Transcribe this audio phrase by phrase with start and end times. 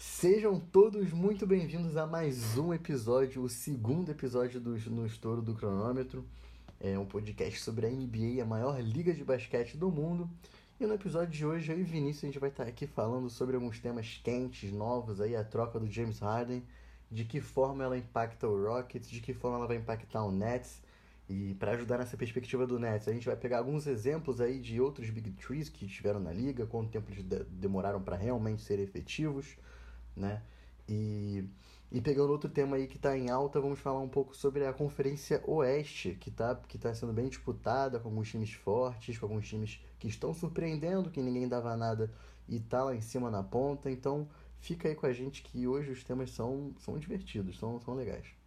[0.00, 5.56] Sejam todos muito bem-vindos a mais um episódio, o segundo episódio do No Estouro do
[5.56, 6.24] Cronômetro.
[6.78, 10.30] É um podcast sobre a NBA, a maior liga de basquete do mundo.
[10.78, 13.56] E no episódio de hoje, eu e Vinícius, a gente vai estar aqui falando sobre
[13.56, 16.62] alguns temas quentes, novos, aí a troca do James Harden,
[17.10, 20.80] de que forma ela impacta o Rockets, de que forma ela vai impactar o Nets.
[21.28, 24.80] E para ajudar nessa perspectiva do Nets, a gente vai pegar alguns exemplos aí de
[24.80, 29.56] outros Big Trees que estiveram na liga, quanto tempo eles demoraram para realmente serem efetivos
[30.18, 30.42] né?
[30.88, 31.44] E,
[31.90, 34.72] e pegando outro tema aí que está em alta, vamos falar um pouco sobre a
[34.72, 39.48] Conferência Oeste, que está que tá sendo bem disputada, com alguns times fortes, com alguns
[39.48, 42.10] times que estão surpreendendo, que ninguém dava nada
[42.48, 43.90] e tá lá em cima na ponta.
[43.90, 44.28] Então
[44.60, 48.37] fica aí com a gente que hoje os temas são, são divertidos, são, são legais.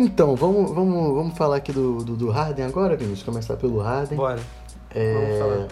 [0.00, 3.22] Então, vamos, vamos, vamos falar aqui do, do, do Harden agora, Vinícius?
[3.22, 4.16] Começar pelo Harden.
[4.16, 4.40] Bora.
[4.94, 5.68] É, vamos falar.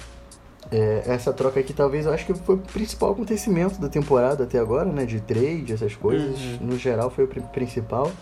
[0.70, 4.58] É, essa troca aqui talvez eu acho que foi o principal acontecimento da temporada até
[4.58, 5.06] agora, né?
[5.06, 6.38] De trade, essas coisas.
[6.38, 6.58] Uhum.
[6.60, 8.12] No geral foi o principal.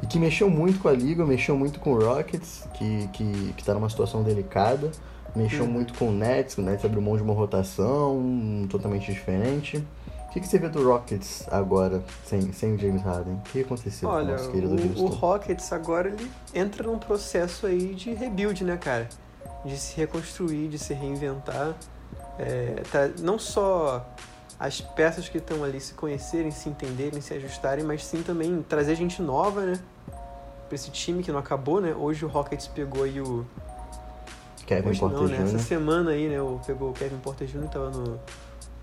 [0.00, 3.64] E que mexeu muito com a liga, mexeu muito com o Rockets, que, que, que
[3.64, 4.92] tá numa situação delicada.
[5.34, 5.72] Mexeu uhum.
[5.72, 9.84] muito com o Nets, o Nets abriu mão de uma rotação totalmente diferente.
[10.28, 13.34] O que, que você vê do Rockets agora, sem, sem o James Harden?
[13.34, 16.98] O que aconteceu Olha, com o nosso querido o, o Rockets agora ele entra num
[16.98, 19.08] processo aí de rebuild, né, cara?
[19.64, 21.74] De se reconstruir, de se reinventar.
[22.38, 24.06] É, tá, não só
[24.60, 28.96] as peças que estão ali se conhecerem, se entenderem, se ajustarem, mas sim também trazer
[28.96, 29.80] gente nova, né?
[30.68, 31.94] Pra esse time que não acabou, né?
[31.94, 33.46] Hoje o Rockets pegou aí o.
[34.66, 35.38] Kevin Hoje Porter não, Jr.
[35.38, 35.44] né?
[35.44, 36.36] Essa semana aí, né?
[36.66, 37.68] Pegou o Kevin Porter Jr.
[37.68, 38.20] tava no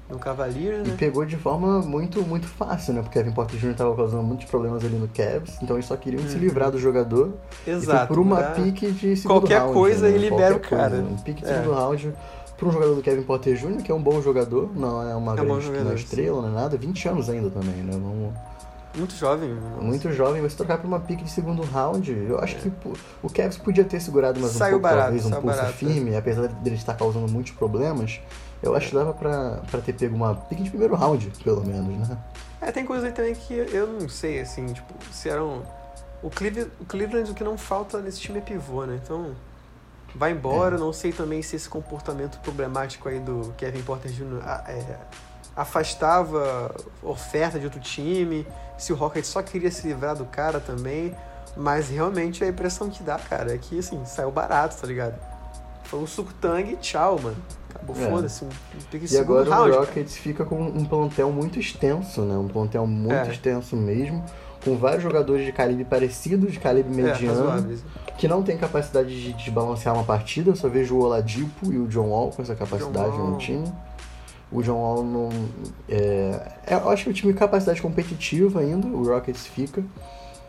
[0.10, 0.94] no Cavaliers, né?
[0.94, 3.02] E pegou de forma muito, muito fácil, né?
[3.02, 3.72] Porque Kevin Porter Jr.
[3.72, 6.42] estava causando muitos problemas ali no Cavs, então eles só queriam se uhum.
[6.42, 7.34] livrar do jogador.
[7.66, 8.08] Exato.
[8.08, 9.74] por uma pique de segundo Qualquer round.
[9.74, 10.16] coisa né?
[10.16, 10.90] e libera Qualquer o cara.
[10.98, 11.06] Coisa.
[11.06, 11.56] Um pique de é.
[11.56, 12.14] segundo round
[12.56, 15.34] para um jogador do Kevin Porter Jr., que é um bom jogador, não é uma
[15.34, 17.92] é grande jogador, uma estrela, não é nada, 20 anos ainda também, né?
[17.92, 18.34] Vamos...
[18.96, 19.54] Muito jovem.
[19.54, 19.82] Nossa.
[19.82, 22.60] Muito jovem, você trocar para uma pique de segundo round, eu acho é.
[22.60, 22.72] que
[23.22, 25.74] o Cavs podia ter segurado mais um pouco, barato, talvez, um pulso barato.
[25.74, 28.22] firme, apesar dele estar causando muitos problemas.
[28.62, 32.10] Eu acho que dava pra, pra ter pego uma pique de primeiro round, pelo menos,
[32.10, 32.18] né?
[32.62, 35.64] É, tem coisa aí também que eu não sei, assim, tipo, se eram.
[36.24, 39.00] O Cleveland, o Cleveland, o que não falta nesse time é pivô, né?
[39.04, 39.36] Então,
[40.16, 40.76] vai embora.
[40.76, 40.80] É.
[40.80, 44.42] Não sei também se esse comportamento problemático aí do Kevin Porter Jr.
[44.68, 44.98] É,
[45.56, 46.74] afastava
[47.04, 51.16] oferta de outro time, se o Rocket só queria se livrar do cara também.
[51.56, 55.18] Mas realmente a impressão que dá, cara, é que, assim, saiu barato, tá ligado?
[55.84, 57.38] Foi um suco tangue tchau, mano.
[57.76, 58.10] Acabou, é.
[58.10, 58.46] foda-se.
[59.12, 60.24] E agora round, o Rockets cara.
[60.24, 62.36] fica com um plantel muito extenso, né?
[62.38, 63.32] Um plantel muito é.
[63.32, 64.24] extenso mesmo,
[64.64, 67.74] com vários jogadores de calibre parecido, de calibre é, mediano,
[68.08, 70.52] é, que não tem capacidade de desbalancear uma partida.
[70.52, 73.72] Eu só vejo o Oladipo e o John Wall com essa capacidade no time.
[74.52, 75.30] O John Wall não.
[75.90, 79.84] É, é, eu acho que o time capacidade competitiva ainda, o Rockets fica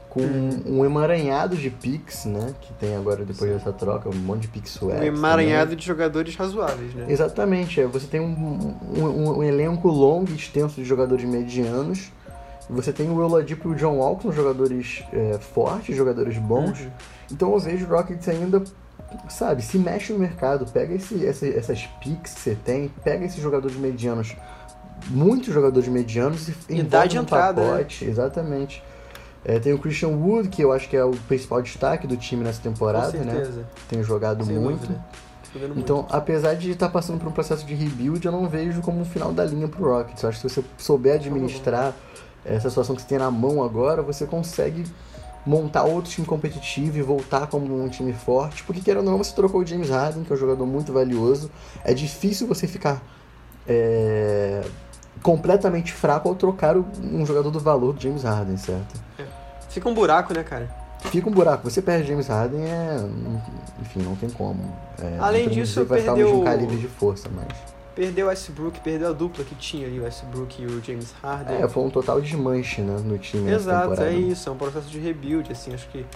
[0.08, 0.22] com
[0.66, 2.54] um emaranhado de picks, né?
[2.60, 5.76] Que tem agora depois dessa troca, um monte de picks Um emaranhado também.
[5.76, 7.06] de jogadores razoáveis, né?
[7.08, 7.80] Exatamente.
[7.80, 12.10] É, você tem um, um, um, elenco longo e extenso de jogadores medianos.
[12.68, 16.80] Você tem o Oladipo e o John Wall, que são jogadores é, fortes, jogadores bons.
[16.80, 16.90] Uhum.
[17.30, 18.62] Então eu vejo o Rockets ainda,
[19.28, 23.40] sabe, se mexe no mercado, pega esse, essa, essas picks que você tem, pega esses
[23.40, 24.34] jogadores medianos,
[25.08, 27.70] muitos jogadores medianos e, e dá de entrada, né?
[27.70, 28.04] pacote.
[28.04, 28.10] Né?
[28.10, 28.82] Exatamente.
[29.48, 32.42] É, tem o Christian Wood, que eu acho que é o principal destaque do time
[32.42, 33.64] nessa temporada, né?
[33.88, 34.92] Tem jogado Sem muito.
[35.76, 36.14] Então, muito.
[36.14, 39.32] apesar de estar passando por um processo de rebuild, eu não vejo como um final
[39.32, 40.20] da linha pro Rockets.
[40.20, 41.94] Eu acho que se você souber administrar
[42.44, 44.84] essa situação que você tem na mão agora, você consegue
[45.46, 48.64] montar outro time competitivo e voltar como um time forte.
[48.64, 51.52] Porque, querendo ou não, você trocou o James Harden, que é um jogador muito valioso.
[51.84, 53.00] É difícil você ficar
[53.64, 54.64] é,
[55.22, 59.05] completamente fraco ao trocar um jogador do valor do James Harden, certo?
[59.76, 60.70] Fica um buraco, né, cara?
[61.00, 61.68] Fica um buraco.
[61.68, 62.96] Você perde James Harden, é.
[63.82, 64.74] Enfim, não tem como.
[64.98, 66.28] É, Além disso, vai perdeu.
[66.28, 67.46] Ficar um calibre de força, mas.
[67.94, 71.62] Perdeu o Westbrook, perdeu a dupla que tinha ali, o Westbrook e o James Harden.
[71.62, 73.50] É, foi um total desmanche, né, no time.
[73.52, 76.06] Exato, é isso, é um processo de rebuild, assim, acho que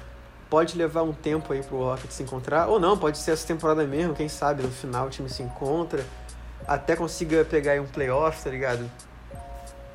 [0.49, 3.84] pode levar um tempo aí pro Rocket se encontrar, ou não, pode ser essa temporada
[3.87, 6.05] mesmo, quem sabe no final o time se encontra,
[6.67, 8.90] até consiga pegar aí um playoff, tá ligado?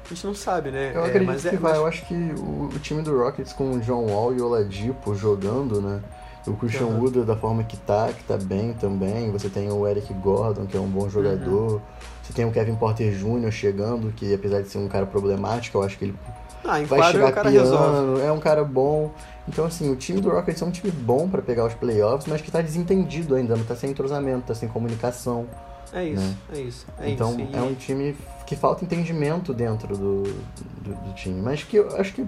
[0.05, 0.91] A gente não sabe, né?
[0.93, 1.71] Eu é, acredito mas que é, vai.
[1.71, 1.77] mas...
[1.77, 5.15] Eu acho que o, o, time do Rockets com o John Wall e o Oladipo
[5.15, 5.99] jogando, né?
[6.47, 7.01] O Christian uhum.
[7.01, 9.31] Wood da forma que tá, que tá bem também.
[9.31, 11.73] Você tem o Eric Gordon, que é um bom jogador.
[11.73, 11.81] Uhum.
[12.21, 13.51] Você tem o Kevin Porter Jr.
[13.51, 16.15] chegando, que apesar de ser um cara problemático, eu acho que ele
[16.63, 18.21] Ah, vai chegar cara piano, resolve.
[18.21, 19.11] é um cara bom.
[19.47, 22.41] Então, assim, o time do Rockets é um time bom pra pegar os playoffs, mas
[22.41, 25.47] que tá desentendido ainda, não tá sem entrosamento, tá sem comunicação.
[25.95, 26.37] É isso, né?
[26.53, 26.85] é isso.
[26.99, 27.55] É então, isso.
[27.55, 31.41] É um time que falta entendimento dentro do, do, do time.
[31.41, 32.27] Mas que eu acho que.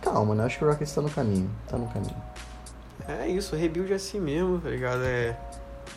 [0.00, 0.44] Calma, né?
[0.44, 1.50] Acho que o Rockets tá no caminho.
[1.68, 2.16] Tá no caminho.
[3.06, 5.02] É isso, rebuild é assim mesmo, tá ligado?
[5.04, 5.36] É...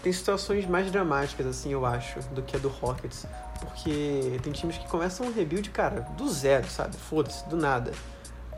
[0.01, 3.25] Tem situações mais dramáticas, assim, eu acho, do que a do Rockets.
[3.61, 6.97] Porque tem times que começam um rebuild, cara, do zero, sabe?
[6.97, 7.93] Foda-se, do nada.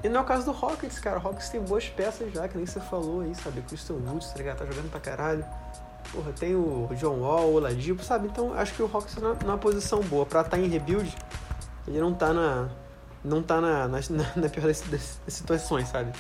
[0.04, 1.18] E não é o caso do Rockets, cara.
[1.18, 3.62] O Rockets tem boas peças já, que nem você falou aí, sabe?
[3.62, 4.58] Christian Woods, tá ligado?
[4.58, 5.46] Tá jogando pra caralho.
[6.16, 8.28] Porra, tem o John Wall, o Oladipo, sabe?
[8.28, 10.26] Então acho que o Rockets tá na- posição boa.
[10.26, 11.14] Pra estar em rebuild,
[11.88, 12.70] ele não tá na...
[13.24, 14.00] Não tá na, na,
[14.36, 16.12] na pior das, das situações, sabe?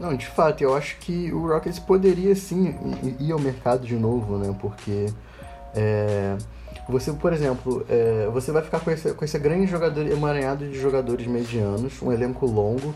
[0.00, 2.74] Não, de fato, eu acho que o Rockets poderia sim
[3.20, 4.56] ir ao mercado de novo, né?
[4.60, 5.12] Porque
[5.74, 6.36] é,
[6.88, 10.80] você, por exemplo, é, você vai ficar com esse, com esse grande jogador, emaranhado de
[10.80, 12.94] jogadores medianos, um elenco longo.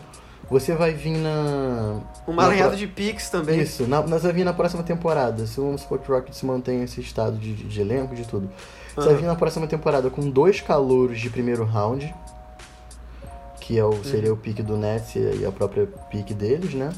[0.53, 1.99] Você vai vir na.
[2.27, 3.61] Uma pro- de picks também.
[3.63, 5.47] Isso, na, nós vai vir na próxima temporada.
[5.47, 8.51] Se o Sport Rockets mantém esse estado de, de elenco, de tudo.
[8.95, 9.17] Você vai Aham.
[9.23, 12.15] vir na próxima temporada com dois calouros de primeiro round,
[13.61, 16.93] que é o, seria o pique do Nets e a própria pique deles, né?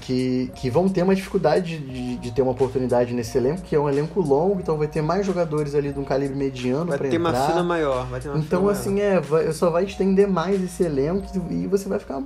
[0.00, 3.80] Que, que vão ter uma dificuldade de, de ter uma oportunidade nesse elenco, que é
[3.80, 7.08] um elenco longo, então vai ter mais jogadores ali de um calibre mediano Vai para
[7.08, 7.46] ter uma entrar.
[7.48, 9.16] fila maior, vai ter uma Então, assim, maior.
[9.16, 12.22] é, vai, só vai estender mais esse elenco e você vai ficar.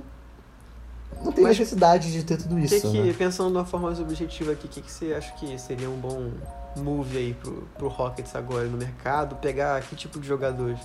[1.23, 2.73] Não tem Mas necessidade de ter tudo isso.
[2.73, 3.13] que que, né?
[3.17, 5.97] pensando de uma forma mais objetiva aqui, o que, que você acha que seria um
[5.97, 6.31] bom
[6.77, 9.35] move aí pro, pro Rockets agora no mercado?
[9.35, 10.79] Pegar que tipo de jogadores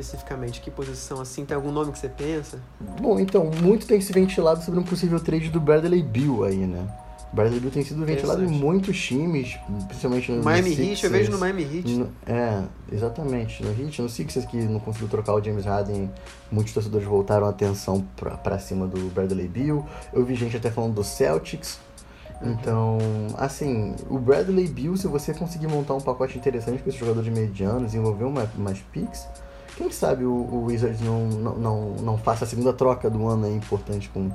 [0.00, 0.60] especificamente?
[0.60, 1.44] Que posição assim?
[1.44, 2.58] Tem algum nome que você pensa?
[3.00, 6.86] Bom, então, muito tem se ventilado sobre um possível trade do Bradley Bill aí, né?
[7.32, 9.58] O Bradley Bill tem sido ventilado em muitos times,
[9.88, 11.38] principalmente no Miami Heat, eu vejo no.
[11.38, 11.88] Miami Heat.
[11.96, 12.62] No- É,
[12.92, 13.62] exatamente.
[13.64, 16.10] No Heat, no Sixers que não conseguiu trocar o James Harden,
[16.52, 19.84] muitos torcedores voltaram a atenção pra, pra cima do Bradley Bill.
[20.12, 21.78] Eu vi gente até falando do Celtics.
[22.40, 22.52] Uhum.
[22.52, 22.98] Então,
[23.38, 27.86] assim, o Bradley Bill, se você conseguir montar um pacote interessante com esses jogadores medianos,
[27.86, 29.26] desenvolver uma, umas picks,
[29.76, 33.48] quem sabe o, o Wizards não, não, não, não faça a segunda troca do ano
[33.54, 34.30] importante com,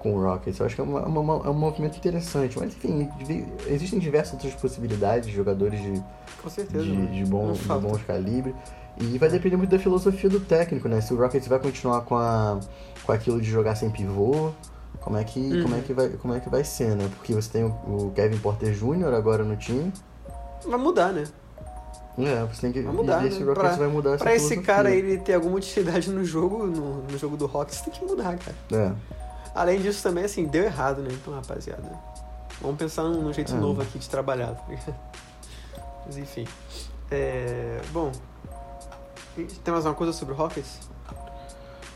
[0.00, 0.58] com o Rockets.
[0.58, 2.58] Eu acho que é, uma, uma- é um movimento interessante.
[2.58, 3.08] Mas, enfim,
[3.68, 6.02] existem diversas outras possibilidades de jogadores de,
[6.42, 6.84] Com certeza.
[6.84, 8.54] de, de, bom, Não de bons calibres.
[8.98, 11.00] E vai depender muito da filosofia do técnico, né?
[11.00, 12.58] Se o Rockets vai continuar com, a,
[13.04, 14.50] com aquilo de jogar sem pivô,
[15.00, 15.62] como é, que, Uhum.
[15.62, 17.08] como, é que vai, como é que vai ser, né?
[17.16, 19.14] Porque você tem o, o Kevin Porter Jr.
[19.14, 19.90] agora no time.
[20.66, 21.24] Vai mudar, né?
[22.18, 23.44] É, você tem que Vai mudar, ver se né?
[23.44, 26.66] o Rockets Pra- vai mudar essa Pra esse cara ele ter alguma utilidade no jogo,
[26.66, 28.56] no, no jogo do Rockets, tem que mudar, cara.
[28.72, 28.92] É.
[29.54, 31.08] Além disso também, assim, deu errado, né?
[31.12, 31.82] Então, rapaziada,
[32.60, 33.56] vamos pensar num, num jeito É.
[33.58, 34.94] novo aqui de trabalhar, tá ligado?
[36.06, 36.46] Mas enfim.
[37.10, 38.12] É, bom,
[39.36, 40.80] tem mais uma coisa sobre o Rockets?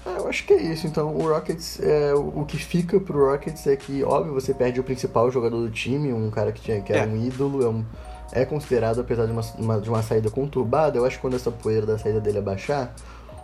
[0.06, 0.86] É, eu acho que é isso.
[0.86, 4.78] Então, o Rockets, é, o o que fica pro Rockets é que, óbvio, você perde
[4.80, 7.06] o principal jogador do time, um cara que, tinha, que era É.
[7.06, 7.84] um ídolo, é, um-
[8.32, 11.50] é considerado, apesar de uma, uma- de uma saída conturbada, eu acho que quando essa
[11.50, 12.92] poeira da saída dele abaixar,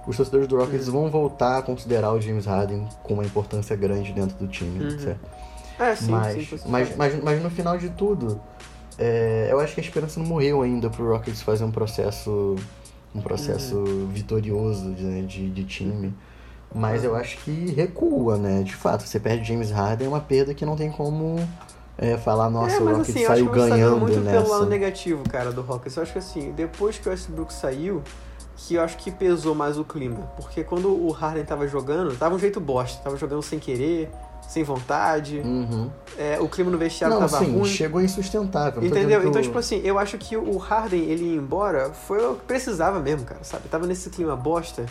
[0.06, 1.03] os torcedores do Rockets Uhum.
[1.03, 4.99] vão voltar a considerar o James Harden com uma importância grande dentro do time, Uhum.
[4.99, 5.21] certo?
[5.79, 6.59] É, sim, mas, sim.
[6.67, 8.41] mas, mas, mas no final de tudo,
[8.99, 12.56] é, eu acho que a esperança não morreu ainda pro Rockets fazer um processo
[13.15, 14.06] um processo Uhum.
[14.12, 16.15] vitorioso de, de, de time.
[16.73, 18.62] Mas eu acho que recua, né?
[18.62, 21.37] De fato, você perde James Harden é uma perda que não tem como
[22.00, 24.61] é, falar, nossa, é, o mas Rockets assim, eu acho saiu ganhando muito pelo lado
[24.61, 24.66] nessa.
[24.66, 25.97] negativo, cara, do Rockets.
[25.97, 28.02] Eu acho que assim, depois que o Westbrook saiu,
[28.57, 30.30] que eu acho que pesou mais o clima.
[30.37, 33.02] Porque quando o Harden tava jogando, tava um jeito bosta.
[33.02, 34.11] Tava jogando sem querer,
[34.49, 35.38] sem vontade.
[35.38, 35.90] Uhum.
[36.19, 37.64] É, o clima no vestiário Não, tava assim, ruim.
[37.66, 38.83] chegou insustentável.
[38.85, 39.21] Entendeu?
[39.21, 42.35] que Então, o- tipo assim, eu acho que o Harden, ele ir embora, foi o
[42.35, 43.69] que precisava mesmo, cara, sabe?
[43.69, 44.85] Tava nesse clima bosta.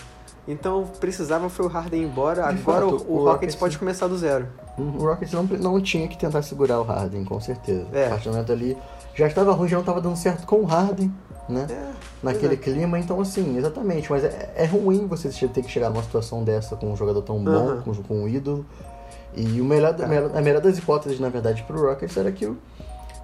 [0.47, 2.41] Então, precisava foi o Harden embora.
[2.53, 4.47] De Agora fato, o, o o Rockets Rockets- pode começar do zero.
[4.77, 7.85] O Rockets não, não tinha que tentar segurar o Harden, com certeza.
[7.93, 8.07] É.
[8.07, 8.77] A partir do momento ali
[9.13, 11.11] já estava ruim, já não estava dando certo com o Harden,
[11.47, 11.67] né?
[11.69, 11.89] É,
[12.23, 14.09] Naquele clima, então assim, exatamente.
[14.11, 17.43] Mas é, é ruim você ter que chegar numa situação dessa com um jogador tão
[17.43, 17.81] bom, Aham.
[17.83, 18.65] com, com um ídolo.
[19.35, 22.57] E o melhor, melhor- a melhor das hipóteses, na verdade, pro Rockets era que, o-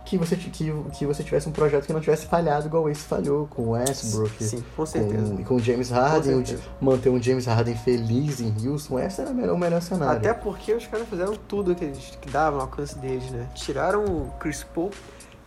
[0.05, 0.49] que, você, que,
[0.93, 4.43] que você tivesse um projeto que não tivesse falhado igual esse falhou, com o Westbrook,
[4.43, 5.35] Sim, com certeza.
[5.35, 6.43] com, com o James Harden,
[6.79, 10.17] manter um James Harden feliz em Houston, esse era o melhor, o melhor cenário.
[10.19, 13.49] Até porque os caras fizeram tudo que, eles, que dava ao alcance deles, né?
[13.55, 14.91] Tiraram o Chris Paul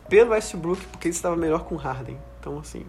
[0.09, 2.19] pelo Westbrook porque ele estava melhor com o Harden.
[2.41, 2.85] Então, assim,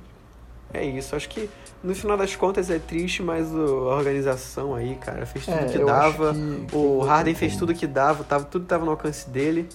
[0.74, 1.16] é isso.
[1.16, 1.50] Acho que
[1.84, 5.66] no final das contas é triste, mas o- a organização aí, cara, fez tudo É,
[5.66, 6.34] que dava.
[6.34, 9.68] que- O Harden fez tudo que dava, tava, tudo tava no alcance dele.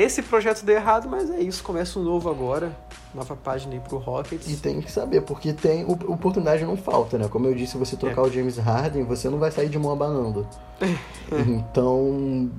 [0.00, 2.76] Esse projeto deu errado, mas é isso, começa um novo agora,
[3.14, 4.48] nova página aí pro Rockets.
[4.48, 7.26] E tem que saber, porque tem oportunidade não falta, né?
[7.28, 8.24] Como eu disse, se você trocar É.
[8.24, 10.46] o James Harden, você não vai sair de mão abanando.
[11.46, 12.50] então,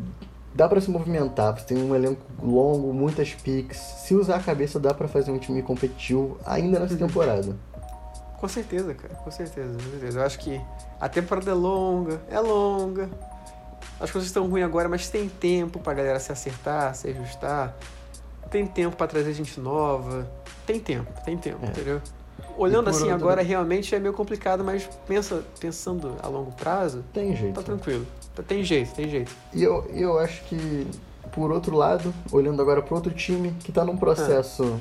[0.54, 3.78] dá pra se movimentar, você tem um elenco longo, muitas picks.
[3.78, 7.56] Se usar a cabeça, dá pra fazer um time competitivo ainda nessa temporada.
[8.40, 10.20] Com certeza, cara, com certeza, com certeza.
[10.20, 10.62] Eu acho que
[11.00, 13.10] a temporada é longa, é longa.
[14.00, 17.76] As coisas estão ruins agora, mas tem tempo pra galera se acertar, se ajustar.
[18.50, 20.28] Tem tempo pra trazer gente nova.
[20.66, 21.70] Tem tempo, tem tempo, É.
[21.70, 22.02] entendeu?
[22.58, 27.36] Olhando assim outro- agora, realmente é meio complicado, mas pensa, pensando a longo prazo, Tem
[27.36, 27.56] jeito.
[27.56, 28.06] tá tranquilo.
[28.36, 29.32] Tá- Tem jeito, tem jeito.
[29.54, 30.88] E eu, eu acho que,
[31.34, 34.80] por outro lado, olhando agora para outro time que tá num processo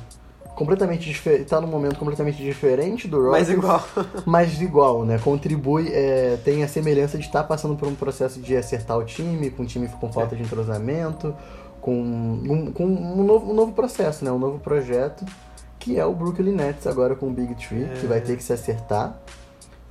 [0.59, 3.89] completamente diferente, tá num momento completamente diferente do Rockets, Mas igual.
[4.27, 5.19] mas igual, né?
[5.19, 9.51] Contribui, é, tem a semelhança de estar passando por um processo de acertar o time,
[9.51, 11.35] com um time com falta de entrosamento,
[11.81, 14.33] com, um, com um, novo, um novo processo, né?
[14.33, 15.25] Um novo projeto,
[15.79, 18.09] que é o Brooklyn Nets agora com o Big Tree, que É.
[18.09, 19.17] vai ter que se acertar.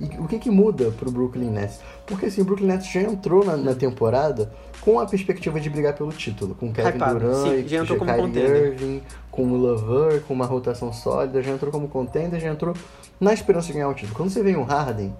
[0.00, 1.80] E o que que muda pro Brooklyn Nets?
[2.06, 5.94] Porque assim, o Brooklyn Nets já entrou na, na temporada com a perspectiva de brigar
[5.94, 8.72] pelo título, com Kevin Hypado, Durant, sim, já entrou como Kyrie contender.
[8.72, 12.74] Irving, com o Lover, com uma rotação sólida, já entrou como contender, já entrou
[13.20, 14.14] na esperança de ganhar o título.
[14.14, 15.12] Quando você vem um Harden,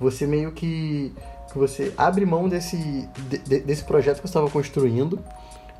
[0.00, 1.12] você meio que,
[1.52, 2.76] que você abre mão desse,
[3.28, 5.20] de- de- desse projeto que você estava construindo,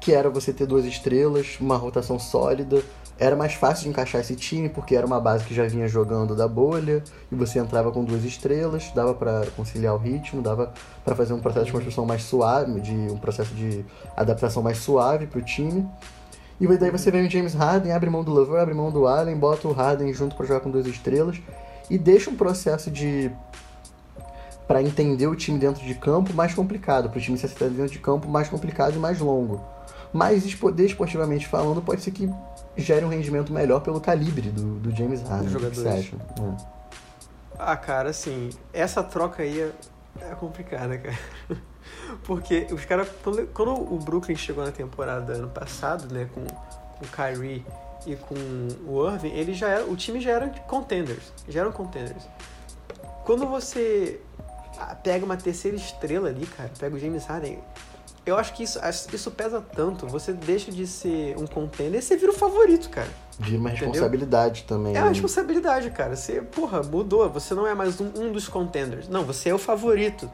[0.01, 2.81] que era você ter duas estrelas, uma rotação sólida.
[3.19, 6.37] Era mais fácil de encaixar esse time, porque era uma base que já vinha jogando
[6.37, 11.17] da bolha, e você entrava com duas estrelas, dava pra conciliar o ritmo, dava pra
[11.17, 15.41] fazer um processo de construção mais suave, de um processo de adaptação mais suave pro
[15.41, 15.89] time.
[16.61, 19.37] E daí você vem o James Harden, abre mão do Lover, abre mão do Allen,
[19.37, 21.41] bota o Harden junto pra jogar com duas estrelas
[21.89, 23.31] e deixa um processo de
[24.67, 27.93] para entender o time dentro de campo mais complicado, para o time se acertar dentro
[27.93, 29.61] de campo mais complicado e mais longo.
[30.13, 32.29] Mas espo- desportivamente falando, pode ser que
[32.77, 35.49] gere um rendimento melhor pelo calibre do, do James Harden.
[35.49, 36.17] Dos O que você acha?
[36.17, 36.77] É.
[37.59, 39.73] Ah, cara, assim, essa troca aí é,
[40.21, 41.17] é complicada, cara.
[42.25, 47.05] Porque os caras, quando, quando o Brooklyn chegou na temporada ano passado, né, com, com
[47.05, 47.65] o Kyrie
[48.07, 48.35] e com
[48.87, 52.29] o Irving, ele já era, o time já era contenders, já eram contenders.
[53.25, 54.21] Quando você
[54.79, 57.59] ah, pega uma terceira estrela ali, cara, pega o James Harden,
[58.27, 58.81] eu acho que isso,
[59.13, 63.09] isso pesa tanto, você deixa de ser um contender e você vira o favorito, cara.
[63.39, 63.89] Vira uma Entendeu?
[63.89, 64.93] responsabilidade também.
[64.93, 65.03] É né?
[65.03, 66.17] uma responsabilidade, cara.
[66.17, 67.31] Você, porra, mudou.
[67.31, 69.09] Você não é mais um, um dos contenders.
[69.09, 70.29] Não, você é o favorito.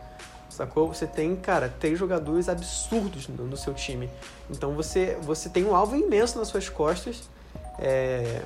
[0.49, 0.89] Sacou?
[0.89, 4.09] Você tem, cara, três jogadores absurdos no, no seu time.
[4.51, 7.29] Então você, você tem um alvo imenso nas suas costas.
[7.79, 8.43] É,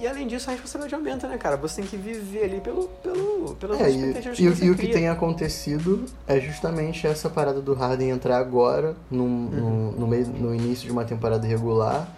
[0.00, 1.56] E além disso, a responsabilidade aumenta, né, cara?
[1.56, 4.64] Você tem que viver ali pelo, pelo, pelas É, e, expectativas e, que o- você
[4.64, 9.50] e o que tem acontecido é justamente essa parada do Harden entrar agora, num- Uhum.
[9.50, 12.08] no, no, meio, no início de uma temporada regular,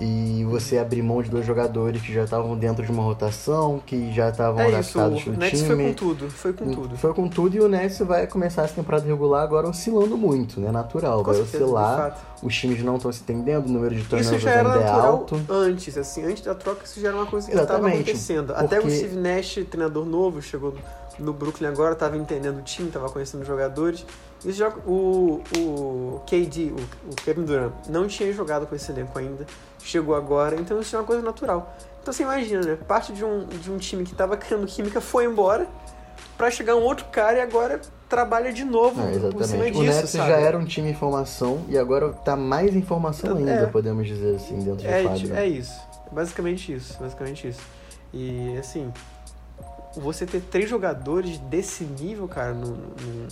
[0.00, 4.12] e você abrir mão de dois jogadores que já estavam dentro de uma rotação, que
[4.12, 5.66] já estavam É isso, adaptados o no Nets time.
[5.74, 6.96] foi com tudo, foi com tudo.
[6.96, 10.70] Foi com tudo e o Nets vai começar essa temporada regular agora oscilando muito, né?
[10.70, 12.18] Natural, Com vai certeza, oscilar.
[12.42, 14.84] Os times não estão se entendendo, o número de Isso turnovers já era ainda é
[14.84, 15.40] natural alto.
[15.48, 18.52] antes, assim, antes da troca isso já era uma coisa que estava acontecendo.
[18.54, 20.74] Até o porque- Steve Nash, treinador novo, chegou
[21.18, 24.06] no Brooklyn agora, estava entendendo o time, estava conhecendo os jogadores.
[24.44, 29.18] Isso já, o, o KD, o, o Kevin Durant, não tinha jogado com esse elenco
[29.18, 29.44] ainda,
[29.80, 31.74] chegou agora, então isso é uma coisa natural.
[32.02, 32.78] Então você imagina, né?
[32.86, 35.66] Parte de um, de um time que estava criando química foi embora
[36.36, 39.70] para chegar um outro cara e agora trabalha de novo É, por cima exatamente.
[39.72, 40.30] disso, o Nets sabe?
[40.30, 43.38] já era um time em formação e agora tá mais em formação É.
[43.38, 45.40] ainda, podemos dizer assim, dentro de É, quadra.
[45.40, 45.78] é isso.
[46.10, 46.96] Basicamente isso.
[46.98, 47.60] Basicamente isso.
[48.14, 48.90] E assim,
[49.96, 53.26] você ter três jogadores desse nível, cara, num, num,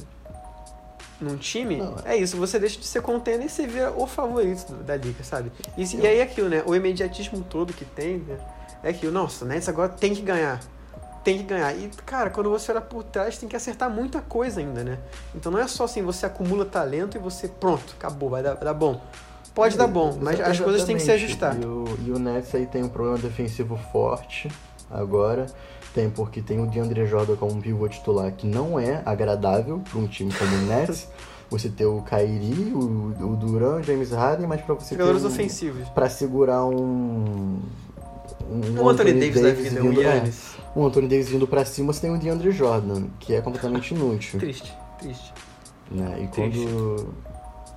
[1.20, 2.36] num time, Não, é isso.
[2.36, 5.50] Você deixa de ser contender e você vira o favorito da liga, sabe?
[5.76, 6.62] E, e aí aquilo, né?
[6.66, 8.38] O imediatismo todo que tem, né?
[8.82, 10.60] É aquilo, nossa, o Nets agora tem que ganhar.
[11.24, 11.74] Tem que ganhar.
[11.74, 14.98] E, cara, quando você olha por trás, tem que acertar muita coisa ainda, né?
[15.34, 18.64] Então não é só assim, você acumula talento e você, pronto, acabou, vai dar, vai
[18.64, 19.00] dar bom.
[19.54, 21.58] Pode dar bom, mas as coisas têm que se ajustar.
[21.58, 24.50] E o, e o Nets aí tem um problema defensivo forte
[24.90, 25.46] agora.
[25.96, 29.98] Tem porque tem o DeAndre Jordan como um pivô titular que não é agradável para
[29.98, 31.08] um time como o Nets.
[31.48, 35.28] Você ter o Kyrie, o, o Duran, o James Harden, mas para você Jogadores ter
[35.28, 35.88] um, ofensivos.
[35.90, 37.60] para segurar um
[38.50, 40.56] um O Anthony Davis da vida, o vindo, é, Yannis.
[40.74, 44.40] um Anthony Davis vindo para cima, você tem o DeAndre Jordan, que é completamente inútil.
[44.40, 45.32] Triste, triste.
[45.90, 46.18] né?
[46.22, 46.66] E Triste.
[46.66, 47.14] quando.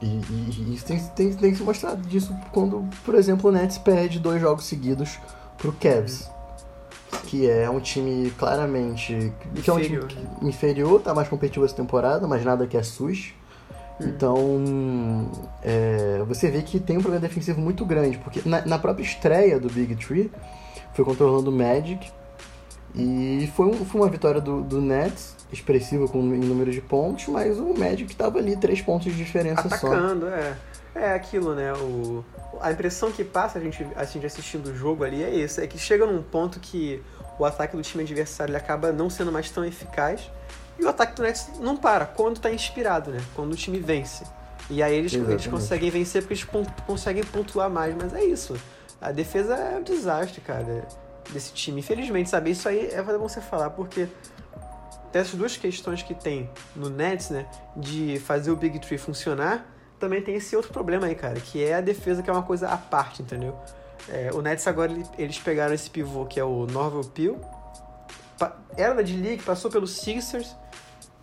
[0.02, 3.54] E, e- e isso tem, tem, tem que se mostrar disso quando, por exemplo, o
[3.54, 5.20] Nets perde dois jogos seguidos
[5.60, 6.28] pro Cavs.
[7.26, 9.32] Que é um time claramente.
[9.64, 10.08] Que é um time Inferior.
[10.08, 13.36] que- inferior, tá mais competitivo essa temporada, mas nada que assuste.
[14.02, 15.30] Então,
[15.62, 19.60] é, você vê que tem um problema defensivo muito grande, porque na, na própria estreia
[19.60, 20.32] do Big Tree,
[20.94, 22.10] foi controlando o Magic,
[22.96, 27.28] e foi, um, foi uma vitória do, do Nets, expressiva com, em número de pontos,
[27.28, 30.32] mas o Magic estava ali, três pontos de diferença Atacando, só.
[30.32, 30.56] é.
[31.00, 31.74] É aquilo, né?
[31.74, 32.24] O,
[32.60, 35.68] a impressão que passa a gente, a gente assistindo o jogo ali é isso, é
[35.68, 37.02] que chega num ponto que
[37.38, 40.30] o ataque do time adversário acaba não sendo mais tão eficaz
[40.78, 43.20] e o ataque do Nets não para quando está inspirado, né?
[43.36, 44.24] Quando o time vence.
[44.70, 48.56] E aí eles, eles conseguem vencer porque eles pont, conseguem pontuar mais, mas é isso.
[49.02, 50.88] A defesa é um desastre, cara,
[51.32, 51.80] desse time.
[51.80, 52.52] Infelizmente, sabe?
[52.52, 54.08] Isso aí é bom você falar, porque
[55.12, 57.46] dessas duas questões que tem no Nets, né?
[57.76, 59.66] De fazer o Big Tree funcionar,
[60.00, 62.70] também tem esse outro problema aí, cara, que é a defesa, que é uma coisa
[62.70, 63.56] à parte, entendeu?
[64.08, 67.40] É, o Nets agora, eles pegaram esse pivô que é o Norval Peel,
[68.78, 70.56] era da D-League, passou pelos Sixers,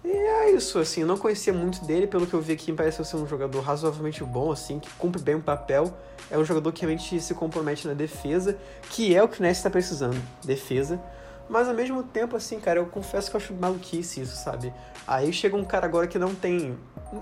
[0.04, 2.76] e é isso, assim, eu não conhecia muito dele, pelo que eu vi aqui, me
[2.76, 5.92] pareceu ser um jogador razoavelmente bom, assim, que cumpre bem o papel.
[6.30, 8.56] É um jogador que realmente se compromete na defesa,
[8.90, 11.00] que é o que o Nets está precisando, defesa.
[11.49, 14.73] Mas ao mesmo tempo, assim, cara, eu confesso que eu acho maluquice isso, sabe?
[15.09, 16.78] Aí chega um cara agora que não tem.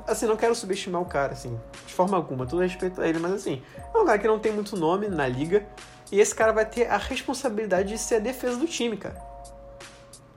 [0.07, 3.33] Assim, não quero subestimar o cara, assim, de forma alguma, todo respeito a ele, mas
[3.33, 3.63] assim,
[3.95, 5.67] é um cara que não tem muito nome na liga.
[6.11, 9.21] E esse cara vai ter a responsabilidade de ser a defesa do time, cara.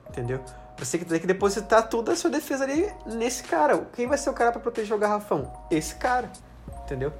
[0.08, 0.40] Entendeu?
[0.78, 3.86] Você tem que depositar toda a sua defesa ali nesse cara.
[3.94, 5.52] Quem vai ser o cara para proteger o garrafão?
[5.70, 6.30] Esse cara.
[6.84, 7.12] Entendeu?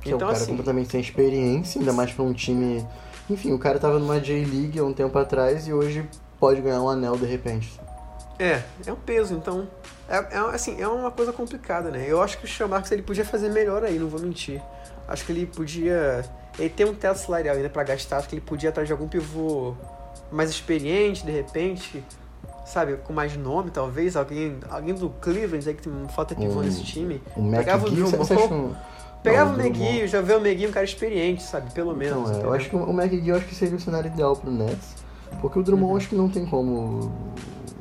[0.00, 2.86] Que então, é um cara assim, completamente sem experiência, ainda mais pra um time.
[3.28, 6.88] Enfim, o cara tava numa J-League há um tempo atrás e hoje pode ganhar um
[6.88, 7.80] anel de repente.
[8.38, 9.68] É, é um peso, então.
[10.08, 12.04] É, é, assim, é uma coisa complicada, né?
[12.06, 14.60] Eu acho que o Sean Marcos ele podia fazer melhor aí, não vou mentir.
[15.08, 16.24] Acho que ele podia.
[16.58, 19.08] Ele tem um teto salarial ainda para gastar, acho que ele podia atrás de algum
[19.08, 19.74] pivô
[20.30, 22.02] mais experiente, de repente
[22.64, 26.62] sabe, com mais nome, talvez, alguém, alguém do Cleveland aí que tem falta pivô um,
[26.62, 27.22] nesse time.
[27.36, 28.76] Um pegava McGee, o Drummond,
[29.22, 32.30] pegava não, o McGee, já vê o McGee um cara experiente, sabe, pelo menos.
[32.30, 34.50] Então, é, eu acho que o McGee eu acho que seria o cenário ideal pro
[34.50, 35.03] Nets,
[35.40, 35.96] porque o Drummond uhum.
[35.96, 37.12] acho que não tem como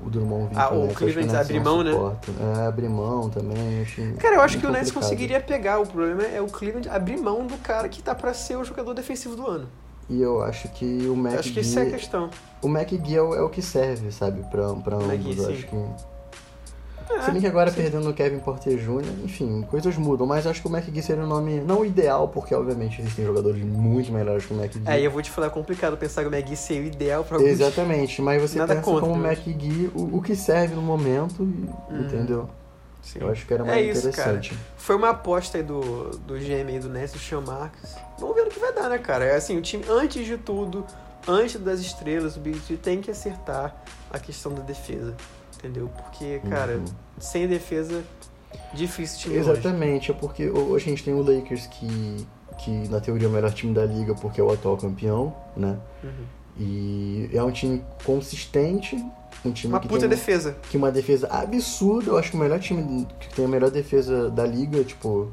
[0.05, 1.91] o Drummond vir Ah, o Cleveland abrir mão, né?
[2.39, 6.23] É, abrir mão também, acho Cara, eu acho que o Nets conseguiria pegar, o problema
[6.23, 9.47] é o Cleveland abrir mão do cara que tá pra ser o jogador defensivo do
[9.47, 9.67] ano.
[10.09, 11.39] E eu acho que o McGee...
[11.39, 12.29] Acho que isso é a questão.
[12.61, 15.45] O McGee é o, é o que serve, sabe, pra, pra ambos.
[15.45, 16.12] Acho que...
[17.09, 17.81] É, Se bem que agora sim.
[17.81, 21.27] perdendo o Kevin Porter Jr., enfim, coisas mudam, mas acho que o McGee seria o
[21.27, 24.83] nome não ideal, porque obviamente existem jogadores muito melhores que o McGee.
[24.85, 27.23] É, e eu vou te falar, é complicado pensar que o McGee seria o ideal
[27.23, 27.51] para alguns...
[27.51, 31.43] Exatamente, mas você Nada pensa contra, como o McGee o, o que serve no momento,
[31.43, 31.67] hum.
[31.91, 32.49] entendeu?
[33.03, 33.19] Sim.
[33.19, 34.49] Eu acho que era mais é isso, interessante.
[34.51, 34.61] Cara.
[34.77, 37.95] Foi uma aposta aí do, do GM do Ness, do Sean Marcos.
[38.17, 39.25] Vamos ver o que vai dar, né, cara?
[39.25, 40.85] É assim, o time, antes de tudo,
[41.27, 43.75] antes das estrelas, o Big tem que acertar
[44.09, 45.13] a questão da defesa.
[45.63, 45.89] Entendeu?
[45.95, 46.85] Porque, cara, uhum.
[47.17, 48.03] sem defesa,
[48.73, 50.17] difícil time Exatamente, hoje.
[50.17, 52.27] é porque hoje a gente tem o Lakers que,
[52.59, 55.77] que na teoria é o melhor time da liga porque é o atual campeão, né?
[56.03, 56.25] Uhum.
[56.59, 58.95] E é um time consistente,
[59.45, 60.57] um time uma que puta tem, defesa.
[60.69, 62.11] Que uma defesa absurda.
[62.11, 65.31] Eu acho que o melhor time que tem a melhor defesa da liga, tipo.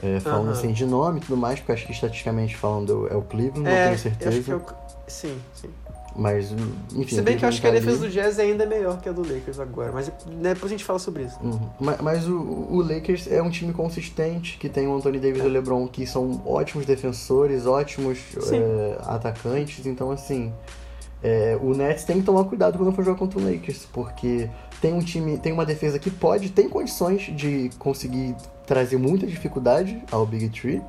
[0.00, 0.52] É, falando uhum.
[0.52, 3.80] assim de nome e tudo mais, porque acho que estatisticamente falando é o Cleveland, é,
[3.80, 4.52] não tenho certeza.
[4.52, 4.62] Eu...
[5.08, 5.70] Sim, sim.
[6.18, 6.50] Mas,
[6.96, 7.14] enfim.
[7.14, 9.12] Se bem que eu acho que a defesa do Jazz é ainda melhor que a
[9.12, 11.38] do Lakers agora, mas né, depois a gente fala sobre isso.
[11.40, 11.60] Uhum.
[11.78, 15.46] Mas, mas, o, o, Lakers é um time consistente, que tem o Anthony Davis e
[15.46, 18.18] o LeBron, que são ótimos defensores, ótimos
[18.50, 20.52] é, atacantes, então assim.
[21.20, 24.48] É, o Nets tem que tomar cuidado quando for jogar contra o Lakers, porque
[24.80, 30.00] tem um time, tem uma defesa que pode, tem condições de conseguir trazer muita dificuldade
[30.10, 30.82] ao Big Tree.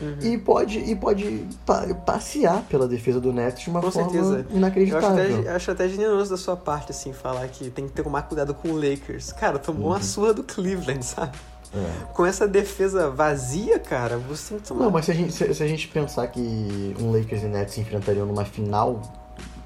[0.00, 0.18] Uhum.
[0.20, 4.46] E pode, e pode pa passear pela defesa do Nets de uma Com forma certeza.
[4.50, 5.08] inacreditável.
[5.08, 8.02] Eu acho até, acho até generoso da sua parte, assim, falar que tem que ter
[8.02, 9.32] tomar cuidado com o Lakers.
[9.32, 9.88] Cara, tomou uhum.
[9.88, 11.36] uma surra do Cleveland, sabe?
[11.74, 12.12] É.
[12.12, 14.84] Com essa defesa vazia, cara, você tem que tomar.
[14.84, 17.74] Não, mas se a gente, se, se a gente pensar que um Lakers e Nets
[17.74, 19.02] se enfrentariam numa final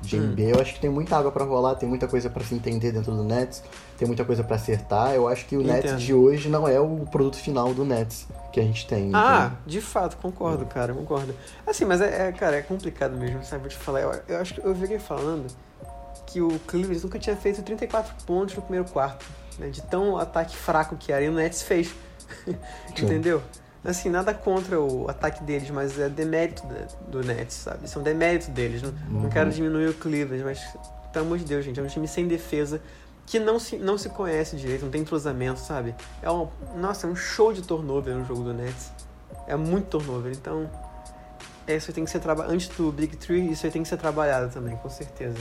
[0.02, 0.48] NBA, hum.
[0.54, 3.12] eu acho que tem muita água para rolar, tem muita coisa para se entender dentro
[3.12, 3.62] do Nets,
[3.98, 5.12] tem muita coisa para acertar.
[5.14, 5.74] Eu acho que o Entendo.
[5.74, 9.10] Nets de hoje não é o produto final do Nets que a gente tem.
[9.14, 11.34] Ah, de fato, concordo, cara, concordo.
[11.66, 13.62] Assim, mas é, é, cara, é complicado mesmo, sabe?
[13.62, 15.46] Vou te falar, eu, eu acho que eu vi falando
[16.26, 19.24] que o Cleveland nunca tinha feito 34 pontos no primeiro quarto,
[19.58, 19.68] né?
[19.68, 21.94] De tão ataque fraco que era, e o Nets fez.
[22.90, 23.42] Entendeu?
[23.82, 26.62] Assim, nada contra o ataque deles, mas é demérito
[27.08, 27.88] do Nets, sabe?
[27.88, 28.82] São deméritos deles.
[28.82, 29.22] Não, uhum.
[29.22, 30.60] não quero diminuir o Cleveland, mas,
[31.12, 32.80] pelo amor de Deus, gente, é um time sem defesa
[33.24, 35.94] que não se, não se conhece direito, não tem entrosamento, sabe?
[36.20, 38.90] É um, nossa, é um show de turnover no jogo do Nets.
[39.46, 40.68] É muito turnover, então
[41.66, 42.52] é, isso aí tem que ser trabalhado.
[42.52, 45.38] Antes do Big Three, isso aí tem que ser trabalhado também, com certeza.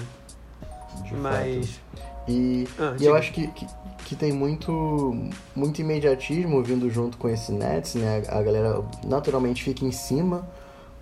[1.04, 1.68] De Mas.
[1.68, 2.09] Fato.
[2.28, 3.68] E, ah, e eu acho que, que,
[4.06, 5.16] que tem muito,
[5.56, 8.24] muito imediatismo vindo junto com esse Nets, né?
[8.28, 10.48] A galera naturalmente fica em cima,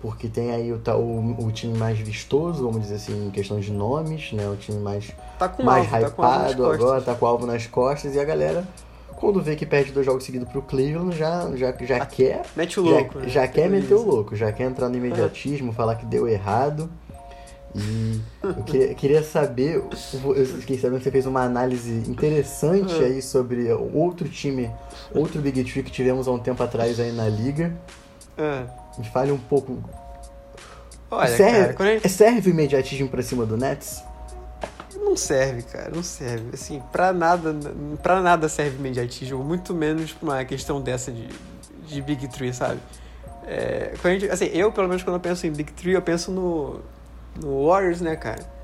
[0.00, 3.72] porque tem aí o, o, o time mais vistoso, vamos dizer assim, em questão de
[3.72, 4.48] nomes, né?
[4.48, 7.66] O time mais, tá com mais alvo, hypado tá agora, tá com o alvo nas
[7.66, 8.66] costas, e a galera
[9.18, 12.42] quando vê que perde dois jogos seguidos pro Cleveland, já, já, já quer.
[12.54, 13.14] Mete o louco.
[13.14, 13.28] Já, né?
[13.28, 16.88] já quer meter o louco, já quer entrar no imediatismo, falar que deu errado.
[17.74, 23.20] E eu queria, queria saber, eu fiquei sabendo que você fez uma análise interessante aí
[23.20, 24.70] sobre outro time,
[25.14, 27.76] outro Big Tree que tivemos há um tempo atrás aí na liga.
[28.98, 29.78] Me fale um pouco.
[31.10, 32.08] Olha, serve, cara, gente...
[32.08, 34.02] serve o imediatismo pra cima do Nets?
[34.94, 36.50] Não serve, cara, não serve.
[36.52, 37.56] Assim, pra nada,
[38.02, 41.28] pra nada serve imediatismo, muito menos pra uma questão dessa de,
[41.86, 42.80] de Big Tree, sabe?
[43.46, 46.82] É, gente, assim, eu, pelo menos, quando eu penso em Big Tree, eu penso no,
[47.40, 48.58] no Warriors, né, cara?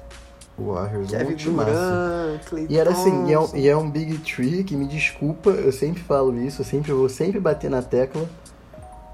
[0.59, 2.45] Warriors, Kevin muito Durant.
[2.47, 5.51] Clay E era assim, e é, um, e é um Big Tree que me desculpa,
[5.51, 8.29] eu sempre falo isso, eu sempre vou sempre bater na tecla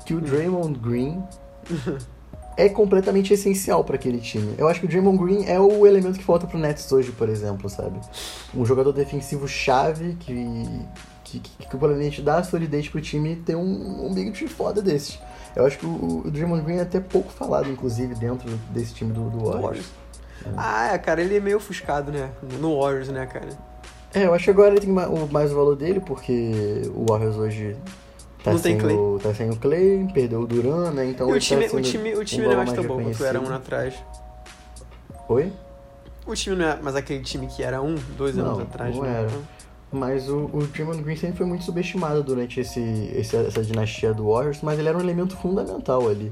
[0.04, 1.22] que o Draymond Green
[2.56, 4.54] é completamente essencial para aquele time.
[4.58, 7.28] Eu acho que o Draymond Green é o elemento que falta pro Nets hoje, por
[7.28, 7.98] exemplo, sabe?
[8.54, 10.84] Um jogador defensivo chave que
[11.30, 15.18] que, que, que provavelmente dá solidez pro time ter um, um Big Tree foda desses.
[15.54, 19.12] Eu acho que o, o Draymond Green é até pouco falado, inclusive, dentro desse time
[19.12, 19.62] do, do Warriors.
[19.62, 19.86] Warriors.
[20.56, 22.30] Ah, é, cara, ele é meio ofuscado, né?
[22.58, 23.48] No Warriors, né, cara?
[24.14, 27.76] É, eu acho que agora ele tem mais o valor dele, porque o Warriors hoje
[28.42, 28.96] tá, Não sem, tem Clay.
[28.96, 31.06] O, tá sem o Clay, perdeu o Duran, né?
[31.06, 33.02] Então e o time, tá o time, o time um não é mais tão bom
[33.02, 33.94] quanto era um ano atrás.
[35.28, 35.52] Oi?
[36.26, 39.02] O time não é mais aquele time que era um, dois anos Não, atrás, não
[39.02, 39.22] né?
[39.22, 39.30] era.
[39.92, 42.80] Mas o, o Draymond Green sempre foi muito subestimado durante esse,
[43.14, 46.30] esse- essa dinastia do Warriors, mas ele era um elemento fundamental ali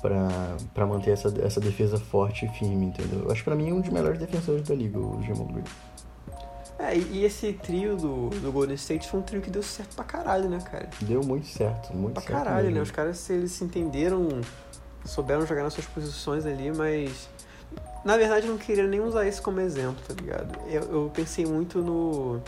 [0.00, 0.28] pra,
[0.72, 3.24] pra manter essa, essa defesa forte e firme, entendeu?
[3.24, 5.64] Eu acho que pra mim é um dos melhores defensores da liga, o Draymond Green.
[6.78, 10.04] É, e esse trio do, do Golden State foi um trio que deu certo pra
[10.04, 10.88] caralho, né, cara?
[11.00, 12.70] Deu muito certo, muito Pra certo caralho, né?
[12.70, 12.82] mesmo.
[12.84, 14.28] Os caras, eles se entenderam,
[15.04, 17.28] souberam jogar nas suas posições ali, mas...
[18.04, 20.56] Na verdade, eu não queria nem usar isso como exemplo, tá ligado?
[20.68, 22.40] Eu, eu pensei muito no...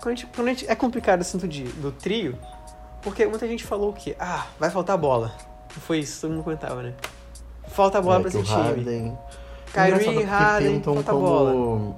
[0.00, 2.38] Quando a gente, quando a gente- é complicado esse assunto de, do trio,
[3.02, 5.32] porque muita gente falou que, ah, vai faltar bola.
[5.74, 6.94] Não foi isso, todo mundo comentava, né?
[7.68, 8.56] Falta bola É, pra esse o time.
[8.60, 9.18] Harden,
[9.72, 11.26] Kyrie, porque Harden, falta como...
[11.26, 11.96] bola.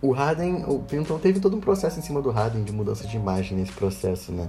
[0.00, 3.16] O Harden, o Pinton teve todo um processo em cima do Harden de mudança de
[3.16, 4.48] imagem nesse processo, né?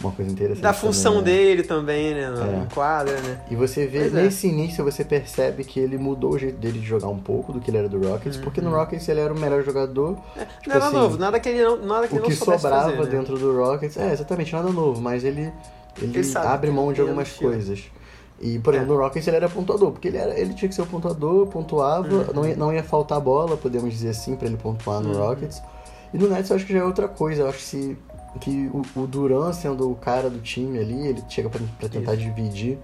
[0.00, 0.62] Uma coisa interessante.
[0.62, 1.40] Da função também, né?
[1.44, 2.30] dele também, né?
[2.30, 2.66] Na É.
[2.72, 3.38] quadra, né?
[3.50, 4.22] E você vê, Pois é.
[4.22, 7.60] nesse início, você percebe que ele mudou o jeito dele de jogar um pouco do
[7.60, 10.16] que ele era do Rockets, porque no Rockets ele era o melhor jogador.
[10.62, 13.06] Tipo nada assim, novo, nada que ele não, nada que o que sobrava fazer, né?
[13.06, 15.52] dentro do Rockets, é, exatamente, nada novo, mas ele,
[16.00, 17.84] ele, Ele abre mão de é algumas no coisas.
[18.40, 18.78] E, por É.
[18.78, 21.46] exemplo, no Rockets ele era pontuador, porque ele, era, ele tinha que ser o pontuador,
[21.48, 22.26] pontuava, Uhum.
[22.34, 25.18] não, ia, não ia faltar bola, podemos dizer assim, pra ele pontuar no Uhum.
[25.28, 25.60] Rockets.
[26.14, 27.98] E no Nets eu acho que já é outra coisa, eu acho que, se,
[28.40, 32.14] que o, o Duran sendo o cara do time ali, ele chega pra, pra tentar
[32.14, 32.78] dividir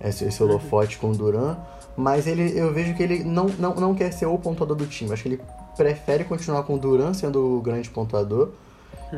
[0.00, 0.50] esse, esse Uhum.
[0.50, 1.56] holofote com o Duran,
[1.96, 5.12] mas ele, eu vejo que ele não, não, não quer ser o pontuador do time,
[5.12, 5.40] acho que ele
[5.76, 8.50] prefere continuar com o Duran sendo o grande pontuador,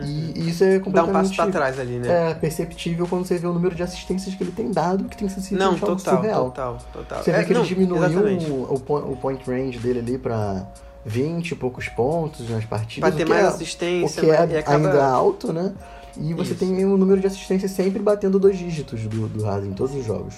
[0.03, 2.31] e, e isso é Dá um completamente passo pra trás ali, né?
[2.31, 5.29] é, perceptível quando você vê o número de assistências que ele tem dado, que tem
[5.29, 6.45] sido não, total, surreal.
[6.47, 7.23] total, total.
[7.23, 8.51] Você vê É, que ele não, diminuiu exatamente.
[8.51, 8.73] o,
[9.13, 10.67] o point range dele ali pra
[11.05, 13.09] 20 e poucos pontos nas partidas.
[13.09, 14.89] Pra ter o mais é, assistência, o que é e acaba...
[14.89, 15.75] ainda alto, né?
[16.17, 16.61] E você Isso.
[16.61, 20.05] tem um número de assistências sempre batendo dois dígitos do, do Harden em todos os
[20.05, 20.37] jogos.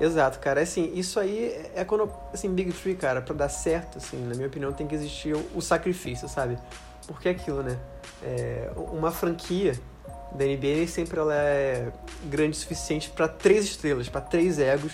[0.00, 0.60] Exato, cara.
[0.60, 4.46] Assim, isso aí é quando, assim, Big Tree, cara, pra dar certo, assim, na minha
[4.46, 6.58] opinião, tem que existir o, o sacrifício, sabe?
[7.06, 7.76] Porque é aquilo, né?
[8.22, 9.78] É, uma franquia
[10.34, 11.92] da NBA sempre ela é
[12.24, 14.92] grande o suficiente pra três estrelas, pra três egos,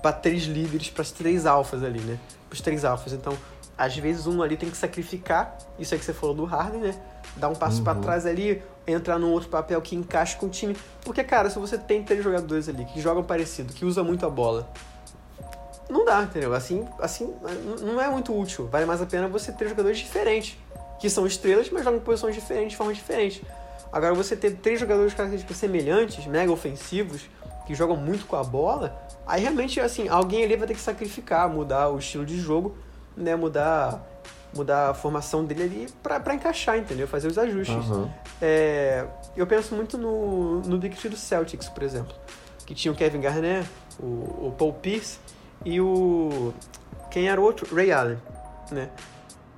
[0.00, 2.18] pra três líderes, para três alfas ali, né?
[2.50, 3.12] Os três alfas.
[3.12, 3.36] Então,
[3.78, 6.94] às vezes um ali tem que sacrificar, isso aí que você falou do Harden, né?
[7.36, 8.00] Dar um passo Uhum.
[8.00, 10.76] trás ali, entrar num outro papel que encaixe com o time.
[11.02, 14.30] Porque, cara, se você tem três jogadores ali que jogam parecido, que usam muito a
[14.30, 14.68] bola,
[15.88, 16.52] não dá, entendeu?
[16.52, 17.32] Assim, assim
[17.80, 18.66] não é muito útil.
[18.66, 20.58] Vale mais a pena você ter jogadores diferentes,
[20.98, 23.44] que são estrelas, mas jogam em posições diferentes, de forma diferente.
[23.92, 27.22] Agora, você ter três jogadores de características semelhantes, mega ofensivos,
[27.66, 31.48] que jogam muito com a bola, aí realmente, assim, alguém ali vai ter que sacrificar,
[31.48, 32.76] mudar o estilo de jogo,
[33.18, 33.36] né?
[33.36, 34.02] Mudar,
[34.54, 37.06] mudar a formação dele ali pra encaixar, entendeu?
[37.06, 37.76] Fazer os ajustes.
[37.76, 38.10] Aham.
[38.40, 39.04] É,
[39.36, 42.14] eu penso muito no, no Big Three do Celtics, por exemplo.
[42.66, 45.18] Que tinha o Kevin Garnett, o, o Paul Pierce
[45.64, 46.52] e o.
[47.10, 47.74] Quem era o outro?
[47.74, 48.18] Ray Allen,
[48.70, 48.90] né?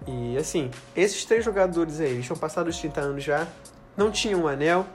[0.07, 3.47] E assim, esses três jogadores aí, eles tinham passado os 30 anos já,
[3.97, 4.87] não tinham um anel,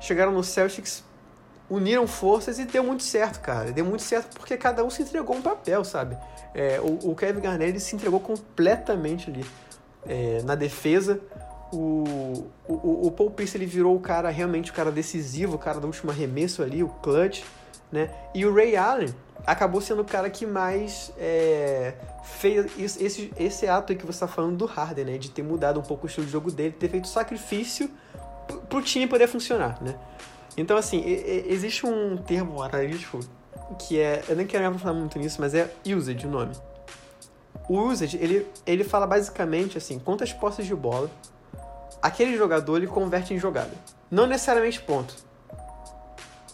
[0.00, 1.02] chegaram no Celtics,
[1.72, 3.72] uniram forças e deu muito certo, cara.
[3.72, 6.18] Deu muito certo porque cada um se entregou um papel, sabe?
[6.54, 9.44] É, o, o Kevin Garnett ele se entregou completamente ali
[10.06, 11.18] é, na defesa.
[11.72, 15.80] o, o, o Paul Pierce ele virou o cara, realmente o cara decisivo, o cara
[15.80, 17.42] do último arremesso ali, o clutch,
[17.90, 18.10] né?
[18.34, 19.14] E o Ray Allen
[19.46, 24.28] acabou sendo o cara que mais é, fez esse, esse ato aí que você está
[24.28, 25.16] falando do Harden, né?
[25.16, 27.90] De ter mudado um pouco o estilo de jogo dele, ter feito sacrifício
[28.68, 29.94] pro time poder funcionar, né?
[30.56, 33.20] Então, assim, existe um termo analítico
[33.78, 34.22] que é.
[34.28, 36.54] Eu nem quero falar muito nisso, mas é usage o nome.
[37.68, 41.10] O usage, ele, ele fala basicamente assim: quantas posses de bola
[42.02, 43.70] aquele jogador ele converte em jogada.
[44.10, 45.14] Não necessariamente ponto.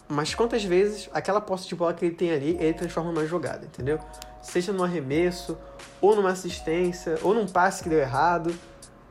[0.07, 3.65] Mas quantas vezes aquela posse de bola que ele tem ali, ele transforma numa jogada,
[3.65, 3.99] entendeu?
[4.41, 5.57] Seja num arremesso,
[5.99, 8.55] ou numa assistência, ou num passe que deu errado,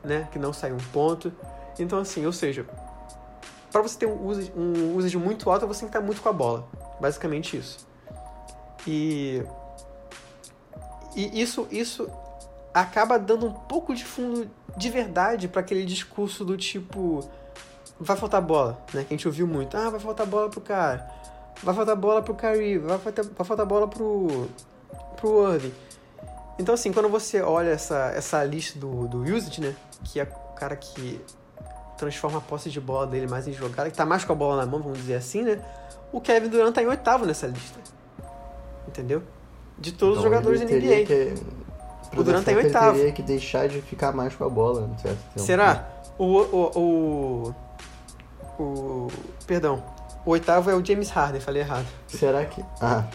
[0.03, 0.27] né?
[0.31, 1.31] Que não saiu um ponto.
[1.77, 2.65] Então, assim, ou seja,
[3.71, 6.33] para você ter um usage, um muito alto, você tem que estar muito com a
[6.33, 6.67] bola.
[6.99, 7.87] Basicamente isso.
[8.87, 9.43] E,
[11.15, 12.09] e isso, isso
[12.73, 17.27] acaba dando um pouco de fundo de verdade para aquele discurso do tipo
[17.99, 19.03] vai faltar bola, né?
[19.03, 19.75] Que a gente ouviu muito.
[19.75, 21.09] Ah, vai faltar bola pro cara.
[21.61, 24.47] Vai faltar bola pro Kyrie, vai faltar, vai faltar bola pro
[25.17, 25.73] pro Irving.
[26.57, 29.75] Então assim, quando você olha essa, essa lista do, do usage, né?
[30.05, 31.19] Que é o cara que
[31.99, 34.57] transforma a posse de bola dele mais em jogada, que tá mais com a bola
[34.57, 35.59] na mão, vamos dizer assim, né?
[36.11, 37.79] O Kevin Durant tá em oitavo nessa lista.
[38.87, 39.21] Entendeu?
[39.77, 41.05] De todos então, os jogadores da NBA.
[41.05, 41.33] Que
[42.17, 42.89] o Durant tá em oitavo.
[42.89, 45.39] Ele teria que deixar de ficar mais com a bola, no certo tempo.
[45.45, 45.87] Será?
[46.17, 47.53] O, o,
[48.57, 49.07] o, o.
[49.45, 49.83] Perdão.
[50.29, 51.87] O oitavo é o James Harden, falei errado.
[52.05, 52.63] Será que.
[52.79, 53.07] Ah.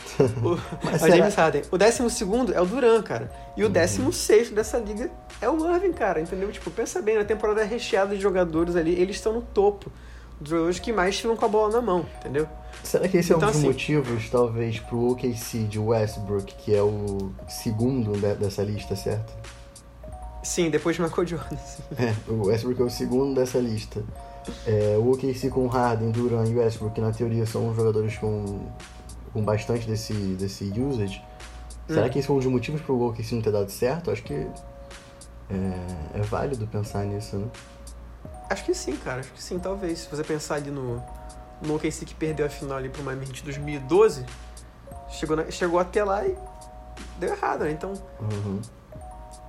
[0.43, 0.57] O,
[0.89, 1.17] é o será...
[1.17, 1.63] James Harden.
[1.71, 3.31] O décimo segundo é o Duran, cara.
[3.57, 3.73] E o uhum.
[3.73, 5.09] décimo sexto dessa liga
[5.41, 6.21] é o Irving, cara.
[6.21, 6.51] Entendeu?
[6.51, 9.93] Tipo, pensa bem, na temporada é recheada de jogadores ali, eles estão no topo.
[10.41, 12.49] Dos jogadores que mais estivam com a bola na mão, entendeu?
[12.83, 16.75] Será que esse é um então, dos assim, motivos, talvez, pro OKC de Westbrook, que
[16.75, 19.33] é o segundo dessa lista, certo?
[20.43, 21.57] Sim, depois de Michael Jordan.
[21.97, 24.03] É, o Westbrook é o segundo dessa lista.
[24.67, 28.67] É, o OKC com Harden, Duran e Westbrook, que na teoria são jogadores com,
[29.33, 31.23] com bastante desse, desse usage.
[31.89, 31.95] Hum.
[31.95, 34.11] Será que esse é um dos motivos pro OKC não ter dado certo?
[34.11, 34.49] Acho que é,
[36.15, 37.47] é válido pensar nisso, né?
[38.49, 39.21] Acho que sim, cara.
[39.21, 40.01] Acho que sim, talvez.
[40.01, 41.03] Se você pensar ali no,
[41.63, 44.25] no OKC que perdeu a final ali pro Miami Heat 2012,
[45.11, 46.37] chegou, na, chegou até lá e
[47.19, 47.71] deu errado, né?
[47.71, 48.61] Então, uhum.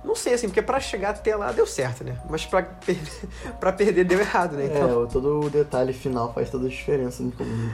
[0.06, 2.16] Não sei, assim, porque para chegar até lá deu certo, né?
[2.30, 4.66] Mas para perder, pra perder deu errado, né?
[4.66, 7.24] Então, é, todo o detalhe final faz toda a diferença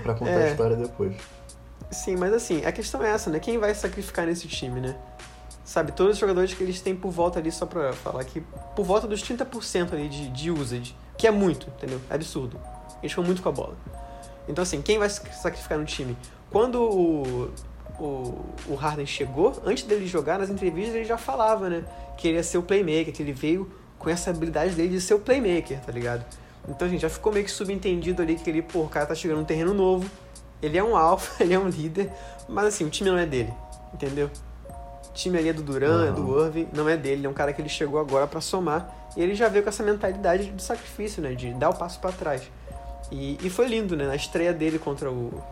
[0.03, 1.15] para contar é, a história depois.
[1.91, 3.39] Sim, mas assim, a questão é essa, né?
[3.39, 4.97] Quem vai sacrificar nesse time, né?
[5.63, 8.43] Sabe, todos os jogadores que eles têm por volta ali, só pra falar aqui,
[8.75, 12.01] por volta dos 30% ali de, de usage, que é muito, entendeu?
[12.11, 12.59] É absurdo.
[13.03, 13.77] Eles ficam muito com a bola.
[14.49, 16.17] Então, assim, quem vai sacrificar no time?
[16.51, 17.51] Quando o,
[17.99, 21.85] o, o Harden chegou, antes dele jogar, nas entrevistas ele já falava, né?
[22.17, 25.15] Que ele ia ser o playmaker, que ele veio com essa habilidade dele de ser
[25.15, 26.25] o playmaker, tá ligado?
[26.69, 29.39] Então, gente, já ficou meio que subentendido ali que ele, pô, o cara tá chegando
[29.39, 30.09] num terreno novo,
[30.63, 32.11] ele é um alfa, ele é um líder,
[32.49, 33.53] mas assim, o time não é dele,
[33.93, 34.31] entendeu?
[35.09, 36.09] O time ali é do Duran, uhum.
[36.09, 38.41] é do Irving, não é dele, ele é um cara que ele chegou agora para
[38.41, 41.35] somar, e ele já veio com essa mentalidade de sacrifício, né?
[41.35, 42.43] De dar o passo para trás.
[43.11, 44.07] E, e foi lindo, né?
[44.07, 45.43] Na estreia dele contra o.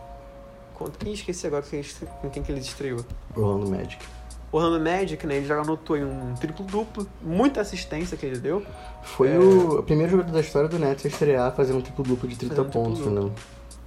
[0.81, 1.83] Contra, ih, esqueci agora quem,
[2.21, 3.05] com quem que ele estreou.
[3.35, 4.03] Orlando Magic.
[4.51, 5.37] Orlando Magic, né?
[5.37, 8.65] Ele já anotou em um triplo-duplo, muita assistência que ele deu.
[9.03, 9.37] Foi é...
[9.37, 12.69] o, primeiro jogador da história do Nets a estrear fazendo um triplo-duplo de 30 um
[12.69, 13.31] pontos, triplo né?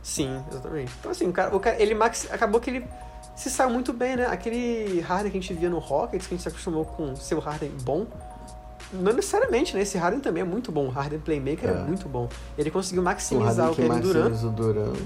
[0.03, 0.93] Sim, exatamente.
[1.01, 2.87] Então, assim, o cara, o cara ele max, acabou que ele
[3.35, 4.27] se saiu muito bem, né?
[4.27, 7.41] Aquele Harden que a gente via no Rockets, que a gente se acostumou com seu
[7.41, 8.07] Harden bom,
[8.93, 9.83] não necessariamente, né?
[9.83, 10.87] Esse Harden também é muito bom.
[10.87, 11.73] O Harden Playmaker é.
[11.73, 12.29] é muito bom.
[12.57, 14.43] Ele conseguiu maximizar o, o Kevin Durant.
[14.43, 14.97] O Durant.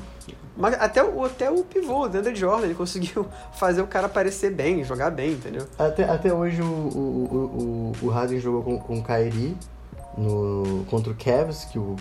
[0.57, 4.53] Mas até o, até o pivô, o Deandre Jordan, ele conseguiu fazer o cara aparecer
[4.53, 5.67] bem, jogar bem, entendeu?
[5.79, 9.57] Até, até hoje o, o, o, o Harden jogou com, com o Kyrie
[10.17, 11.95] no, contra o Cavs, que o,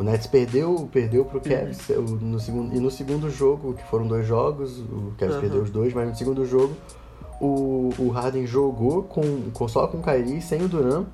[0.00, 2.18] o Nets perdeu, perdeu pro Cavs uhum.
[2.20, 5.40] no segundo, e no segundo jogo, que foram dois jogos, o Cavs uhum.
[5.40, 6.76] perdeu os dois, mas no segundo jogo
[7.42, 11.04] o, o Harden jogou com, com, só com o Kyrie, sem o Duran.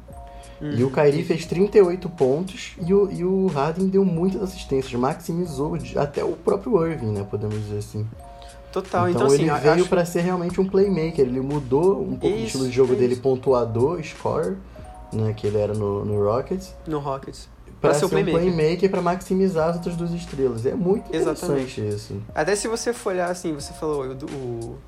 [0.60, 0.72] Uhum.
[0.72, 5.78] E o Kyrie fez 38 pontos e o, e o Harden deu muitas assistências, maximizou
[5.96, 7.26] até o próprio Irving, né?
[7.28, 8.06] Podemos dizer assim.
[8.70, 9.88] Total, então, então ele assim, veio acho...
[9.88, 11.24] para ser realmente um playmaker.
[11.24, 14.56] Ele mudou um pouco isso, o estilo de jogo dele, pontuador, score,
[15.12, 15.32] né?
[15.34, 16.74] Que ele era no, no Rockets.
[16.86, 17.48] No Rockets
[17.80, 20.66] para ser, ser um playmaker, para maximizar as outras duas estrelas.
[20.66, 21.80] É muito Exatamente.
[21.80, 22.22] interessante isso.
[22.34, 24.78] Até se você for olhar assim, você falou, o, o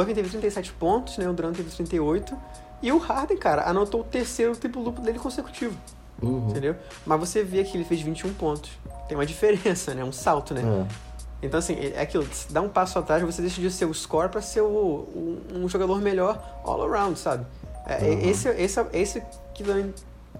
[0.00, 1.28] Irving teve 37 pontos, né?
[1.28, 2.36] O Durant teve 38.
[2.82, 5.76] E o Harden, cara, anotou o terceiro triplo duplo dele consecutivo.
[6.22, 6.50] Uhum.
[6.50, 6.76] Entendeu?
[7.04, 8.70] Mas você vê que ele fez 21 pontos.
[9.08, 10.04] Tem uma diferença, né?
[10.04, 10.62] Um salto, né?
[10.62, 11.14] É.
[11.46, 14.40] Então, assim, é aquilo, dá um passo atrás, você deixa de ser o score para
[14.40, 17.44] ser o, o, um jogador melhor all around, sabe?
[17.86, 18.30] É, uhum.
[18.30, 19.62] Esse, esse, esse que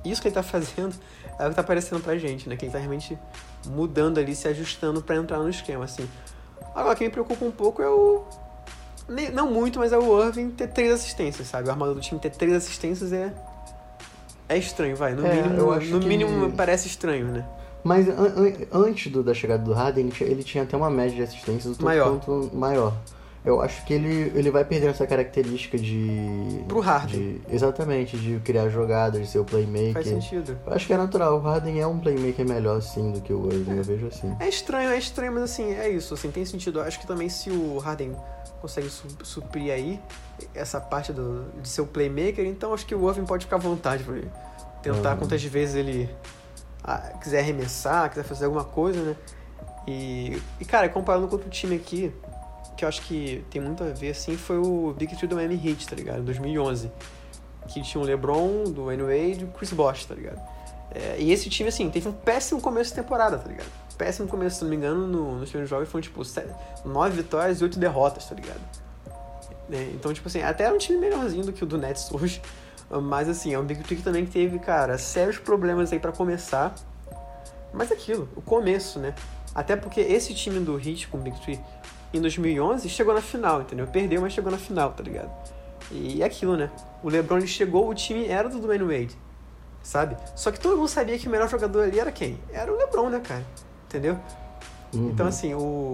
[0.02, 0.94] isso que ele tá fazendo
[1.38, 2.56] é o que tá aparecendo pra gente, né?
[2.56, 3.18] Que ele tá realmente
[3.66, 6.08] mudando ali, se ajustando para entrar no esquema, assim.
[6.74, 8.24] Agora, o que me preocupa um pouco é o.
[9.32, 11.68] Não muito, mas é o Irving ter três assistências, sabe?
[11.68, 13.32] O armador do time ter três assistências é.
[14.48, 15.14] É estranho, vai.
[15.14, 17.44] No É, mínimo, eu acho no que- mínimo parece estranho, né?
[17.82, 20.88] Mas an- an- antes do- da chegada do Harden, ele tinha, ele tinha até uma
[20.90, 22.18] média de assistências tanto Maior.
[22.18, 22.94] quanto maior.
[23.44, 26.64] Eu acho que ele, ele vai perdendo essa característica de.
[26.66, 27.18] Pro Harden.
[27.20, 29.92] de- exatamente, de criar jogadas, de ser o playmaker.
[29.92, 30.58] Faz sentido.
[30.66, 31.36] Eu acho que é natural.
[31.36, 33.76] O Harden é um playmaker melhor, sim, do que o Irving.
[33.76, 34.34] Eu vejo assim.
[34.40, 36.78] É estranho, é estranho, mas assim, é isso, assim, tem sentido.
[36.78, 38.12] Eu acho que também se o Harden
[38.62, 40.00] consegue su- suprir aí
[40.54, 43.60] essa parte do, de ser o playmaker, então acho que o Irving pode ficar à
[43.60, 44.30] vontade pra ele
[44.82, 45.18] tentar Uhum.
[45.18, 46.08] quantas vezes ele
[46.82, 49.16] ah, quiser arremessar, quiser fazer alguma coisa, né?
[49.86, 52.10] E, e, cara, comparando com outro time aqui,
[52.76, 55.60] que eu acho que tem muito a ver, assim, foi o Big Three do Miami
[55.62, 56.20] Heat, tá ligado?
[56.20, 56.90] Em 2011.
[57.68, 60.40] Que tinha o LeBron, do Wayne e o Chris Bosh, tá ligado?
[60.94, 63.66] É, e esse time, assim, teve um péssimo começo de temporada, tá ligado?
[63.96, 66.52] Péssimo começo, se não me engano, no, nos primeiros jogos foram, tipo, sete,
[66.84, 68.60] nove vitórias e oito derrotas, tá ligado?
[69.72, 72.40] É, então, tipo assim, até era um time melhorzinho do que o do Nets hoje.
[73.02, 76.74] Mas, assim, é um Big Three que também teve, cara, sérios problemas aí pra começar.
[77.72, 79.14] Mas é aquilo, o começo, né?
[79.54, 81.60] Até porque esse time do Heat com o Big Three
[82.18, 83.86] em 2011 chegou na final, entendeu?
[83.86, 85.30] Perdeu, mas chegou na final, tá ligado?
[85.90, 86.70] E é aquilo, né?
[87.02, 89.18] O LeBron chegou, o time era do Dwayne Wade,
[89.82, 90.16] sabe?
[90.34, 92.38] Só que todo mundo sabia que o melhor jogador ali era quem?
[92.52, 93.44] Era o LeBron, né, cara?
[93.86, 94.18] Entendeu?
[94.92, 95.10] Uhum.
[95.10, 95.92] Então, assim, o,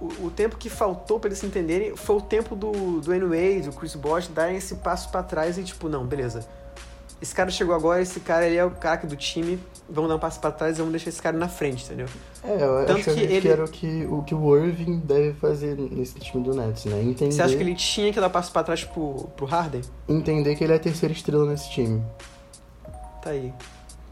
[0.00, 3.24] o, o tempo que faltou pra eles se entenderem foi o tempo do, do Dwayne
[3.24, 6.46] Wade, o Chris Bosh, darem esse passo pra trás e, tipo, não, beleza.
[7.20, 9.58] Esse cara chegou agora, esse cara ele é o craque do time,
[9.90, 12.06] vamos dar um passo pra trás e vamos deixar esse cara na frente, entendeu?
[12.44, 15.76] É, eu Tanto acho que, ele- era o que, o que o Irving deve fazer
[15.76, 17.02] nesse time do Nets, né?
[17.02, 19.82] Entender, Você acha que ele tinha que dar passo pra trás pro, pro Harden?
[20.08, 22.02] entender que ele é a terceira estrela nesse time.
[23.22, 23.52] Tá aí.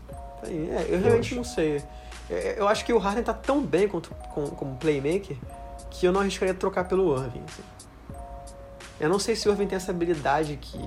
[0.08, 0.70] Tá aí.
[0.70, 1.36] É, eu realmente acho.
[1.36, 1.82] não sei.
[2.28, 5.36] Eu, eu acho que o Harden tá tão bem quanto, com, como playmaker
[5.90, 7.42] que eu não arriscaria trocar pelo Irving.
[7.48, 7.62] assim.
[9.00, 10.78] Eu não sei se o Irving tem essa habilidade que,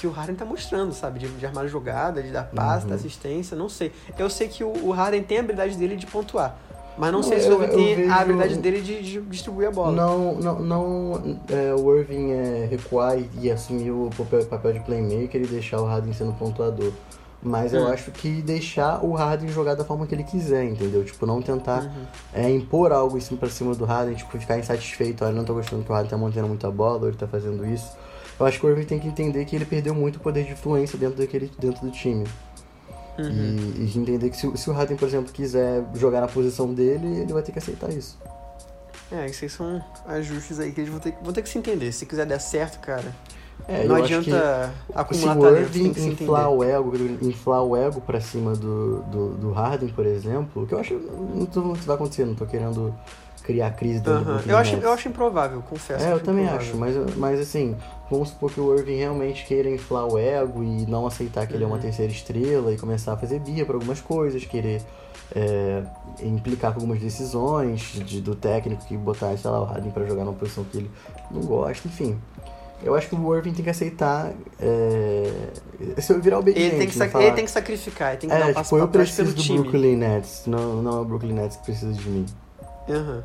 [0.00, 1.18] que o Harden tá mostrando, sabe?
[1.18, 2.90] De, de armar jogada, de dar passe, Uhum.
[2.90, 3.92] dar assistência, não sei.
[4.18, 6.56] Eu sei que o, o Harden tem a habilidade dele de pontuar.
[6.96, 9.68] Mas não, Não, sei se o Irving tem vejo- a habilidade dele de, de distribuir
[9.68, 9.92] a bola.
[9.92, 14.80] Não, não, não é, o Irving é, recuar e, e assumir o papel, papel de
[14.80, 16.92] playmaker e deixar o Harden sendo pontuador.
[17.40, 17.86] Mas eu Hum.
[17.92, 21.04] acho que deixar o Harden jogar da forma que ele quiser, entendeu?
[21.04, 22.04] Tipo, não tentar Uhum.
[22.34, 25.54] é, impor algo em cima pra cima do Harden, tipo, ficar insatisfeito, olha, não tô
[25.54, 27.96] gostando que o Harden tá mantendo muita bola, ou ele tá fazendo isso.
[28.38, 30.52] Eu acho que o Irving tem que entender que ele perdeu muito o poder de
[30.52, 32.24] influência dentro, daquele, dentro do time.
[33.18, 33.28] Uhum.
[33.76, 36.72] E, e entender que se, o- se o Harden, por exemplo, quiser jogar na posição
[36.72, 38.16] dele, ele vai ter que aceitar isso.
[39.10, 41.90] É, aí são ajustes aí que eles vão ter, vão ter que se entender.
[41.92, 43.12] Se quiser dar certo, cara,
[43.66, 46.24] É, não eu acho que adianta se acumular o talento, tem Irving se entender.
[46.24, 50.74] inflar o ego, inflar o ego pra cima do, do, do Harden, por exemplo, que
[50.74, 52.94] eu acho não tô isso vai acontecer, não tô querendo
[53.42, 54.32] criar crise dentro do Aham.
[54.34, 56.04] Brooklyn Eu, acho, eu acho improvável, confesso.
[56.04, 56.68] É, eu também improvável.
[56.68, 57.74] acho, mas, mas assim,
[58.10, 61.64] vamos supor que o Irving realmente queira inflar o ego e não aceitar que ele
[61.64, 61.82] é uma Uhum.
[61.82, 64.82] terceira estrela e começar a fazer birra por algumas coisas, querer
[65.34, 65.82] é,
[66.22, 70.24] implicar com algumas decisões de- do técnico que botar, sei lá, o Harden pra jogar
[70.24, 70.90] numa posição que ele
[71.30, 72.18] não gosta, enfim.
[72.82, 74.32] Eu acho que o Irving tem que aceitar.
[74.58, 75.30] É,
[76.00, 78.36] se eu virar o Ele tem, que sac- ele tem que sacrificar, ele tem que
[78.36, 79.58] dar É, um passo tipo, eu preciso do time.
[79.58, 82.24] Brooklyn Nets, não, não é o Brooklyn Nets que precisa de mim.
[82.88, 83.22] Aham.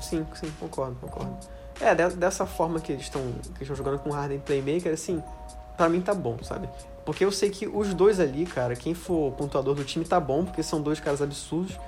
[0.00, 1.36] Sim, sim, concordo, concordo.
[1.80, 3.22] É, de- dessa forma que eles estão
[3.62, 5.22] jogando com o Harden Playmaker, assim,
[5.76, 6.68] pra mim tá bom, sabe?
[7.04, 10.44] Porque eu sei que os dois ali, cara, quem for pontuador do time tá bom,
[10.44, 11.78] porque são dois caras absurdos,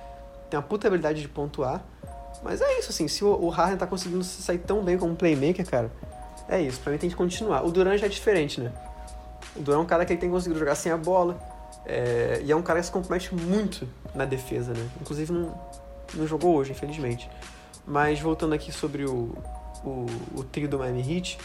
[0.48, 1.82] tem uma puta habilidade de pontuar.
[2.42, 5.68] Mas é isso, assim, se o, Harden tá conseguindo se sair tão bem como playmaker,
[5.68, 5.92] cara,
[6.48, 7.64] é isso, pra mim tem que continuar.
[7.64, 8.72] O Duran já é diferente, né?
[9.54, 11.38] O Duran é um cara que ele tem conseguido jogar sem a bola,
[11.84, 14.88] é, e é um cara que se compromete muito na defesa, né?
[15.00, 15.54] Inclusive não,
[16.14, 17.30] não jogou hoje, infelizmente.
[17.86, 19.36] Mas voltando aqui sobre o,
[19.84, 21.38] o, o trio do Miami Heat,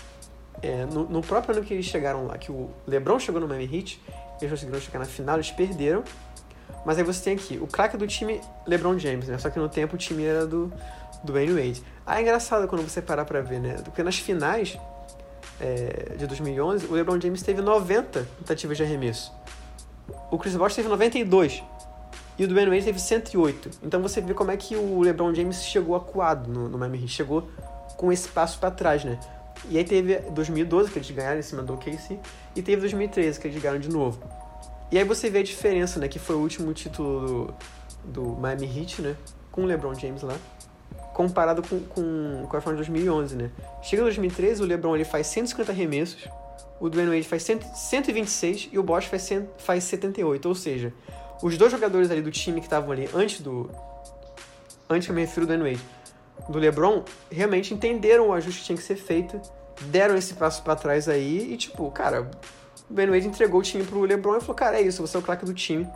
[0.61, 3.65] é, no, no próprio ano que eles chegaram lá, que o LeBron chegou no Miami
[3.65, 4.01] Heat,
[4.41, 6.03] eles conseguiram chegar na final, eles perderam.
[6.85, 9.37] Mas aí você tem aqui o craque do time, LeBron James, né?
[9.37, 10.71] Só que no tempo o time era do,
[11.23, 11.83] do Wayne Wade.
[12.05, 13.75] Ah, é engraçado quando você parar pra ver, né?
[13.83, 14.77] Porque nas finais
[15.59, 19.33] é, de 2011, o LeBron James teve 90 tentativas de arremesso.
[20.31, 21.63] O Chris Bosh teve 92.
[22.37, 23.71] E o Dwayne Wade teve 108.
[23.83, 27.09] Então você vê como é que o LeBron James chegou acuado no, no Miami Heat.
[27.09, 27.49] Chegou
[27.97, 29.19] com esse passo pra trás, né?
[29.69, 32.17] E aí teve 2012, que eles ganharam em cima do OKC.
[32.55, 34.21] E teve 2013, que eles ganharam de novo.
[34.91, 36.07] E aí você vê a diferença, né?
[36.07, 37.53] Que foi o último título
[38.05, 39.15] do, do Miami Heat, né?
[39.51, 40.35] Com o LeBron James lá.
[41.13, 43.51] Comparado com, com, com a final de 2011, né?
[43.81, 46.29] Chega em 2013, o LeBron ele faz 150 arremessos
[46.79, 50.47] o Dwayne Wade faz 100, 126 e o Bosch faz, 100, faz 78.
[50.47, 50.93] Ou seja,
[51.41, 53.69] os dois jogadores ali do time que estavam ali antes do.
[54.89, 55.85] Antes que eu me refiro ao Dwayne Wade,
[56.49, 59.39] do LeBron, realmente entenderam o ajuste que tinha que ser feito,
[59.87, 62.29] deram esse passo para trás aí e, tipo, cara,
[62.89, 65.19] o Ben Wade entregou o time pro LeBron e falou: cara, é isso, você é
[65.19, 65.87] o craque do time.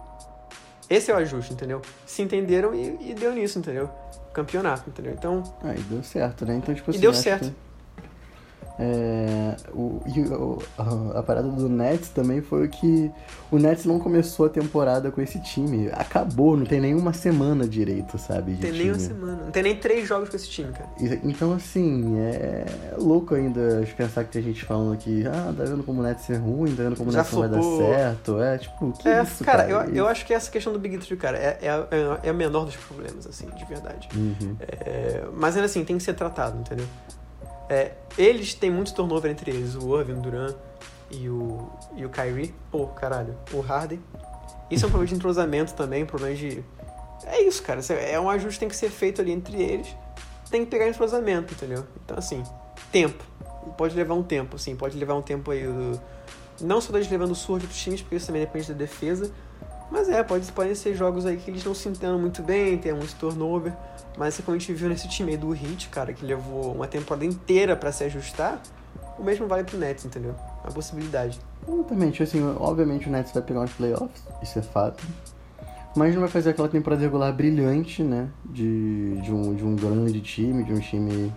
[0.89, 1.81] Esse é o ajuste, entendeu?
[2.05, 3.89] Se entenderam e, e deu nisso, entendeu?
[4.33, 5.13] Campeonato, entendeu?
[5.13, 5.41] Então.
[5.63, 6.55] Aí ah, deu certo, né?
[6.55, 6.99] Então, tipo assim.
[6.99, 7.49] E deu certo.
[7.49, 7.55] Que
[8.79, 13.11] é, o, o, a, a, parada do Nets também foi o que
[13.51, 15.89] o Nets não começou a temporada com esse time.
[15.91, 18.53] Acabou, não tem nenhuma semana direito, sabe?
[18.53, 19.43] Não tem nem uma semana.
[19.43, 20.89] Não tem nem três jogos com esse time, cara.
[21.23, 25.99] Então, assim, é louco ainda pensar que tem gente falando que, ah, tá vendo como
[25.99, 28.41] o Nets é ruim, tá vendo como o Nets não vai dar certo.
[28.41, 29.65] É, tipo, que é, isso, cara?
[29.65, 29.89] cara?
[29.89, 32.33] Eu, eu acho que essa questão do Big Three, cara, é, é, é, é a
[32.33, 34.07] menor dos problemas, assim, de verdade.
[34.15, 34.55] Uhum.
[34.59, 36.85] É, mas ainda assim, tem que ser tratado, entendeu?
[37.71, 40.53] É, eles têm muito turnover entre eles, o Irving, o Duran
[41.09, 42.53] e o, e o Kyrie.
[42.69, 43.97] Pô, caralho, o Harden.
[44.69, 46.61] Isso é um problema de entrosamento também, um problema de.
[47.23, 47.79] É isso, cara.
[47.93, 49.87] É um ajuste que tem que ser feito ali entre eles.
[50.49, 51.87] Tem que pegar entrosamento, entendeu?
[52.03, 52.43] Então, assim,
[52.91, 53.23] tempo.
[53.77, 55.63] Pode levar um tempo, assim, pode levar um tempo aí.
[55.63, 56.01] Do...
[56.59, 59.31] Não só deles levando surto dos times, porque isso também depende da defesa.
[59.91, 62.93] Mas é, pode, podem ser jogos aí que eles não se entendam muito bem, tem
[62.93, 63.73] muito turnover.
[64.17, 67.25] Mas como a gente viu nesse time aí do Heat, cara, que levou uma temporada
[67.25, 68.61] inteira para se ajustar,
[69.19, 70.33] o mesmo vale pro Nets, entendeu?
[70.63, 71.39] A possibilidade.
[71.67, 75.03] Exatamente, assim, obviamente o Nets vai pegar uns playoffs, isso é fato.
[75.95, 78.29] Mas não vai fazer aquela temporada regular brilhante, né?
[78.45, 81.33] De, de, um, de um grande time, de um time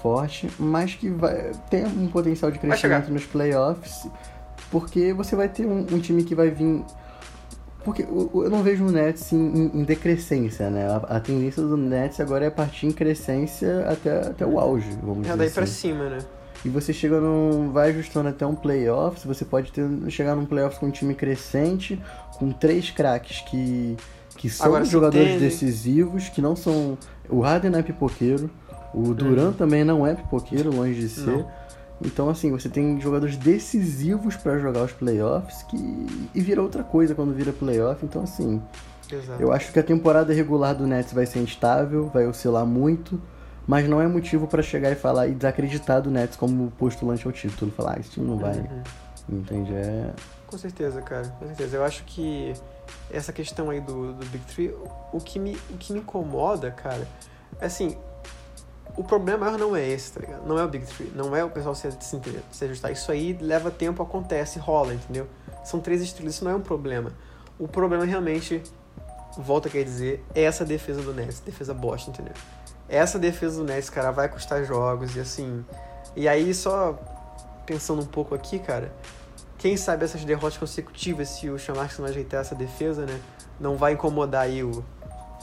[0.00, 4.08] forte, mas que vai ter um potencial de crescimento nos playoffs,
[4.70, 6.84] porque você vai ter um, um time que vai vir
[7.84, 10.86] porque eu não vejo o Nets em, em decrescência, né?
[10.88, 15.18] A, a, tendência do Nets agora é partir em crescência até, até o auge, vamos
[15.18, 15.54] é, dizer daí assim.
[15.54, 16.18] pra cima, né?
[16.64, 17.70] E você chega num.
[17.70, 22.00] vai ajustando até um playoffs, você pode ter, chegar num playoffs com um time crescente,
[22.36, 23.96] com três craques que,
[24.36, 26.98] que são agora, jogadores decisivos, que não são.
[27.28, 28.50] O Harden não é pipoqueiro,
[28.92, 29.52] o Duran hum.
[29.52, 31.26] também não é pipoqueiro, longe de ser.
[31.26, 31.67] Não.
[32.04, 35.76] Então, assim, você tem jogadores decisivos para jogar os playoffs que...
[36.34, 38.04] e vira outra coisa quando vira playoff.
[38.04, 38.62] Então, assim,
[39.10, 39.42] Exato.
[39.42, 43.20] eu acho que a temporada regular do Nets vai ser instável, vai oscilar muito,
[43.66, 47.32] mas não é motivo para chegar e falar e desacreditar do Nets como postulante ao
[47.32, 47.70] título.
[47.72, 48.58] Falar, ah, esse time não vai.
[48.58, 48.82] Uhum.
[49.40, 49.74] Entende?
[49.74, 50.12] É...
[50.46, 51.28] Com certeza, cara.
[51.38, 51.76] Com certeza.
[51.76, 52.54] Eu acho que
[53.10, 54.74] essa questão aí do, do Big Three,
[55.12, 57.06] o que, me, o que me incomoda, cara,
[57.60, 57.96] é assim,
[58.96, 60.46] o problema maior não é esse, tá ligado?
[60.46, 62.20] Não é o Big Three, não é o pessoal se, se,
[62.50, 62.90] se ajustar.
[62.90, 65.26] Isso aí leva tempo, acontece, rola, entendeu?
[65.64, 67.12] São três estrelas, isso não é um problema.
[67.58, 68.62] O problema realmente,
[69.36, 72.32] volta a quer dizer, é essa defesa do Nets, defesa bosta, entendeu?
[72.88, 75.64] Essa defesa do Nets, cara, vai custar jogos e assim.
[76.16, 76.98] E aí, só
[77.66, 78.92] pensando um pouco aqui, cara,
[79.58, 83.20] quem sabe essas derrotas consecutivas, se o Chamarks não ajeitar essa defesa, né?
[83.60, 84.84] Não vai incomodar aí o,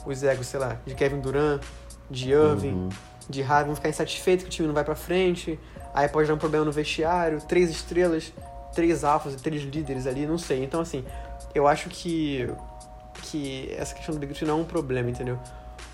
[0.06, 1.62] os egos, sei lá, de Kevin Durant,
[2.10, 2.74] de Irving.
[2.74, 2.90] Uhum
[3.30, 5.60] de raiva, vão ficar insatisfeitos que o time não vai para frente,
[5.94, 8.32] aí pode dar um problema no vestiário, três estrelas,
[8.74, 10.64] três alfas e três líderes ali, não sei.
[10.64, 11.04] Então, assim,
[11.54, 12.48] eu acho que,
[13.24, 15.40] que essa questão do Big não é um problema, entendeu?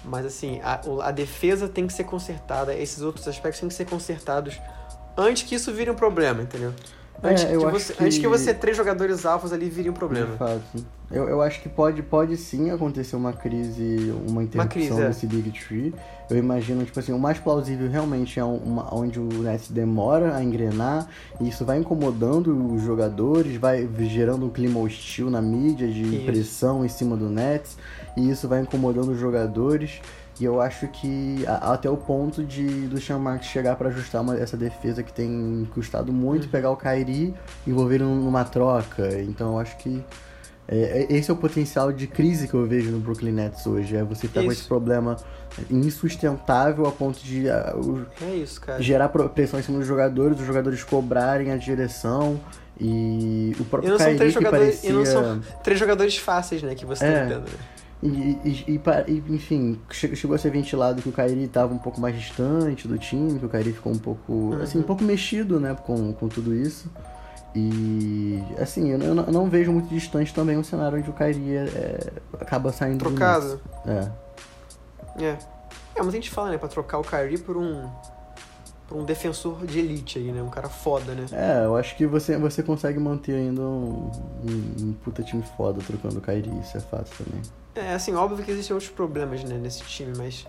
[0.03, 3.85] Mas, assim, a, a defesa tem que ser consertada, esses outros aspectos têm que ser
[3.85, 4.59] consertados
[5.15, 6.73] antes que isso vire um problema, entendeu?
[7.23, 8.03] Antes, é, eu acho você, que...
[8.03, 10.31] antes que você três jogadores alfas ali vire um problema.
[10.31, 10.61] De fato.
[11.11, 15.07] Eu, eu acho que pode, pode sim acontecer uma crise, uma interrupção uma é.
[15.09, 15.93] desse Big Tree.
[16.29, 20.43] Eu imagino, tipo assim, o mais plausível realmente é uma, onde o Nets demora a
[20.43, 21.07] engrenar,
[21.39, 26.25] e isso vai incomodando os jogadores, vai gerando um clima hostil na mídia de isso.
[26.25, 27.77] pressão em cima do Nets,
[28.15, 29.99] e isso vai incomodando os jogadores.
[30.41, 34.35] E eu acho que até o ponto de do Sean Marks chegar para ajustar uma,
[34.35, 36.49] essa defesa que tem custado muito, uhum.
[36.49, 36.77] pegar o
[37.07, 37.31] e
[37.67, 39.21] envolver numa troca.
[39.21, 40.03] Então eu acho que
[40.67, 43.95] é, é, esse é o potencial de crise que eu vejo no Brooklyn Nets hoje.
[43.95, 45.15] É você estar com esse problema
[45.69, 50.83] insustentável a ponto de uh, é isso, gerar pressão em cima dos jogadores, os jogadores
[50.83, 52.41] cobrarem a direção.
[52.79, 54.89] E o próprio e não são três jogadores, parecia...
[54.89, 57.27] E não são três jogadores fáceis, né, que você é.
[57.27, 57.35] tá.
[57.37, 57.43] Né?
[58.03, 58.07] E,
[58.43, 62.87] e, e, enfim, chegou a ser ventilado que o Kairi estava um pouco mais distante
[62.87, 64.61] do time, que o Kairi ficou um pouco, uhum.
[64.61, 66.89] assim, um pouco mexido, né, com, com tudo isso.
[67.55, 71.55] E, assim, eu não, eu não vejo muito distante também um cenário onde o Kairi
[71.55, 73.61] é, é acaba saindo Trocado.
[73.85, 74.09] É.
[75.23, 75.37] É.
[75.93, 77.87] É, mas a gente fala, né, pra trocar o Kairi por um
[78.91, 80.43] por um defensor de elite aí, né?
[80.43, 81.25] Um cara foda, né?
[81.31, 84.11] É, eu acho que você, você consegue manter ainda um,
[84.43, 87.41] um, um puta time foda trocando o Kairi, isso é fato também.
[87.73, 90.45] É, assim, óbvio que existem outros problemas né, nesse time, mas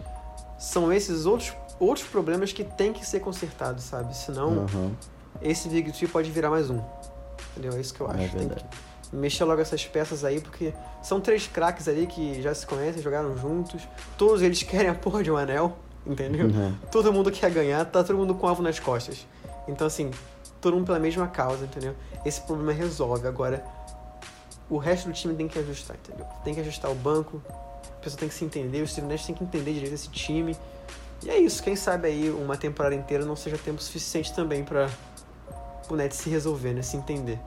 [0.59, 4.17] são esses outros, outros problemas que tem que ser consertados, sabe?
[4.17, 4.91] Senão, uhum.
[5.41, 6.81] esse Big Tree pode virar mais um.
[7.53, 7.77] Entendeu?
[7.79, 8.25] É isso que eu acho.
[8.25, 8.65] É Tem que
[9.13, 13.37] mexer logo essas peças aí, porque são três craques ali que já se conhecem, jogaram
[13.37, 13.87] juntos.
[14.19, 15.77] Todos eles querem a porra de um anel,
[16.07, 16.47] entendeu?
[16.47, 16.75] Uhum.
[16.91, 19.27] Todo mundo quer ganhar, tá todo mundo com alvo nas costas.
[19.69, 20.11] Então, assim,
[20.61, 21.95] todo mundo pela mesma causa, entendeu?
[22.25, 23.27] Esse problema resolve.
[23.27, 23.65] Agora,
[24.69, 26.27] o resto do time tem que ajustar, entendeu?
[26.45, 29.35] Tem que ajustar o banco, a pessoa tem que se entender, o Steve Nash tem
[29.35, 30.57] que entender direito esse time.
[31.23, 34.91] E é isso, quem sabe aí uma temporada inteira não seja tempo suficiente também pra
[35.89, 36.83] o Nets se resolver, né?
[36.83, 37.39] Se entender.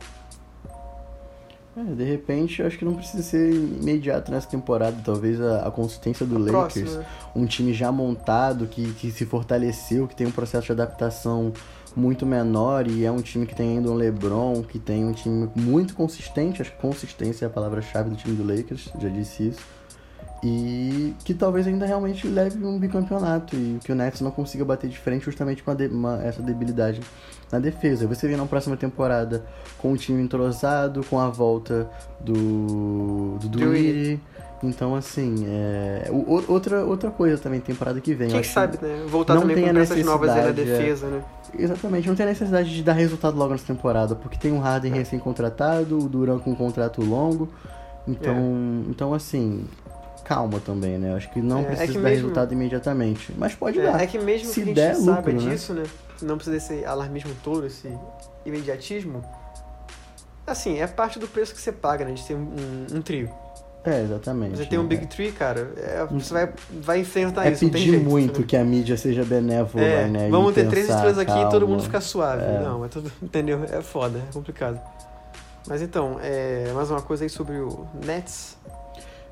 [1.78, 4.98] É, de repente, eu acho que não precisa ser imediato nessa temporada.
[5.04, 7.06] Talvez a, a consistência do Lakers, Próximo, né?
[7.36, 11.52] um time já montado, que, que se fortaleceu, que tem um processo de adaptação
[11.96, 15.50] muito menor e é um time que tem ainda um LeBron, que tem um time
[15.56, 16.62] muito consistente.
[16.62, 19.75] Acho que consistência é a palavra-chave do time do Lakers, já disse isso.
[20.48, 24.88] E que talvez ainda realmente leve um bicampeonato e que o Nets não consiga bater
[24.90, 27.02] de frente justamente com a de- uma- essa debilidade
[27.52, 28.06] na defesa.
[28.06, 29.44] Você vem na próxima temporada
[29.80, 31.90] com um time entrosado, com a volta
[32.22, 34.20] do do.
[34.64, 36.10] Então, assim, é...
[36.12, 38.30] o- o- outra, outra coisa também, temporada que vem.
[38.30, 39.04] Quem que- sabe, né?
[39.08, 40.54] Voltar não também com a peças novas aí na é.
[40.54, 41.22] defesa, né?
[41.58, 44.96] Exatamente, não tem necessidade de dar resultado logo nessa temporada, porque tem um Harden É.
[44.98, 47.50] recém-contratado, o Duran com um contrato longo.
[48.08, 49.66] Então, então assim,
[50.26, 51.14] calma também, né?
[51.16, 53.34] Acho que não É, é precisa que dar mesmo- resultado imediatamente.
[53.38, 54.00] Mas pode dar.
[54.02, 55.52] É, é que mesmo Se que a gente der, saiba lucro, né?
[55.52, 55.84] disso, né?
[56.22, 57.90] Não precisa desse alarmismo todo, esse
[58.46, 59.24] imediatismo.
[60.48, 62.12] Assim, é parte do preço que você paga, né?
[62.14, 63.30] De ter um, um- um trio.
[63.84, 64.58] É, exatamente.
[64.58, 64.90] Você tem um né?
[64.90, 66.50] Big Tree, cara, é, você vai,
[66.82, 68.04] vai enfrentar É isso, tem pedir jeito.
[68.10, 68.48] muito sabe?
[68.48, 70.28] que a mídia seja benévola, É, né?
[70.30, 71.68] vamos ter três estrelas aqui e todo calma.
[71.68, 72.42] mundo ficar suave.
[72.44, 72.62] É.
[72.64, 73.64] Não, é tudo, entendeu?
[73.72, 74.80] É foda, é complicado.
[75.68, 78.72] Mas então, é, mais uma coisa aí sobre o Nets, É,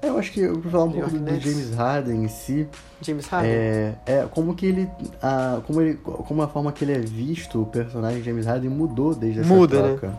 [0.03, 1.43] Eu acho que eu vou falar um New pouco do Nets.
[1.43, 2.67] James Harden em si.
[3.01, 3.51] James Harden.
[3.51, 4.89] É, é como que ele,
[5.21, 9.15] a, como ele, como a forma que ele é visto, o personagem James Harden mudou
[9.15, 9.87] desde essa Muda, né?
[9.97, 10.13] troca.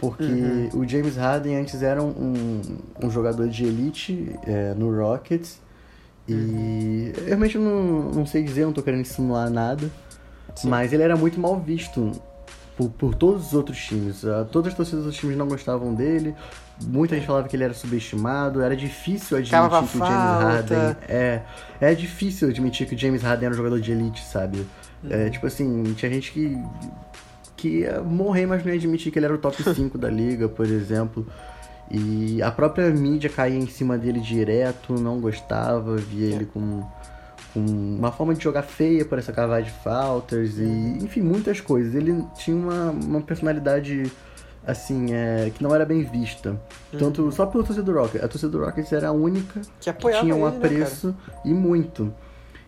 [0.00, 0.70] Porque Uhum.
[0.80, 2.60] o James Harden antes era um,
[3.02, 5.60] um jogador de elite é, no Rockets
[6.28, 7.12] e Uhum.
[7.16, 9.90] eu realmente não, não sei dizer, não tô querendo insinuar nada,
[10.54, 10.68] Sim.
[10.68, 12.12] mas ele era muito mal visto
[12.78, 14.24] por, por todos os outros times.
[14.24, 16.34] Ah, Todas as torcidas dos times não gostavam dele.
[16.86, 20.42] Muita gente falava que ele era subestimado, era difícil admitir que o James.
[20.70, 21.42] Harden é,
[21.80, 24.58] é difícil admitir que o James Harden era um jogador de elite, sabe?
[25.02, 25.10] Uhum.
[25.10, 26.56] É, tipo assim, tinha gente que
[27.56, 30.48] que ia morrer, mas não ia admitir que ele era o top 5 da liga,
[30.48, 31.26] por exemplo.
[31.90, 36.34] E a própria mídia caía em cima dele direto, não gostava, via É.
[36.36, 36.84] ele com,
[37.52, 41.94] com uma forma de jogar feia por essa cavada de faltas e, enfim, muitas coisas.
[41.94, 44.10] Ele tinha uma, uma personalidade,
[44.66, 46.60] assim, é, que não era bem vista.
[46.98, 48.24] Tanto só pelo torcedor do Rockets.
[48.24, 51.52] A torcida do Rockets era a única que que tinha um ele, né, apreço e
[51.52, 52.12] muito.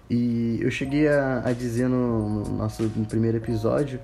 [0.08, 4.00] E eu cheguei a, a dizer no, no nosso no primeiro episódio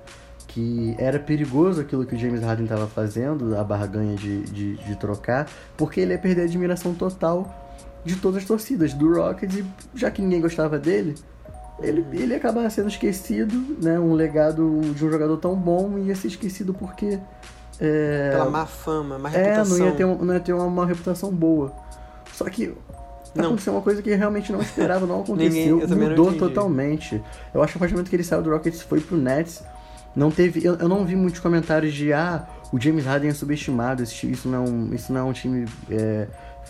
[0.47, 4.95] que era perigoso aquilo que o James Harden estava fazendo, a barganha de, de, de
[4.95, 7.66] trocar, porque ele ia perder a admiração total
[8.05, 11.15] de todas as torcidas do Rockets, e já que ninguém gostava dele,
[11.79, 13.99] ele, ele ia acabar sendo esquecido, né?
[13.99, 17.19] Um legado de um jogador tão bom ia ser esquecido porque.
[17.79, 19.77] É, Pela má fama, má é, reputação.
[19.77, 21.71] não ia ter, um- não ia ter uma, uma reputação boa.
[22.33, 22.73] Só que
[23.35, 23.45] Não.
[23.47, 25.87] aconteceu uma coisa que eu realmente não esperava, não Ninguém- aconteceu.
[25.87, 26.39] não mudou entendi.
[26.39, 27.21] totalmente.
[27.53, 29.63] Eu acho que a partir do momento que ele saiu do Rockets foi pro Nets,
[30.15, 30.65] não teve.
[30.65, 34.65] Eu, eu não vi muitos comentários de ah, o James Harden é subestimado, isso não,
[34.65, 36.27] é um- isso não é um time é,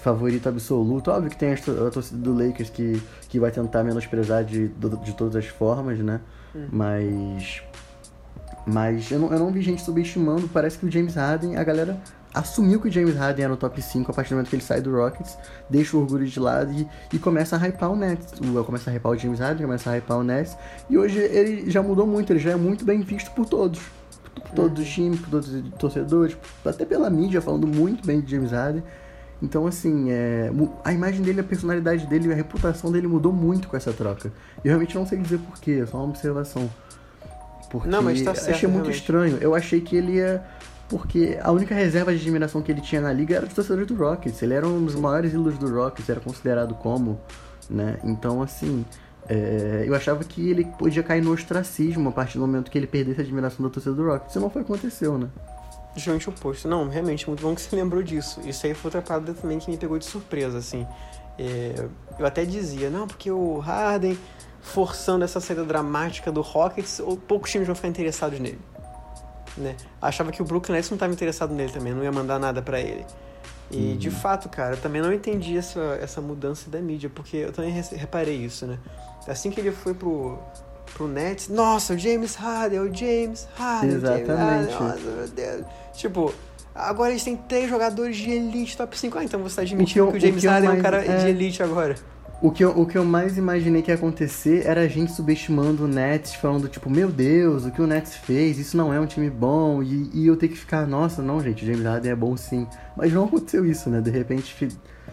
[0.07, 1.11] favorito absoluto.
[1.11, 4.69] Óbvio que tem a, to- a torcida do Lakers que, que vai tentar menosprezar de,
[4.69, 6.21] de todas as formas, né?
[6.55, 6.67] Hum.
[6.71, 7.61] Mas.
[8.65, 10.47] Mas eu não, eu não vi gente subestimando.
[10.47, 11.97] Parece que o James Harden, a galera
[12.33, 14.63] assumiu que o James Harden era no top 5 a partir do momento que ele
[14.63, 15.37] sai do Rockets,
[15.69, 18.33] deixa o orgulho de lado e, e começa a hypar o Nets.
[18.39, 20.55] O, começa a hypar o James Harden, começa a hypar o Nets.
[20.89, 23.79] E hoje ele já mudou muito, ele já é muito bem visto por todos.
[24.35, 28.31] Por todos os times, por todos os torcedores, até pela mídia falando muito bem de
[28.31, 28.83] James Harden.
[29.41, 30.51] Então, assim, é,
[30.83, 34.31] a imagem dele, a personalidade dele, a reputação dele mudou muito com essa troca.
[34.63, 36.69] Eu realmente não sei dizer porquê, é só uma observação.
[37.69, 38.99] Porque Não, mas tá certo, achei muito realmente.
[38.99, 39.37] estranho.
[39.39, 40.43] Eu achei que ele ia.
[40.89, 43.95] Porque a única reserva de admiração que ele tinha na liga era dos torcedores do
[43.95, 44.41] Rockets.
[44.41, 47.19] Ele era um dos maiores ídolos do Rockets, era considerado como,
[47.69, 47.99] né?
[48.05, 48.85] Então, assim,
[49.27, 52.87] é, eu achava que ele podia cair no ostracismo a partir do momento que ele
[52.87, 54.31] perdesse a admiração da torcida do Rockets.
[54.31, 55.27] Isso não foi o que aconteceu, né?
[55.97, 56.67] Justamente o oposto.
[56.67, 58.39] Não, realmente, muito bom que você lembrou disso.
[58.45, 60.87] Isso aí foi outra parada também que me pegou de surpresa, assim.
[61.37, 61.85] É,
[62.17, 64.17] eu até dizia, não, porque o Harden
[64.61, 68.59] forçando essa saída dramática do Rockets, ou poucos times vão ficar interessados nele.
[69.55, 69.75] Né?
[70.01, 72.79] Achava que o Brooklyn Nets não estava interessado nele também, não ia mandar nada pra
[72.79, 73.05] ele.
[73.69, 77.51] E de fato, cara, eu também não entendi essa, essa mudança da mídia, porque eu
[77.51, 78.77] também re- reparei isso, né?
[79.27, 80.39] Assim que ele foi pro,
[80.93, 81.49] pro Nets.
[81.49, 83.89] Nossa, o James Harden, o James Harden.
[83.89, 84.27] Exatamente.
[84.27, 85.65] James Harden, nossa, meu Deus.
[85.97, 86.33] Tipo,
[86.73, 89.17] agora eles têm três jogadores de elite top 5.
[89.17, 91.03] Ah, então você tá admitindo eu- que o o James que Harden é um cara
[91.03, 91.17] é.
[91.17, 91.95] de elite agora.
[92.39, 95.85] O que, eu, o que eu mais imaginei que ia acontecer era a gente subestimando
[95.85, 99.07] o Nets, falando, tipo, meu Deus, o que o Nets fez, isso não é um
[99.07, 102.15] time bom, e, e eu ter que ficar, nossa, não, gente, o James Harden é
[102.15, 102.67] bom sim.
[102.95, 104.01] Mas não aconteceu isso, né?
[104.01, 104.69] De repente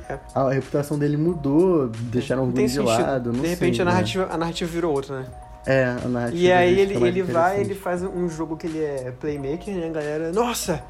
[0.06, 0.18] É.
[0.34, 2.84] a reputação dele mudou, deixaram o de sentido.
[2.84, 3.90] lado, não de repente sei, a, né?
[3.92, 5.26] narrativa, a narrativa virou outra, né?
[5.66, 9.12] É, a narrativa E aí ele, ele vai, ele faz um jogo que ele é
[9.18, 10.32] playmaker, né, galera?
[10.32, 10.82] Nossa!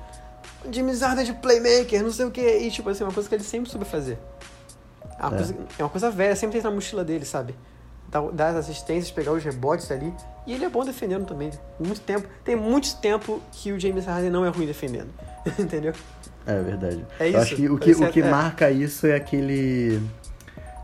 [0.70, 2.40] James Harden é de playmaker, não sei o que.
[2.40, 4.18] E tipo assim, uma coisa que ele sempre soube fazer.
[5.18, 5.36] É uma, É.
[5.36, 7.54] Coisa, é uma coisa velha, sempre tem na mochila dele, sabe?
[8.32, 10.12] Dar, as assistências, pegar os rebotes ali.
[10.46, 11.50] E ele é bom defendendo também.
[11.80, 12.28] Muito tempo.
[12.44, 15.08] Tem muito tempo que o James Harden não é ruim defendendo.
[15.58, 15.92] Entendeu?
[16.46, 17.04] É verdade.
[17.18, 17.38] É Eu isso.
[17.38, 20.00] acho que o que, o que é- marca isso é aquele.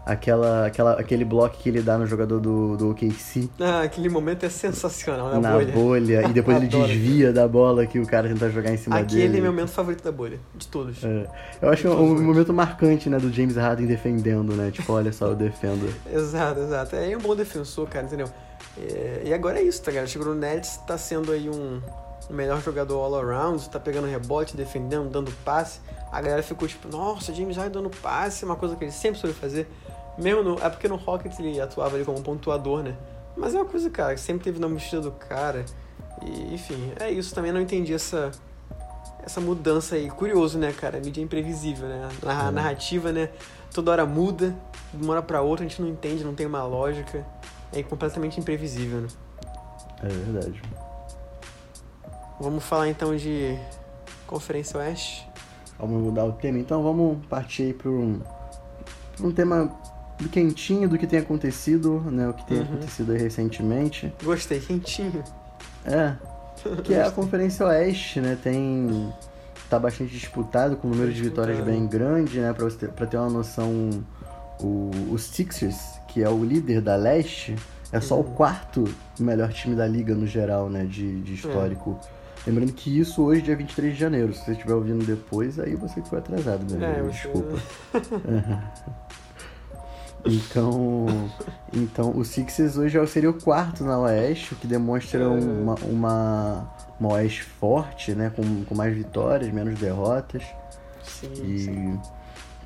[0.05, 4.45] Aquela, aquela, aquele bloco que ele dá no jogador do, do OKC Ah, aquele momento
[4.45, 5.73] é sensacional na, na bolha.
[5.73, 9.23] bolha, e depois ele desvia da bola que o cara tenta jogar em cima Aquele
[9.23, 9.39] dele.
[9.39, 10.41] é meu momento favorito da bolha.
[10.55, 11.05] De todos.
[11.05, 11.27] É.
[11.63, 12.23] Eu acho é um favor.
[12.23, 14.71] momento marcante, né, do James Harden defendendo, né?
[14.73, 15.93] Tipo, olha só, eu defendo.
[16.13, 16.97] Exato, exato.
[16.97, 18.29] É um bom defensor, cara, entendeu?
[18.79, 20.07] É, e agora é isso, tá, galera?
[20.07, 21.81] Chegou no Nets, tá sendo aí um,
[22.31, 25.81] um melhor jogador all around, tá pegando rebote, defendendo, dando passe.
[26.13, 29.21] A galera ficou tipo, nossa, James Harden dando passe, é uma coisa que ele sempre
[29.21, 29.69] soube fazer.
[30.19, 32.97] Mesmo no, é porque no Rockets ele atuava ali como pontuador, né?
[33.37, 35.65] Mas é uma coisa, cara, que sempre teve na mochila do cara.
[36.23, 37.35] E, enfim, é isso.
[37.35, 38.31] Também não entendi essa,
[39.23, 40.11] essa mudança aí.
[40.11, 40.99] Curioso, né, cara?
[40.99, 42.09] A mídia é imprevisível, né?
[42.27, 42.51] A É.
[42.51, 43.31] narrativa, né?
[43.73, 44.55] Toda hora muda,
[44.93, 47.25] de uma hora pra outra, a gente não entende, não tem uma lógica.
[47.73, 49.09] É completamente imprevisível, né?
[50.03, 50.61] É verdade.
[52.41, 53.57] Vamos falar então de
[54.27, 55.29] Conferência Oeste.
[55.79, 58.21] Vamos mudar o tema, então vamos partir aí para um,
[59.21, 59.71] um tema
[60.19, 62.29] do quentinho, do que tem acontecido, né?
[62.29, 62.65] O que tem Uhum.
[62.65, 64.13] acontecido aí recentemente.
[64.23, 65.23] Gostei, quentinho.
[65.85, 66.15] É,
[66.85, 68.37] que é a Conferência Oeste, né?
[68.43, 69.13] Tem.
[69.71, 72.53] tá bastante disputado, com um número de vitórias bem grande, né?
[72.53, 73.91] Pra, você ter, pra ter uma noção,
[74.61, 75.79] o, o Sixers,
[76.09, 77.55] que é o líder da leste,
[77.93, 78.35] é só o Uhum.
[78.35, 78.85] quarto
[79.19, 80.85] melhor time da liga no geral, né?
[80.85, 81.99] De, de histórico.
[82.47, 84.33] Lembrando que isso hoje, dia 23 de janeiro.
[84.33, 87.59] Se você estiver ouvindo depois, aí você foi atrasado, meu É, Desculpa.
[90.25, 91.07] Então,
[91.73, 95.27] então o Sixers hoje é- seria o quarto na Oeste, o que demonstra É.
[95.27, 96.71] uma, uma,
[97.01, 98.31] uma Oeste forte, né?
[98.37, 100.43] Com, com mais vitórias, menos derrotas.
[101.03, 102.01] Sim, E sim.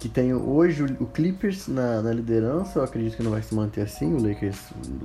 [0.04, 3.80] Que tem hoje o, Clippers na, na liderança, eu acredito que não vai se manter
[3.80, 4.12] assim.
[4.12, 4.58] O Lakers,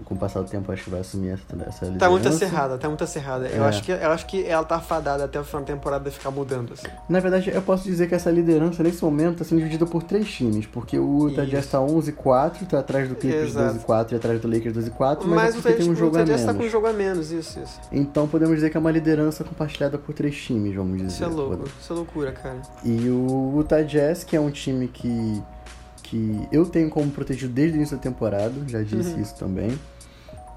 [0.03, 1.97] com o passar do tempo, acho que vai assumir essa, essa liderança.
[1.99, 3.47] Tá muito acirrada, tá muito acirrada.
[3.47, 3.67] Eu, É.
[3.69, 6.73] acho que, eu acho que ela tá fadada até o final da temporada ficar mudando,
[6.73, 6.87] assim.
[7.07, 10.29] Na verdade, eu posso dizer que essa liderança, nesse momento, está sendo dividida por três
[10.29, 10.65] times.
[10.65, 11.45] Porque o Utah.
[11.45, 13.79] Jazz está 11-4, tá atrás do Clippers Exato.
[13.79, 16.43] 12-4 e atrás do Lakers 12-4, mas, Mas é o tem um jogo a menos.
[16.43, 17.79] tá com um jogo a menos, isso, isso.
[17.89, 21.07] Então podemos dizer que é uma liderança compartilhada por três times, vamos dizer.
[21.07, 22.57] Isso é louco, isso é loucura, cara.
[22.83, 25.41] E o Utah Jazz, que é um time que,
[26.03, 29.21] que eu tenho como protegido desde o início da temporada, já disse Uhum.
[29.21, 29.77] isso também.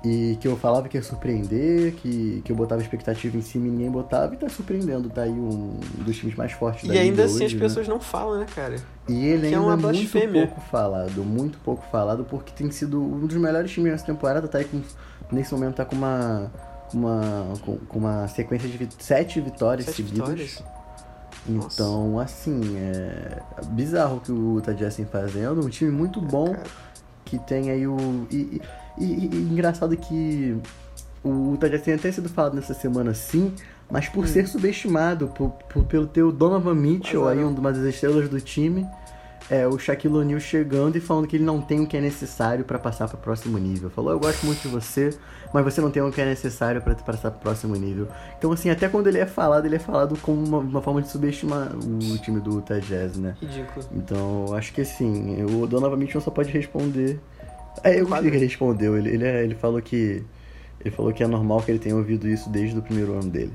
[0.04, 3.70] E que eu falava que ia surpreender, que, que eu botava expectativa em cima e
[3.70, 7.22] ninguém botava, e tá surpreendendo, tá aí um dos times mais fortes da E ainda
[7.24, 7.58] assim hoje, as né?
[7.60, 8.74] pessoas não falam, né, cara?
[9.08, 10.46] E ele que é ainda uma é muito blasfêmia.
[10.48, 14.58] pouco falado, muito pouco falado, porque tem sido um dos melhores times nessa temporada, tá
[14.58, 14.80] aí com,
[15.30, 16.50] nesse momento tá com uma,
[16.92, 20.18] uma, com, com uma sequência de sete vitórias Sete seguidas.
[20.28, 20.64] vitórias.
[21.48, 23.40] Então, assim, é
[23.70, 26.62] bizarro o que o Utah Jazz tem fazendo, um time muito bom, Cara,
[27.24, 28.26] que tem aí o...
[28.30, 30.56] E, e- e- e engraçado que
[31.24, 33.52] o Utah Jazz tem até sido falado nessa semana sim,
[33.90, 34.28] mas por Hum.
[34.28, 37.54] ser subestimado, por, por- pelo ter o Donovan Mitchell, aí Azarão.
[37.58, 38.86] uma das estrelas do time,
[39.50, 42.64] é, o Shaquille O'Neal chegando e falando que ele não tem o que é necessário
[42.64, 43.90] pra passar pro próximo nível.
[43.90, 45.10] Falou, eu gosto muito de você,
[45.52, 48.08] mas você não tem o que é necessário pra passar pro próximo nível.
[48.38, 51.08] Então, assim, até quando ele é falado, ele é falado como uma, uma forma de
[51.08, 53.34] subestimar o time do Utah Jazz, né?
[53.40, 53.84] ridículo.
[53.92, 57.20] Então, acho que assim, o Donovan Mitchell só pode responder.
[57.84, 58.96] É, eu gostei que ele respondeu.
[58.96, 60.22] Ele, ele, é- ele falou que.
[60.80, 63.52] Ele falou que é normal que ele tenha ouvido isso desde o primeiro ano dele.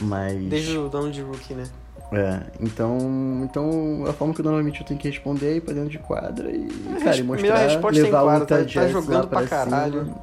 [0.00, 0.42] Mas.
[0.48, 1.64] Desde o dono de rookie, né?
[2.12, 2.98] É, então.
[3.44, 5.98] Então, a forma que o Donovan Mitchell tem que responder é ir pra dentro de
[5.98, 6.66] quadra e.
[6.94, 7.60] A cara, res- e mostrar.
[7.60, 10.04] é levar o quadra, Utah tá- tá jogando pra, pra caralho.
[10.04, 10.16] cima.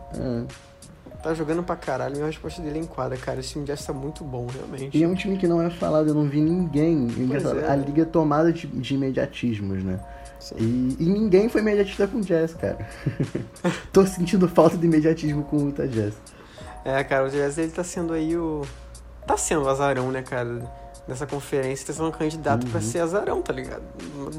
[0.49, 0.72] É.
[1.23, 3.39] Tá jogando pra caralho, minha resposta dele é em quadra, cara.
[3.39, 4.95] Esse time Jazz tá muito bom, realmente.
[4.97, 7.07] E é um time que não é falado, eu não vi ninguém.
[7.07, 7.71] Engraçado, é.
[7.71, 9.99] A liga é tomada de, de imediatismos, né?
[10.57, 12.77] E, e ninguém foi imediatista com o Jazz, cara.
[13.93, 16.13] Tô sentindo falta de imediatismo com o Utah Jazz.
[16.83, 18.63] É, cara, o Jazz ele tá sendo aí o.
[19.25, 20.69] Tá sendo o azarão, né, cara?
[21.07, 22.85] Nessa conferência, tá sendo um candidato pra Uhum.
[22.85, 23.83] ser azarão, tá ligado?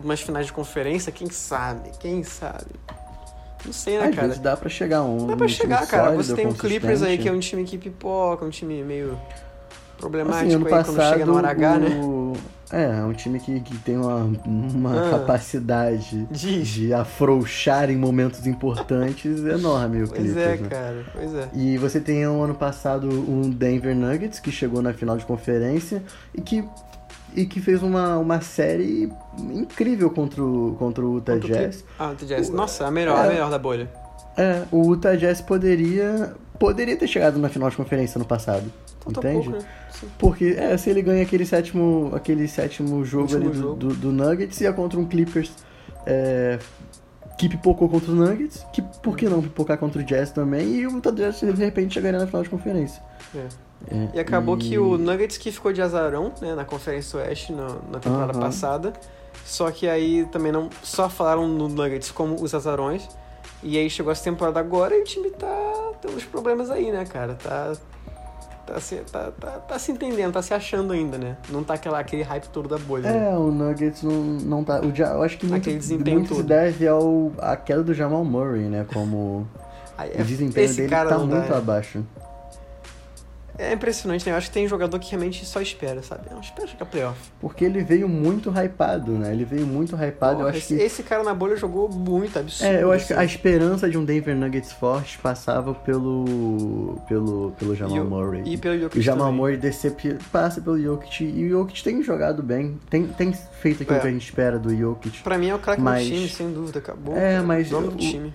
[0.05, 1.91] Umas finais de conferência, quem sabe?
[1.99, 2.67] Quem sabe?
[3.65, 4.27] Não sei, né, Às cara?
[4.29, 5.27] vezes dá pra chegar um.
[5.27, 6.05] Dá pra um chegar, cara.
[6.05, 9.19] sólido, Você tem o Clippers aí, que é um time que pipoca, um time meio
[9.99, 11.89] problemático Assim, ano aí passado, quando chega hora H, né?
[12.03, 12.33] o...
[12.73, 15.11] É, é um time que, que tem uma, uma Ah.
[15.11, 16.67] capacidade Diz.
[16.69, 20.69] de afrouxar em momentos importantes enorme o Pois Clippers, é, né?
[20.69, 21.05] cara.
[21.13, 21.49] Pois é.
[21.55, 26.03] E você tem um ano passado um Denver Nuggets que chegou na final de conferência
[26.35, 26.65] e que,
[27.35, 29.11] e que fez uma, uma série
[29.53, 31.85] incrível contra o, contra o Utah Contra o Jazz.
[31.99, 32.51] Ah, o Jazz.
[32.51, 33.29] Nossa, a melhor, a É.
[33.29, 33.91] melhor da bolha.
[34.37, 38.65] É, o Utah Jazz poderia poderia ter chegado na final de conferência no passado.
[39.07, 39.51] Entende?
[39.51, 39.59] pouco, né?
[40.19, 43.75] Porque é, se ele ganha aquele sétimo, aquele sétimo jogo Último ali do, jogo.
[43.75, 45.53] do, do Nuggets ia contra um Clippers
[46.07, 46.59] é,
[47.37, 50.87] que pipocou contra o Nuggets, que por que não pipocar contra o Jazz também, e
[50.87, 53.03] o Utah Jazz de repente chegaria na final de conferência.
[53.35, 53.47] É.
[53.91, 57.81] É, E acabou que o Nuggets que ficou de azarão, né, na Conferência Oeste no-
[57.91, 58.41] na temporada Aham.
[58.41, 58.93] passada.
[59.45, 63.09] Só que aí também não só falaram no Nuggets como os azarões.
[63.63, 67.05] E aí chegou essa temporada agora e o time tá tendo uns problemas aí, né,
[67.05, 67.35] cara?
[67.35, 67.73] Tá
[68.67, 71.37] tá se, tá, tá, tá se entendendo, tá se achando ainda, né?
[71.51, 73.11] Não tá aquela, aquele hype todo da bolha.
[73.13, 73.29] né?
[73.31, 74.81] É, o Nuggets não, não tá.
[74.81, 78.63] O, eu acho que muito, desempenho muito se deve ao, à queda do Jamal Murray,
[78.63, 78.87] né?
[78.91, 79.47] Como
[79.99, 81.57] Aí, o desempenho esse dele cara tá muito é.
[81.57, 82.03] abaixo.
[83.57, 84.33] É impressionante, né?
[84.33, 86.23] Eu acho que tem jogador que realmente só espera, sabe?
[86.31, 87.19] Não, espera chegar playoff.
[87.41, 89.33] Porque ele veio muito hypado, né?
[89.33, 90.33] Ele veio muito hypado.
[90.35, 92.69] eu Porra, acho esse, que esse cara na bolha jogou muito absurdo.
[92.69, 93.23] É, eu acho que assim.
[93.23, 98.43] a esperança de um Denver Nuggets forte passava pelo pelo pelo Jamal o- Murray.
[98.45, 99.41] E pelo Jokic o Jamal também.
[99.41, 100.19] Murray decep...
[100.33, 104.01] passa pelo Jokic e o Jokic tem jogado bem, tem, tem feito aquilo É.
[104.01, 105.23] que a gente espera do Jokic.
[105.23, 107.17] Pra mim é o craque Mas- do time, sem dúvida, acabou.
[107.17, 107.43] É, cara.
[107.45, 108.35] mas o- do time.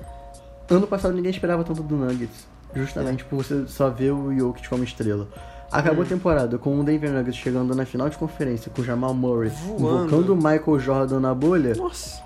[0.70, 2.47] Ano passado ninguém esperava tanto do Nuggets.
[2.76, 5.28] Justamente por você só ver o Jokic como estrela.
[5.72, 6.05] Acabou Hum.
[6.05, 9.49] a temporada com o Denver Nuggets chegando na final de conferência com o Jamal Murray
[9.49, 10.05] Voando.
[10.05, 11.76] invocando o Michael Jordan na bolha.
[11.76, 12.22] Nossa.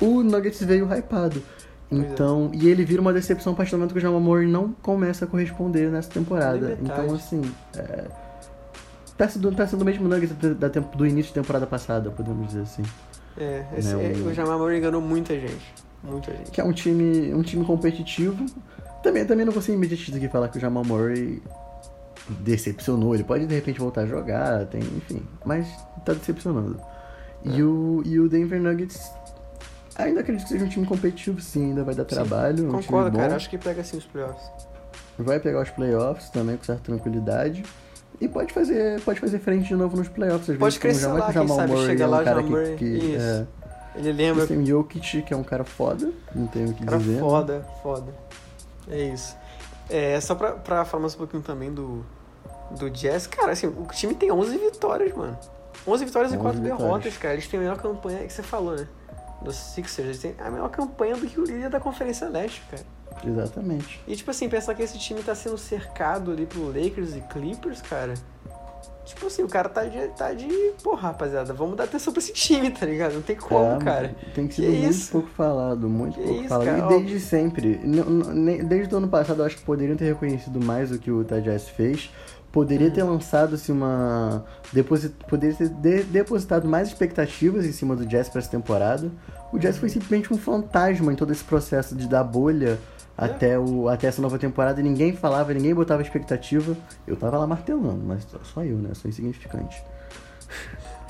[0.00, 1.42] o Nuggets veio hypado.
[1.90, 1.96] É.
[1.96, 4.72] Então, e ele vira uma decepção a partir do momento que o Jamal Murray não
[4.82, 6.76] começa a corresponder nessa temporada.
[6.82, 7.42] Então, assim,
[7.76, 8.04] é,
[9.16, 12.46] tá, sendo, tá sendo o mesmo Nuggets da, da do início da temporada passada, podemos
[12.48, 12.82] dizer assim.
[13.36, 15.74] É, esse, Né, é, o- o Jamal Murray enganou muita gente.
[16.02, 16.50] Muita gente.
[16.50, 18.44] Que é um time, um time competitivo.
[19.04, 21.40] Também, também não vou ser imediatista aqui falar que o Jamal Murray
[22.40, 23.14] decepcionou.
[23.14, 25.68] Ele pode de repente voltar a jogar, tem, enfim, mas
[26.04, 26.80] tá decepcionando.
[27.44, 27.62] E, É.
[27.62, 29.12] o, e o Denver Nuggets
[29.94, 32.66] ainda acredito que seja um time competitivo, sim, ainda vai dar Sim, trabalho.
[32.68, 33.36] Concordo, cara.
[33.36, 34.42] Acho que pega assim os playoffs.
[35.18, 37.62] vai pegar os playoffs também com certa tranquilidade.
[38.20, 40.48] E pode fazer, pode fazer frente de novo nos playoffs.
[40.48, 42.62] Às Pode vezes, crescer lá, quem Jamal sabe Murray chega é um lá, cara Jamal
[42.78, 43.46] que, é,
[43.96, 44.46] Ele lembra.
[44.46, 47.18] Você tem o Jokic, que é um cara foda, não tenho o que Cara dizer.
[47.20, 48.12] foda, foda.
[48.88, 49.36] É isso.
[49.88, 52.04] É, só pra, pra falar mais um pouquinho também do,
[52.70, 53.26] do Jazz.
[53.26, 55.38] Cara, assim, o time tem 11 vitórias, mano.
[55.86, 56.78] 11 vitórias e 11 4 vitórias.
[56.78, 57.34] derrotas, cara.
[57.34, 58.88] Eles têm a melhor campanha, é que você falou, né?
[59.42, 60.08] Dos Sixers.
[60.08, 62.84] Eles têm a melhor campanha do que o líder da Conferência Leste, cara.
[63.24, 64.00] Exatamente.
[64.06, 67.80] E, tipo assim, pensar que esse time tá sendo cercado ali pro Lakers e Clippers,
[67.82, 68.14] cara.
[69.04, 70.48] Tipo assim, o cara tá de, tá de.
[70.82, 73.14] Porra, rapaziada, vamos dar atenção pra esse time, tá ligado?
[73.14, 74.14] Não tem como, É, cara.
[74.34, 75.12] Tem Que sido muito isso?
[75.12, 76.66] pouco falado, muito Que pouco isso, falado.
[76.66, 77.80] cara, e desde sempre,
[78.66, 81.40] desde o ano passado, eu acho que poderiam ter reconhecido mais o que o Utah
[81.40, 82.10] Jazz fez.
[82.50, 84.44] Poderia ter lançado assim, uma.
[84.72, 89.10] Deposit, poderia ter de- depositado mais expectativas em cima do Jazz pra essa temporada.
[89.52, 92.78] O Jazz foi simplesmente um fantasma em todo esse processo de dar bolha
[93.16, 93.24] É.
[93.24, 94.80] até, o, até essa nova temporada.
[94.82, 96.76] Ninguém falava, ninguém botava expectativa.
[97.06, 98.90] Eu tava lá martelando, mas só- só eu, né?
[98.94, 99.82] Sou insignificante.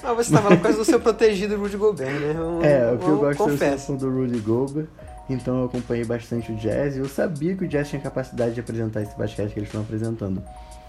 [0.03, 2.35] Ah, você tava lá por causa do seu protegido Rudy Gobert, né?
[2.37, 3.87] Eu, É, o que eu gosto é confesso.
[3.87, 4.87] som do Rudy Gobert.
[5.31, 8.61] Então eu acompanhei bastante o Jazz e eu sabia que o Jazz tinha capacidade de
[8.61, 10.43] apresentar esse basquete que eles estão apresentando.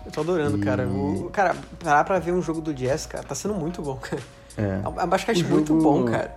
[0.05, 0.85] Eu tô adorando, E- cara.
[0.85, 4.21] O, cara, parar pra ver um jogo do Jazz, cara, tá sendo muito bom, cara.
[4.57, 4.81] É.
[4.83, 6.35] É um basquete O muito jogo- bom, cara.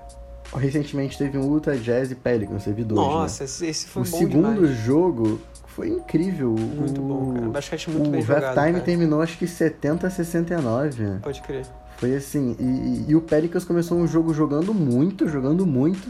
[0.55, 3.71] Recentemente teve um Utah Jazz e Pelicans, teve dois, Nossa, né?
[3.71, 4.77] esse, foi O bom segundo demais.
[4.79, 6.51] jogo foi incrível.
[6.53, 7.49] Muito o, bom, cara.
[7.51, 8.85] Basquete muito o bem jogado, halftime cara.
[8.85, 11.19] terminou acho que 70 a 69.
[11.23, 11.67] Pode crer.
[11.99, 16.09] Foi assim, e, e- e o Pelicans começou um jogo jogando muito, jogando muito.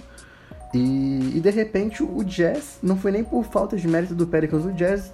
[0.74, 4.64] E, e de repente o Jazz, não foi nem por falta de mérito do Pelicans,
[4.66, 5.11] o Jazz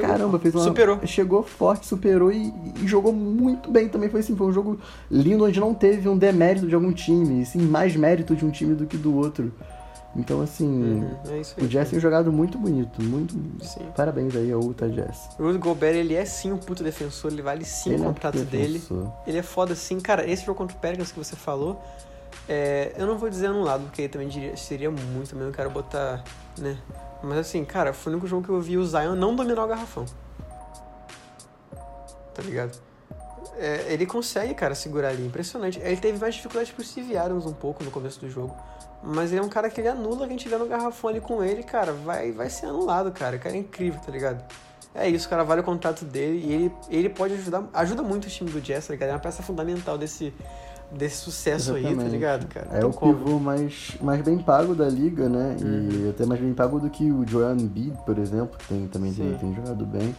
[0.00, 0.16] Chegou.
[0.16, 0.64] Caramba, fez uma.
[0.64, 1.06] Superou.
[1.06, 4.08] Chegou forte, superou e, e jogou muito bem também.
[4.08, 4.78] Foi assim, foi um jogo
[5.10, 8.50] lindo onde não teve um demérito de algum time, e sim mais mérito de um
[8.50, 9.52] time do que do outro.
[10.16, 11.64] Então, assim, Uhum, é isso aí.
[11.64, 13.32] o Jazz tem jogado muito bonito, muito.
[13.62, 13.86] Sim.
[13.96, 15.28] Parabéns aí ao Utah Jazz.
[15.38, 18.08] O Rudy Gobert, ele é sim um puto defensor, ele vale sim Ele o é
[18.08, 18.98] contrato defensor.
[18.98, 19.12] dele.
[19.24, 20.00] Ele é foda sim.
[20.00, 21.80] Cara, esse jogo contra o Pelicans que você falou,
[22.48, 25.70] é, eu não vou dizer anulado, porque aí também diria, seria muito, também não quero
[25.70, 26.24] botar,
[26.58, 26.76] né?
[27.22, 29.68] Mas assim, cara, foi o único jogo que eu vi o Zion não dominar o
[29.68, 30.04] garrafão.
[32.34, 32.78] Tá ligado?
[33.58, 35.78] É, ele consegue, cara, segurar ali, impressionante.
[35.80, 38.56] Ele teve mais dificuldade pro Steve Adams um pouco no começo do jogo,
[39.02, 41.62] Mas ele é um cara que ele anula quem tiver no garrafão ali com ele,
[41.62, 43.36] cara, vai, vai ser anulado, cara.
[43.36, 44.42] O cara é incrível, tá ligado?
[44.94, 48.28] É isso, cara, vale o contrato dele e ele, ele pode ajudar, ajuda muito o
[48.28, 49.10] time do Jazz, tá ligado?
[49.10, 50.34] É uma peça fundamental desse,
[50.92, 52.00] desse sucesso Exatamente.
[52.00, 52.68] aí, tá ligado, cara?
[52.72, 53.14] É Então, o como?
[53.14, 55.56] pivô mais, mais bem pago da liga, né?
[55.60, 56.10] E Uhum.
[56.10, 59.34] até mais bem pago do que o Joel Embiid, por exemplo, que tem, também tem,
[59.38, 60.14] tem jogado bem.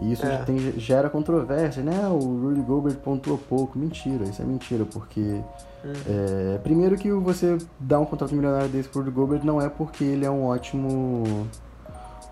[0.00, 0.38] E isso É.
[0.44, 2.02] tem, gera controvérsia, né?
[2.04, 3.78] Ah, O Rudy Gobert pontuou pouco.
[3.78, 5.40] Mentira, isso é mentira, porque
[5.84, 5.92] Hum.
[6.06, 10.04] é, primeiro que você dá um contrato milionário desse pro Rudy Gobert não é porque
[10.04, 11.46] ele é um ótimo.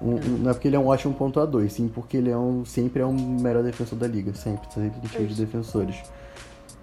[0.00, 2.36] um- um- não é porque ele é um ótimo pontuador, e sim porque ele é
[2.36, 5.96] um, sempre é um melhor defensor da liga, sempre, sempre cheio de defensores.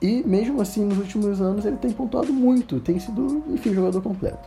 [0.04, 4.38] E mesmo assim, nos últimos anos, ele tem pontuado muito, tem sido, enfim, jogador completo.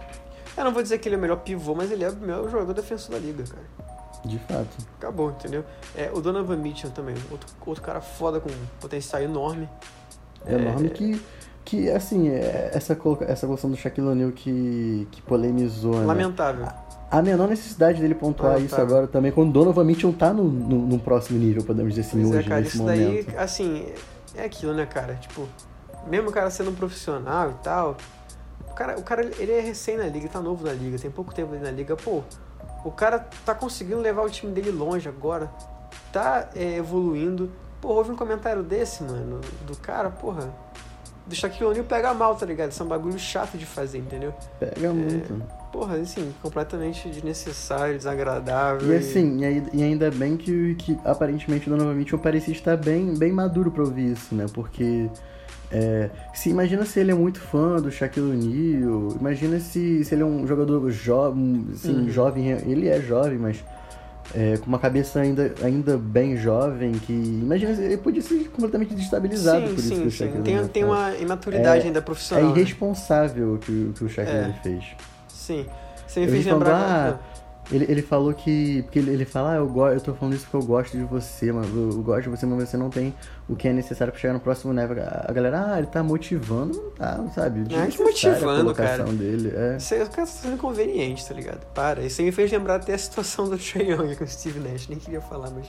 [0.54, 2.50] Eu não vou dizer que ele é o melhor pivô, mas ele é o melhor
[2.50, 3.96] jogador defensor da liga, cara.
[4.24, 4.68] De fato.
[4.98, 5.64] Acabou, entendeu?
[5.96, 8.50] É, o Donovan Mitchell também, outro, outro cara foda com
[8.80, 9.66] potencial enorme.
[10.44, 11.22] É enorme que,
[11.64, 16.04] que assim, é, essa, coloca- essa questão do Shaquille O'Neal que, que polemizou, né?
[16.06, 16.66] Lamentável.
[17.10, 20.86] A menor necessidade dele pontuar isso agora também, quando o Donovan Mitchell tá no, no,
[20.86, 23.26] no próximo nível, podemos dizer assim, Pois é, hoje, cara, nesse isso momento.
[23.26, 23.86] daí, assim,
[24.36, 25.14] é aquilo, né, cara?
[25.14, 25.48] Tipo,
[26.06, 27.96] mesmo o cara sendo um profissional e tal,
[28.68, 31.34] o cara, o cara ele é recém na liga, tá novo na liga, tem pouco
[31.34, 32.22] tempo ali na liga, pô,
[32.84, 35.50] o cara tá conseguindo levar o time dele longe agora,
[36.12, 37.50] tá é, evoluindo.
[37.80, 40.52] Pô, houve um comentário desse, mano, do cara, porra,
[41.26, 42.70] do Shaquille O'Neal pega mal, tá ligado?
[42.70, 44.32] Isso é um bagulho chato de fazer, entendeu?
[44.58, 45.42] Pega muito.
[45.76, 48.90] Porra, assim, completamente desnecessário, desagradável.
[48.90, 49.40] E assim,
[49.74, 53.82] e, ainda bem que, que aparentemente o Donovan Mitchell parecia estar bem, bem maduro pra
[53.82, 54.46] ouvir isso, né?
[54.54, 55.10] Porque
[55.70, 60.22] é, se imagina se ele é muito fã do Shaquille O'Neal, imagina se, se ele
[60.22, 62.08] é um jogador jovem, assim, Uhum.
[62.08, 63.62] jovem, ele é jovem, mas
[64.34, 68.94] é, com uma cabeça ainda, ainda bem jovem, que imagina se ele podia ser completamente
[68.94, 70.16] destabilizado sim, por isso que sim, o sim.
[70.16, 70.94] Shaquille Tem, O'Neal tem faz.
[71.14, 72.46] uma imaturidade É- ainda É profissional.
[72.54, 72.58] né?
[72.58, 74.60] irresponsável o que, o que o Shaquille É.
[74.62, 74.84] Fez.
[75.46, 75.66] Sim.
[76.06, 76.74] Você me Ele fez lembrar.
[76.74, 77.18] ah,
[77.70, 78.82] Ele, ele falou que.
[78.82, 81.02] Porque ele, ele fala, ah, eu, go, eu tô falando isso porque eu gosto de
[81.04, 81.66] você, mano.
[81.74, 83.12] Eu, eu gosto de você, mas você não tem
[83.48, 85.02] o que é necessário pra chegar no próximo nível.
[85.02, 87.60] A, a galera, ah, ele tá motivando, não tá, sabe?
[87.60, 87.68] Ah, que
[87.98, 89.16] Desnecessária a motivando, colocação cara.
[89.18, 89.52] dele.
[89.56, 89.76] É.
[89.78, 91.66] Isso aí o cara tá sendo inconveniente, tá ligado?
[91.74, 92.02] Para.
[92.02, 94.86] Isso aí me fez lembrar até a situação do Trae Young com o Steve Nash.
[94.88, 95.66] Nem queria falar, mas.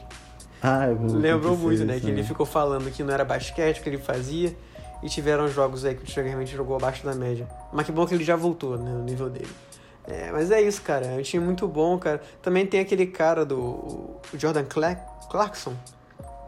[0.61, 1.97] Ah, eu vou Lembrou muito, né?
[1.97, 4.55] isso, Que ele ficou falando que não era basquete que ele fazia.
[5.03, 7.47] E tiveram jogos aí que o Trae realmente jogou abaixo da média.
[7.71, 8.91] Mas que bom que ele já voltou, né?
[8.91, 9.47] No nível dele.
[10.07, 11.05] É, mas é isso, cara.
[11.05, 12.21] É um time muito bom, cara.
[12.41, 14.95] Também tem aquele cara do Jordan Cla-
[15.29, 15.73] Clarkson.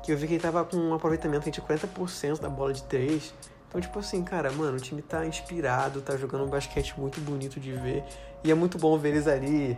[0.04, 3.34] Que eu vi que ele tava com um aproveitamento de 40% da bola de 3.
[3.68, 7.60] Então, tipo assim, cara, mano, o time tá inspirado, tá jogando um basquete muito bonito
[7.60, 8.04] de ver.
[8.44, 9.78] E é muito bom ver eles ali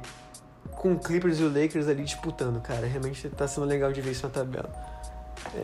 [0.74, 2.86] com o Clippers e o Lakers ali disputando, cara.
[2.86, 4.70] Realmente tá sendo legal de ver isso na tabela.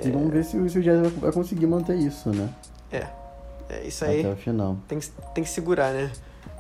[0.04, 2.50] E vamos ver se, o- se o Jazz vai, vai conseguir manter isso, né?
[2.92, 3.08] É.
[3.70, 4.22] É isso aí.
[4.22, 4.76] Até o final.
[4.88, 6.12] Tem, que- tem que segurar, né?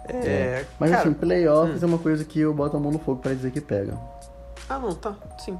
[0.08, 3.22] É, Mas cara, assim, playoffs é uma coisa que eu boto a mão no fogo
[3.22, 3.98] pra dizer que pega.
[4.70, 5.16] Ah, não, tá.
[5.38, 5.58] Sim.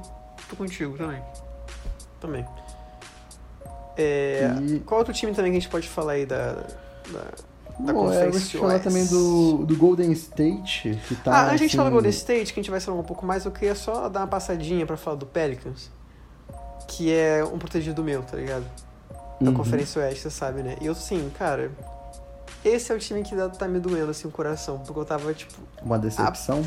[0.48, 1.22] Tô contigo também.
[2.20, 2.46] Também.
[3.96, 6.52] É, E- Qual outro time também que a gente pode falar aí da.
[6.52, 7.48] da...
[7.80, 11.32] Da Bom, é, eu vou te falar também do, do Golden State, que tá.
[11.32, 13.24] ah, a gente assim, falar do Golden State, que a gente vai falar um pouco
[13.24, 15.88] mais, eu queria só dar uma passadinha pra falar do Pelicans.
[16.88, 18.64] Que é um protegido meu, tá ligado?
[19.40, 19.56] Da uhum.
[19.56, 20.76] Conferência Oeste, você sabe, né?
[20.80, 21.70] E eu, sim, cara.
[22.64, 24.78] Esse é o time que tá me doendo, assim, o coração.
[24.78, 26.64] Porque eu tava, tipo, Uma decepção.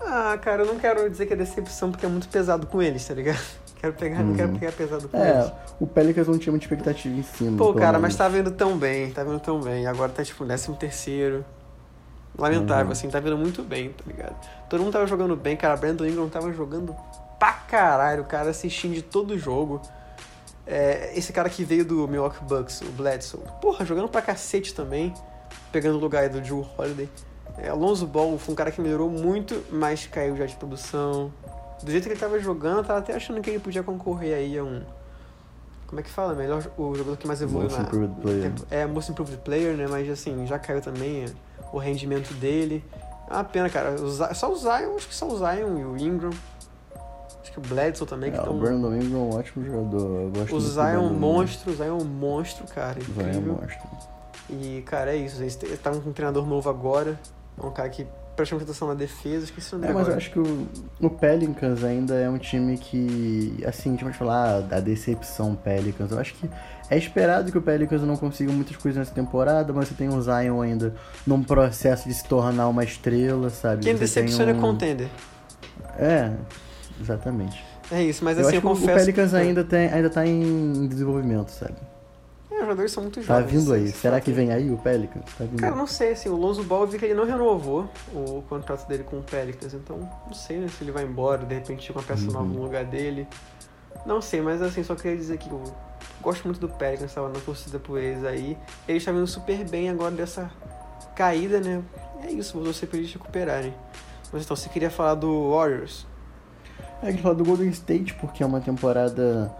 [0.00, 3.04] Ah, cara, eu não quero dizer que é decepção porque é muito pesado com eles,
[3.06, 3.38] tá ligado?
[3.80, 4.58] Quero pegar, não quero Uhum.
[4.58, 5.46] pegar pesado com eles.
[5.46, 7.56] É, o Pelicans não tinha muita expectativa em cima.
[7.56, 8.02] Pô, cara, menos.
[8.02, 9.86] mas tá vindo tão bem, tá vindo tão bem.
[9.86, 11.44] Agora tá tipo 13 terceiro.
[12.36, 12.92] Lamentável, Uhum.
[12.92, 14.34] assim, tá vindo muito bem, tá ligado?
[14.68, 15.76] Todo mundo tava jogando bem, cara.
[15.76, 16.92] Brandon Ingram tava jogando
[17.38, 19.80] pra caralho, o cara assistindo de todo jogo.
[20.70, 25.14] É, esse cara que veio do Milwaukee Bucks, o Bledsoe, porra, jogando pra cacete também,
[25.72, 27.08] pegando o lugar aí do Drew Holiday.
[27.56, 31.32] É, Alonso Ball foi um cara que melhorou muito, mas caiu já de produção.
[31.82, 34.58] Do jeito que ele tava jogando, eu tava até achando que ele podia concorrer aí
[34.58, 34.82] a um.
[35.86, 36.34] Como é que fala?
[36.34, 37.88] Melhor o jogador que mais evoluiu Most na.
[37.88, 38.52] improved player.
[38.70, 39.86] É, Most Improved Player, né?
[39.88, 41.28] Mas assim, já caiu também é,
[41.72, 42.84] o rendimento dele.
[43.30, 43.92] É uma pena, cara.
[43.92, 46.30] O só o Zion, acho que só o Zion e o Ingram.
[47.60, 50.22] Que o Bledsoe também, que É, o Brandon Ingram é um ótimo jogador.
[50.22, 52.98] Eu gosto O Zion é um monstro, o Zion é um monstro, cara.
[53.00, 53.58] O Zion é um Incrível.
[53.60, 53.88] monstro.
[54.50, 55.42] E, cara, é isso.
[55.42, 57.18] Eles estavam com um treinador novo agora.
[57.60, 59.44] É um cara que presta muita atenção na defesa.
[59.44, 60.68] Esqueci o nome É, mas eu acho que o,
[61.00, 65.54] o Pelicans ainda é um time que, assim, a gente pode falar ah, a decepção
[65.56, 66.12] Pelicans.
[66.12, 66.48] Eu acho que
[66.88, 70.22] é esperado que o Pelicans não consiga muitas coisas nessa temporada, mas você tem o
[70.22, 70.94] Zion ainda
[71.26, 73.82] num processo de se tornar uma estrela, sabe?
[73.82, 75.08] Quem Você decepciona tem é contender.
[75.98, 76.32] É,
[77.00, 77.64] exatamente.
[77.90, 78.92] É isso, mas eu assim, acho eu que confesso.
[78.92, 81.74] o Pelicans que- ainda, tem, ainda tá em desenvolvimento, sabe?
[82.50, 83.50] É, jogadores são muito Tá jovens.
[83.60, 83.88] vindo aí.
[83.92, 85.24] Será que vem aí o Pelicans?
[85.38, 85.78] Tá vindo Cara, aí.
[85.78, 89.04] não sei, assim, o Lonzo Ball eu vi que ele não renovou o contrato dele
[89.04, 92.26] com o Pelicans, então não sei, né, se ele vai embora, de repente uma peça
[92.26, 92.32] Uhum.
[92.32, 93.26] nova no lugar dele.
[94.04, 95.62] Não sei, mas assim, só queria dizer que eu
[96.20, 98.56] gosto muito do Pelicans, tava na torcida por eles aí.
[98.86, 100.50] Eles estão vindo super bem agora dessa
[101.14, 101.82] caída, né?
[102.24, 103.72] É isso, vou torcer pra eles recuperarem.
[104.32, 106.06] Mas então, você queria falar do Warriors?
[107.02, 109.50] É que falar do Golden State porque é uma temporada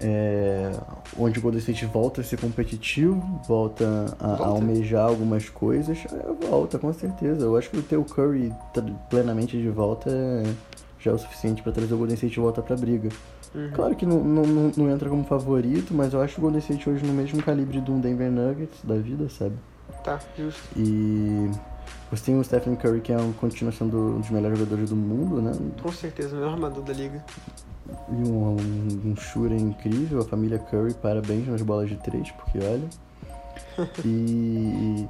[0.00, 0.70] é,
[1.18, 3.84] onde o Golden State volta a ser competitivo, volta
[4.20, 4.44] a, a Volta?
[4.44, 5.98] almejar algumas coisas.
[6.12, 7.44] É, volta, com certeza.
[7.44, 10.52] Eu acho que ter o Curry tra- plenamente de volta é-
[11.00, 13.08] já é o suficiente pra trazer o Golden State de volta pra briga.
[13.54, 13.70] Uhum.
[13.72, 16.88] Claro que não, não, não- não entra como favorito, mas eu acho o Golden State
[16.90, 19.54] hoje no mesmo calibre de um Denver Nuggets da vida, sabe?
[20.04, 20.60] Tá, justo.
[20.76, 21.50] E
[22.10, 24.96] você tem o Stephen Curry, que é um, continua sendo um dos melhores jogadores do
[24.96, 25.52] mundo, né?
[25.82, 27.22] Com certeza, o melhor armador da liga.
[27.88, 32.58] E um, um, um shooter incrível, a família Curry, parabéns nas bolas de três, porque
[32.58, 32.88] olha.
[34.04, 35.08] E,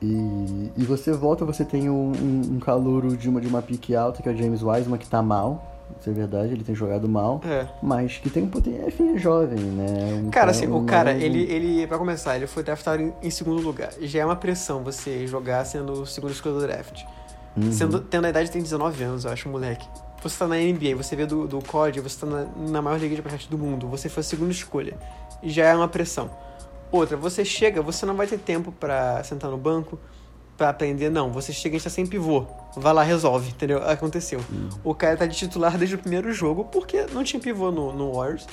[0.00, 3.96] e, e você volta, você tem um, um, um calouro de uma, de uma pique
[3.96, 7.08] alta, que é o James Wiseman, que tá mal, isso é verdade, ele tem jogado
[7.08, 7.66] mal, É.
[7.82, 10.22] mas que tem um potencial, enfim, é jovem, né?
[10.24, 13.60] Um Cara, assim, o cara, ele, ele, pra começar, ele foi draftado em, em segundo
[13.60, 13.92] lugar.
[14.00, 17.04] Já é uma pressão você jogar sendo o segundo escolha do draft.
[17.56, 17.72] Uhum.
[17.72, 19.86] Sendo, tendo a idade, tem 19 anos, eu acho, moleque.
[20.22, 23.14] Você tá na NBA, você vê do, do COD, você tá na, na maior liga
[23.14, 24.96] de basquete do mundo, você foi a segunda escolha.
[25.42, 26.30] Já é uma pressão.
[26.90, 29.98] Outra, você chega, você não vai ter tempo pra sentar no banco,
[30.58, 31.30] pra aprender, não.
[31.32, 32.44] Você chega e está sem pivô.
[32.76, 33.78] Vai lá, resolve, entendeu?
[33.88, 34.40] Aconteceu.
[34.84, 38.12] O cara tá de titular desde o primeiro jogo porque não tinha pivô no, no
[38.14, 38.46] Warriors.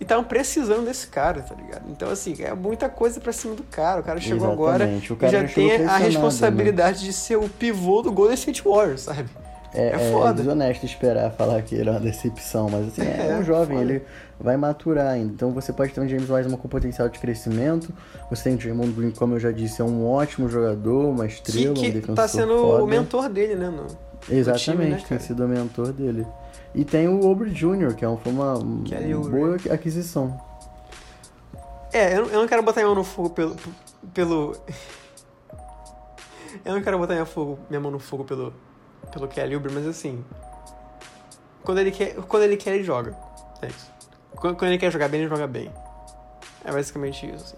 [0.00, 1.84] E estavam precisando desse cara, tá ligado?
[1.88, 4.00] Então, assim, é muita coisa pra cima do cara.
[4.00, 5.98] O cara chegou agora Exatamente, e cara já tem a né?
[6.06, 9.28] responsabilidade de ser o pivô do Golden State Warriors, sabe?
[9.74, 10.34] É, É é foda.
[10.34, 13.90] desonesto esperar falar que ele é uma decepção, mas assim, é, É, um jovem, foda.
[13.92, 14.02] ele
[14.42, 15.32] vai maturar ainda.
[15.32, 17.92] Então você pode ter um James Wiseman com potencial de crescimento,
[18.28, 21.32] você tem o Draymond Green, como eu já disse, é um ótimo jogador, uma Que,
[21.34, 22.84] estrela, um que defensor tá sendo foda.
[22.84, 23.68] o mentor dele, né?
[23.70, 23.86] No...
[24.28, 26.26] Exatamente, time, né, tem sido o mentor dele.
[26.74, 29.30] E tem o Aubrey Jr., que é um- foi uma uma Oubre.
[29.30, 30.40] boa aquisição.
[31.92, 33.56] É, eu, não- eu não quero botar minha mão no fogo pelo.
[34.14, 34.56] pelo...
[36.64, 38.54] eu não quero botar minha, fogo, minha mão no fogo pelo,
[39.12, 40.24] pelo Kelly Oubre, mas assim.
[41.62, 43.14] Quando ele, quer, quando ele quer, ele joga.
[43.60, 43.91] É isso.
[44.42, 45.70] Quando, ele quer jogar bem, ele joga bem.
[46.64, 47.44] É basicamente isso.
[47.44, 47.56] Assim.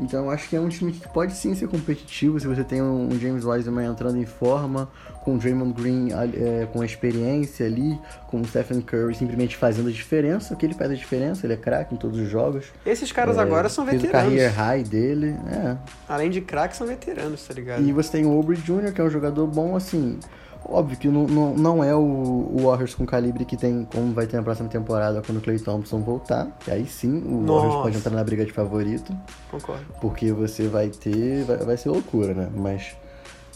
[0.00, 2.80] Então eu acho que é um time que pode sim ser competitivo se você tem
[2.80, 4.88] um James Wiseman entrando em forma,
[5.24, 7.98] com o Draymond Green é, com experiência ali,
[8.28, 11.54] com o Stephen Curry simplesmente fazendo a diferença, o que ele faz a diferença, ele
[11.54, 12.66] é craque em todos os jogos.
[12.86, 14.32] Esses caras É, agora são fez o veteranos.
[14.32, 15.76] career high dele, é.
[16.08, 17.82] Além de craques, são veteranos, tá ligado?
[17.82, 20.18] E você tem o Aubrey Jr., que é um jogador bom, assim.
[20.64, 24.26] Óbvio que não, não, não é o, o Warriors com calibre que tem, como vai
[24.26, 26.46] ter na próxima temporada quando o Clay Thompson voltar.
[26.60, 27.82] Que aí sim o Warriors Nossa.
[27.82, 29.16] pode entrar na briga de favorito.
[29.50, 29.86] Concordo.
[30.00, 31.44] Porque você vai ter.
[31.44, 32.50] Vai, vai ser loucura, né?
[32.54, 32.96] Mas.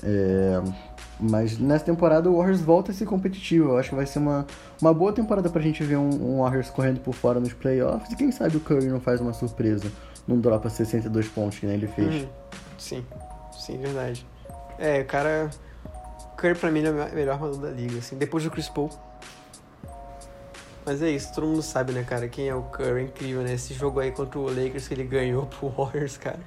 [0.03, 0.63] é,
[1.21, 3.71] mas nessa temporada o Warriors volta a ser competitivo.
[3.71, 4.45] Eu acho que vai ser uma,
[4.81, 8.11] uma boa temporada pra gente ver um, um Warriors correndo por fora nos playoffs.
[8.11, 9.91] E quem sabe o Curry não faz uma surpresa.
[10.27, 12.23] Não dropa 62 pontos que nem ele fez.
[12.23, 12.29] Uhum.
[12.79, 13.07] Sim,
[13.53, 14.27] sim, verdade.
[14.79, 15.51] É, o cara.
[16.43, 18.69] O Curry pra mim ele é o melhor- armador da liga, assim, depois do Chris
[18.69, 18.91] Paul.
[20.85, 23.55] Mas é isso, todo mundo sabe, né, cara, quem é o Curry, é incrível, né?
[23.55, 26.41] Esse jogo aí contra o Lakers que ele ganhou pro Warriors, cara.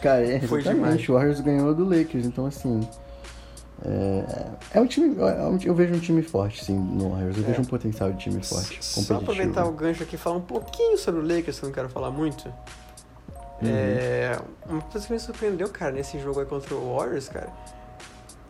[0.00, 1.06] Cara, é, Foi demais.
[1.06, 2.80] O Warriors ganhou do Lakers, então assim.
[3.84, 5.14] É, é um time.
[5.20, 7.36] é um- eu vejo um time forte, sim, no Warriors.
[7.36, 7.46] Eu É.
[7.48, 8.82] vejo um potencial de time forte.
[8.82, 11.74] Só aproveitar o gancho aqui e falar um pouquinho sobre o Lakers, que eu não
[11.74, 12.46] quero falar muito.
[13.60, 13.68] Uhum.
[13.68, 17.48] É, uma coisa que me surpreendeu, cara, nesse jogo aí contra o Warriors, cara,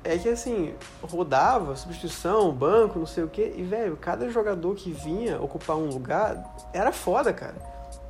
[0.05, 4.92] é que assim, rodava, substituição, banco, não sei o quê, e velho, cada jogador que
[4.92, 7.55] vinha ocupar um lugar era foda, cara.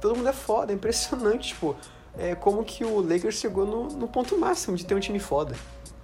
[0.01, 1.77] Todo mundo é foda, é impressionante, tipo,
[2.19, 5.55] é como que o Lakers chegou no, no ponto máximo de ter um time foda,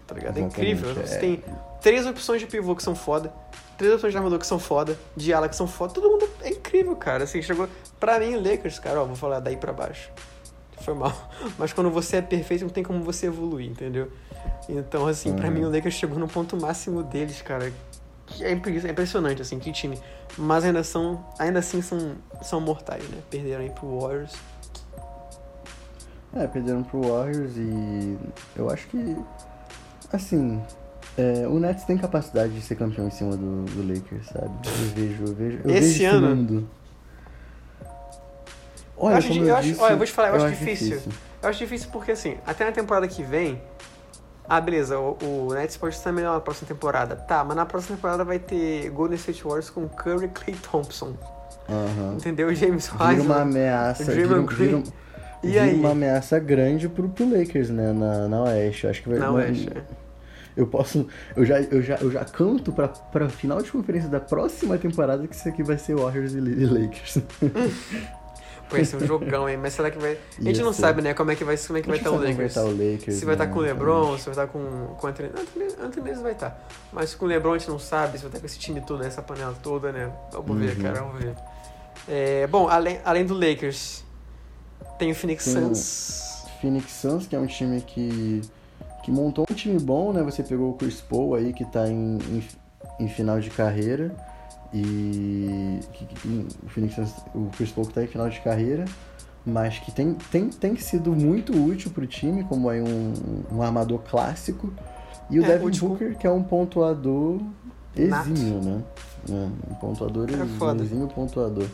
[0.07, 0.39] tá ligado?
[0.39, 0.95] É incrível.
[0.95, 1.19] Você é.
[1.19, 1.45] tem
[1.81, 3.33] três opções de pivô que são foda,
[3.77, 6.51] três opções de armador que são foda, de ala que são foda, todo mundo é
[6.51, 7.25] incrível, cara.
[7.25, 7.69] Assim, chegou.
[7.99, 10.11] Pra mim, o Lakers, cara, ó, vou falar daí pra baixo.
[10.83, 11.13] Foi mal.
[11.59, 14.11] Mas quando você é perfeito, não tem como você evoluir, entendeu?
[14.69, 15.55] Então, assim, pra Uhum.
[15.55, 17.73] mim, o Lakers chegou no ponto máximo deles, cara.
[18.27, 19.99] Que É é impressionante, assim, que time.
[20.39, 21.25] Mas ainda são.
[21.39, 23.19] Ainda assim são, são mortais, né?
[23.29, 24.33] Perderam aí pro Warriors.
[26.37, 28.17] É, perderam pro Warriors e
[28.55, 29.17] eu acho que,
[30.13, 30.63] assim,
[31.19, 34.49] é, o Nets tem capacidade de ser campeão em cima do, do Lakers, sabe?
[34.65, 36.29] Eu vejo, eu vejo, eu Esse vejo ano?
[36.37, 36.69] segundo.
[37.83, 41.03] Eu Olha, acho eu acho- disse, olha, eu vou te falar, eu acho difícil.
[41.43, 43.61] Eu acho difícil porque, assim, até na temporada que vem.
[44.49, 47.15] Ah, beleza, o, o Nets pode estar melhor na próxima temporada.
[47.17, 51.15] Tá, mas na próxima temporada vai ter Golden State Warriors com Curry e Clay Thompson.
[51.69, 52.15] Aham.
[52.15, 52.53] Entendeu?
[52.55, 54.85] James Vira uma ameaça, vira, vira, Green.
[55.43, 55.75] E vira aí?
[55.75, 57.93] uma ameaça grande pro, pro Lakers, né?
[57.93, 58.87] Na, na Oeste.
[58.87, 59.19] Acho que vai.
[59.19, 59.83] Na Oeste, é.
[60.57, 61.07] Eu posso.
[61.37, 65.27] Eu já, eu já, eu já canto pra, pra final de conferência da próxima temporada
[65.27, 67.19] que isso aqui vai ser Warriors e Lakers.
[68.73, 69.57] É um jogão, hein?
[69.57, 70.13] Mas será que vai.
[70.39, 72.11] A gente Ia não sabe, né, como é que vai, como é que vai estar
[72.11, 72.37] o sabe como Lakers.
[72.37, 73.53] Vai estar o Lakers Se vai estar né?
[73.53, 75.31] com o LeBron, se vai estar com, com o Anthony.
[75.83, 76.69] Anthony, vai estar.
[76.93, 79.01] Mas com o LeBron a gente não sabe, se vai estar com esse time todo,
[79.01, 80.11] né, essa panela toda, né?
[80.33, 80.83] Vamos ver, Uhum.
[80.83, 81.35] cara, vamos ver.
[82.09, 84.05] É, bom, além, além do Lakers,
[84.99, 86.45] tem o Phoenix Tem o- Suns.
[86.61, 88.43] Phoenix Suns, que é um time que,
[89.03, 90.23] que montou um time bom, né?
[90.23, 92.49] Você pegou o Chris Paul aí, que tá em, em,
[93.01, 94.15] em final de carreira.
[94.73, 96.29] E que- que-
[96.65, 98.85] o Phoenix Suns, o Chris Paul que tá em final de carreira,
[99.45, 103.13] mas que tem, tem, tem sido muito útil pro time, como aí um,
[103.51, 104.73] um armador clássico.
[105.29, 105.89] E o É, Devin útil.
[105.89, 107.41] Booker, que é um pontuador
[107.97, 108.83] exímio, né?
[109.29, 110.83] É, um pontuador Cara exímio, foda.
[110.85, 111.67] exímio pontuador.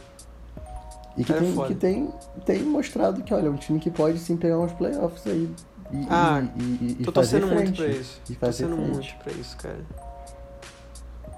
[1.17, 1.69] E que, Cara tem, foda.
[1.69, 2.11] que tem,
[2.45, 5.51] tem mostrado que, olha, é um time que pode sim pegar uns playoffs aí.
[5.93, 8.21] E, Ah, e, e, e Tô fazer torcendo muito pra isso.
[8.29, 9.81] E Tô torcendo muito pra isso, cara.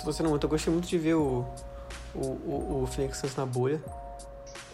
[0.01, 1.45] Eu gostei muito de ver o,
[2.15, 3.83] o, o, o Phoenix Suns na bolha.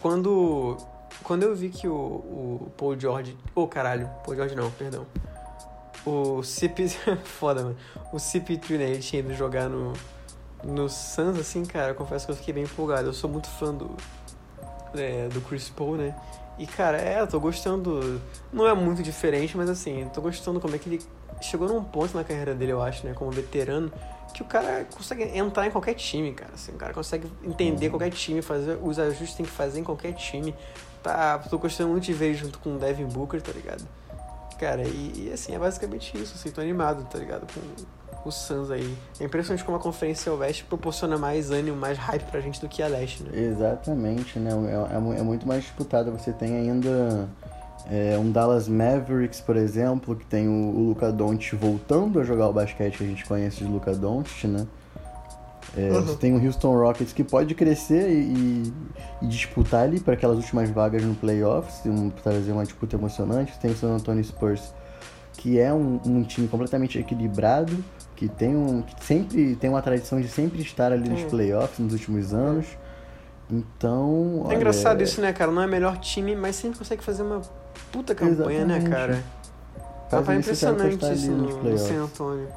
[0.01, 0.77] Quando,
[1.23, 3.37] quando eu vi que o, o Paul George...
[3.53, 4.09] Ô, caralho.
[4.23, 5.05] Paul George não, perdão.
[6.05, 6.87] O CP...
[7.25, 7.77] Foda, mano.
[8.13, 8.89] O CP3, né?
[8.91, 9.93] Ele tinha ido jogar no,
[10.63, 11.91] no Suns, assim, cara.
[11.91, 13.07] Eu confesso que eu fiquei bem empolgado.
[13.07, 13.95] Eu sou muito fã do,
[14.93, 16.15] é, do Chris Paul, né?
[16.57, 18.21] E, cara, é, eu tô gostando.
[18.51, 21.01] Não é muito diferente, mas assim, tô gostando como é que ele
[21.41, 23.13] chegou num ponto na carreira dele, eu acho, né?
[23.13, 23.91] Como veterano,
[24.35, 26.51] que o cara consegue entrar em qualquer time, cara.
[26.53, 29.83] Assim, o cara consegue entender qualquer time, fazer os ajustes que tem que fazer em
[29.83, 30.53] qualquer time.
[31.01, 33.87] Tá, tô gostando muito de ver junto com o Devin Booker, tá ligado?
[34.59, 37.47] Cara, e, e, assim, é basicamente isso, assim, tô animado, tá ligado?
[38.21, 38.97] Com o Suns aí.
[39.21, 42.83] É impressionante como a Conferência Oeste proporciona mais ânimo, mais hype pra gente do que
[42.83, 43.31] a Leste, né?
[43.39, 44.51] Exatamente, né?
[44.51, 46.11] É, é é muito mais disputado.
[46.11, 47.29] Você tem ainda
[47.89, 52.47] é, um Dallas Mavericks, por exemplo, que tem o, o Luka Doncic voltando a jogar
[52.47, 54.65] o basquete que a gente conhece de Luka Doncic, né?
[55.77, 56.01] É, Uhum.
[56.01, 58.71] Você tem o Houston Rockets que pode crescer e,
[59.21, 63.51] e- disputar ali para aquelas últimas vagas no playoffs, um, trazer uma disputa emocionante.
[63.53, 64.73] Você tem o San Antonio Spurs,
[65.37, 67.83] que é um, um time completamente equilibrado,
[68.15, 71.91] que tem um que sempre tem uma tradição de sempre estar ali nos playoffs nos
[71.93, 72.65] últimos anos.
[73.51, 75.51] Então, É olha, engraçado isso, né, cara?
[75.51, 77.41] Não é o melhor time, mas sempre consegue fazer uma
[77.91, 78.89] puta campanha, né, Exatamente.
[78.89, 79.13] cara?
[79.13, 81.77] faz Tava pra impressionante isso no, no.
[81.77, 82.47] San Antonio.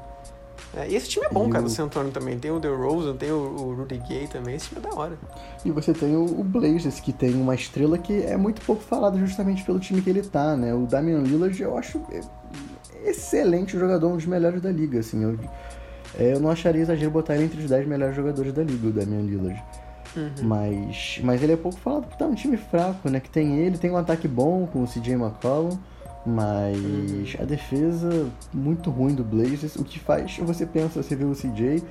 [0.77, 2.39] É, e esse time é bom, E cara, o- do San Antonio também.
[2.39, 4.55] Tem o DeRozan, tem o, o Rudy Gay também.
[4.55, 5.16] Esse time é da hora.
[5.64, 9.16] E você tem o, o Blazers, que tem uma estrela que é muito pouco falada
[9.19, 10.75] justamente pelo time que ele tá, né?
[10.75, 12.21] O Damian Lillard, eu acho é,
[13.09, 15.23] excelente jogador, um dos melhores da liga, assim.
[15.23, 15.39] Eu,
[16.19, 18.93] é, eu não acharia exagero botar ele entre os 10 melhores jogadores da liga, o
[18.93, 19.62] Damian Lillard.
[20.19, 20.31] Uhum.
[20.43, 23.21] Mas, mas ele é pouco falado porque tá um time fraco, né?
[23.21, 25.79] Que tem ele, tem um ataque bom com o CJ McCollum,
[26.27, 27.25] mas Uhum.
[27.41, 29.77] a defesa muito ruim do Blazers.
[29.77, 31.83] O que faz, você pensa, você vê o CJ,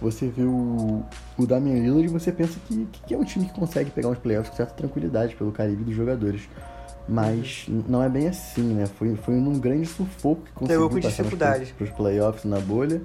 [0.00, 1.02] você vê o,
[1.38, 4.18] o Damian Lillard e você pensa que, que é um time que consegue pegar uns
[4.18, 6.42] playoffs com certa tranquilidade pelo calibre dos jogadores.
[7.08, 7.84] Mas Uhum.
[7.88, 8.86] não é bem assim, né?
[8.86, 11.22] Foi, foi num grande sufoco que conseguiu passar
[11.76, 13.00] pros playoffs na bolha.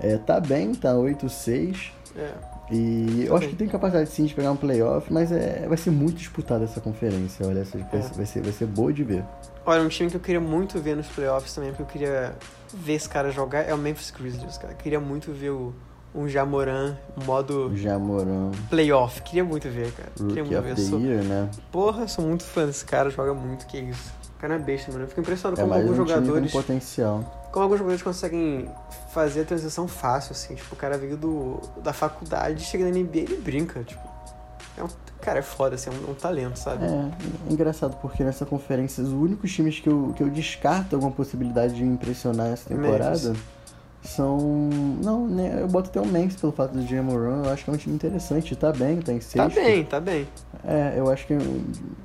[0.00, 1.92] É, tá bem, tá 8-6.
[2.16, 2.32] É.
[2.70, 5.90] E eu acho que tem capacidade sim de pegar um playoff, mas é, vai ser
[5.90, 7.46] muito disputada essa conferência.
[7.46, 8.02] Olha, essa, vai, É.
[8.02, 9.22] ser- vai, ser, vai ser boa de ver.
[9.66, 12.34] Olha, um time que eu queria muito ver nos playoffs também, porque eu queria
[12.72, 14.72] ver esse cara jogar, é o Memphis Grizzlies, cara.
[14.72, 15.74] Eu queria muito ver o,
[16.14, 16.96] um Jamoran
[17.26, 19.20] modo Jamoran, playoff.
[19.22, 20.08] Queria muito ver, cara.
[20.16, 20.78] Queria Rookie muito of ver.
[20.78, 21.50] sou- Year, né?
[21.70, 24.12] Porra, sou muito fã desse cara, joga muito, que isso.
[24.36, 25.04] O cara é besta, mano.
[25.04, 26.52] Eu fico impressionado É como mais um alguns time com jogadores.
[26.52, 27.43] potencial.
[27.54, 28.68] Como alguns jogadores conseguem
[29.10, 30.56] fazer a transição fácil, assim.
[30.56, 34.02] Tipo, o cara veio do, da faculdade, chega na NBA e ele brinca, tipo.
[34.76, 34.88] É um,
[35.20, 36.84] cara, é foda, assim, é um, um talento, sabe?
[36.84, 41.12] É, é engraçado porque nessa conferência os únicos times que eu, que eu descarto alguma
[41.12, 43.53] possibilidade de impressionar essa temporada Memphis.
[44.04, 44.38] São.
[45.02, 45.58] Não, né?
[45.60, 47.42] Eu boto até o Memphis pelo fato do Jamoran.
[47.44, 48.54] Eu acho que é um time interessante.
[48.56, 49.54] Tá bem, tá em Tá sexto.
[49.54, 50.26] bem, tá bem.
[50.64, 51.36] É, eu acho que.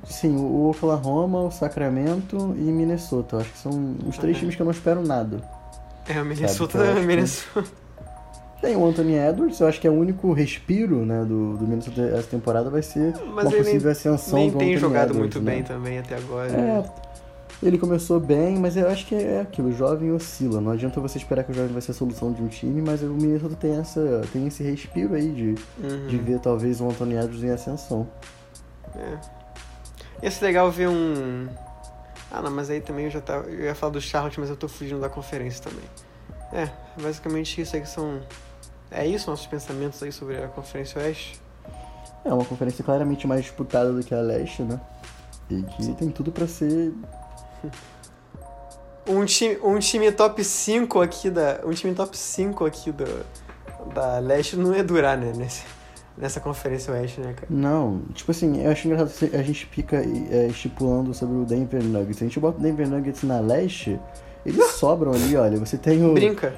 [0.04, 3.36] Sim, o Oklahoma, o Sacramento e Minnesota.
[3.36, 4.40] Eu acho que são os três Uhum.
[4.40, 5.40] times que eu não espero nada.
[6.08, 7.64] É, o Minnesota, acho que- Minnesota.
[8.60, 12.02] Tem o Anthony Edwards, eu acho que é o único respiro né, do, do Minnesota
[12.14, 15.18] essa temporada vai ser Mas uma ele possível ascensão Nem do tem Anthony jogado Edwards,
[15.36, 15.52] muito né?
[15.54, 16.50] bem também até agora.
[16.52, 16.84] É,
[17.62, 20.60] ele começou bem, mas eu acho que é aquilo, o jovem oscila.
[20.60, 23.02] Não adianta você esperar que o jovem vai ser a solução de um time, mas
[23.02, 26.06] o Minnesota tem, essa, tem esse respiro aí de, Uhum.
[26.08, 28.08] de ver talvez o Anthony Edwards em ascensão.
[28.96, 29.18] É.
[30.22, 31.48] Ia ser legal ver um.
[32.30, 33.48] Ah, não, mas aí também eu já tava.
[33.48, 35.84] Eu ia falar do Charlotte, mas eu tô fugindo da conferência também.
[36.52, 36.68] É,
[37.00, 38.20] basicamente isso aí que são.
[38.90, 41.40] É isso, nossos pensamentos aí sobre a Conferência Oeste?
[42.24, 44.80] É uma conferência claramente mais disputada do que a Leste, né?
[45.48, 45.94] E que Sim.
[45.94, 46.92] tem tudo para ser.
[49.08, 51.60] Um time, um time top 5 aqui da.
[51.64, 53.04] Um time top 5 aqui do,
[53.92, 55.32] da Leste não ia durar, né?
[55.34, 55.64] Nesse,
[56.16, 57.46] nessa conferência Oeste, né, cara?
[57.50, 62.18] Não, tipo assim, eu acho engraçado a gente fica é, estipulando sobre o Denver Nuggets.
[62.18, 63.98] Se a gente bota o Denver Nuggets na leste,
[64.44, 65.58] eles sobram ali, olha.
[65.58, 66.12] Você tem o.
[66.12, 66.54] Brinca.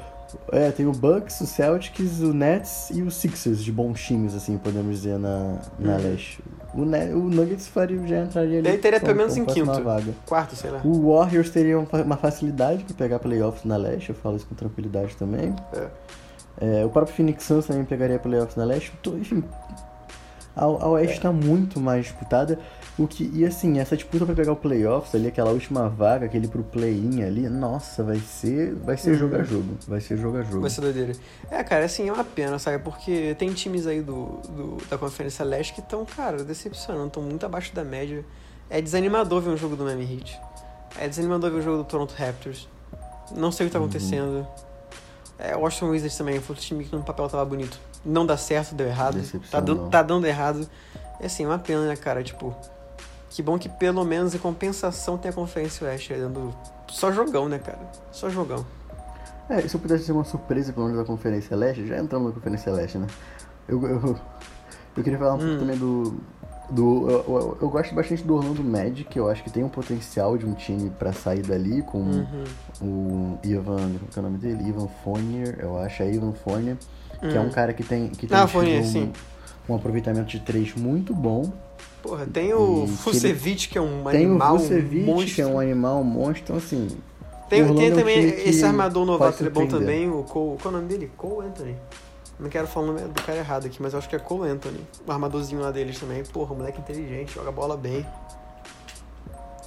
[0.50, 4.56] É, tem o Bucks, o Celtics, o Nets e o Sixers de bons times, assim,
[4.56, 6.02] podemos dizer, na, na uhum.
[6.02, 6.42] leste.
[6.74, 8.68] O, o Nuggets faria, já entraria ali.
[8.68, 9.82] Ele teria pelo menos em quinto.
[9.82, 10.12] Vaga.
[10.26, 10.80] Quarto, sei lá.
[10.84, 15.16] O Warriors teria uma facilidade para pegar playoffs na leste, eu falo isso com tranquilidade
[15.16, 15.54] também.
[15.74, 15.88] É.
[16.60, 18.92] É, o próprio Phoenix Suns também pegaria playoffs na leste.
[19.06, 19.42] Enfim,
[20.54, 21.32] a, a oeste está é.
[21.32, 22.58] muito mais disputada.
[22.98, 26.46] O que, e assim, essa disputa para pegar o playoffs ali, aquela última vaga, aquele
[26.46, 29.16] pro play-in ali, nossa, vai ser, vai ser uhum.
[29.16, 29.78] jogo a jogo.
[29.88, 30.60] Vai ser jogo a jogo.
[30.60, 31.12] Vai ser doideira.
[31.50, 32.78] É, cara, assim, é uma pena, sabe?
[32.84, 37.46] Porque tem times aí do, do da Conferência Leste que estão, cara, decepcionando, estão muito
[37.46, 38.22] abaixo da média.
[38.68, 40.38] É desanimador ver um jogo do Miami Heat.
[40.98, 42.68] É desanimador ver um jogo do Toronto Raptors.
[43.34, 43.86] Não sei o que tá uhum.
[43.86, 44.46] acontecendo.
[45.38, 47.80] É, o Washington Wizards também foi um time que no papel tava bonito.
[48.04, 49.20] Não dá certo, deu errado.
[49.50, 50.68] Tá, dando, tá dando errado.
[51.20, 52.22] É assim, uma pena, né, cara?
[52.22, 52.54] Tipo,
[53.30, 56.54] que bom que pelo menos em compensação tem a Conferência Oeste dando
[56.88, 57.78] só jogão, né, cara?
[58.10, 58.66] Só jogão.
[59.48, 62.34] É, se eu pudesse ser uma surpresa pelo menos da Conferência Leste, já entramos na
[62.34, 63.06] Conferência Leste, né?
[63.68, 64.18] Eu, eu,
[64.96, 65.40] eu queria falar um hum.
[65.40, 66.14] pouco também do.
[66.70, 70.36] do eu, eu, eu, gosto bastante do Orlando Magic, eu acho que tem um potencial
[70.36, 72.44] de um time para sair dali com uhum.
[72.80, 73.92] o Ivan.
[74.12, 74.68] Qual é o nome dele?
[74.68, 76.76] Ivan Fournier, eu acho, é Ivan Fournier,
[77.22, 77.28] hum.
[77.28, 77.50] que é um hum.
[77.50, 78.82] cara que tem, que tem ah, um, Fournier,
[79.68, 81.52] um, aproveitamento de três muito bom.
[82.02, 85.58] Porra, tem o Vucevic, que, que, é um animal, Tem o Vucevic, que é um
[85.58, 86.88] animal, um monstro, então assim...
[87.48, 90.58] Tem, tem também é um esse armador novato, ele é bom também, o Cole...
[90.60, 91.10] Qual é o nome dele?
[91.16, 91.76] Cole Anthony.
[92.40, 94.50] Não quero falar o nome do cara errado aqui, mas eu acho que é Cole
[94.50, 94.80] Anthony.
[95.06, 96.24] O armadorzinho lá deles também.
[96.24, 98.04] Porra, moleque inteligente, joga bola bem.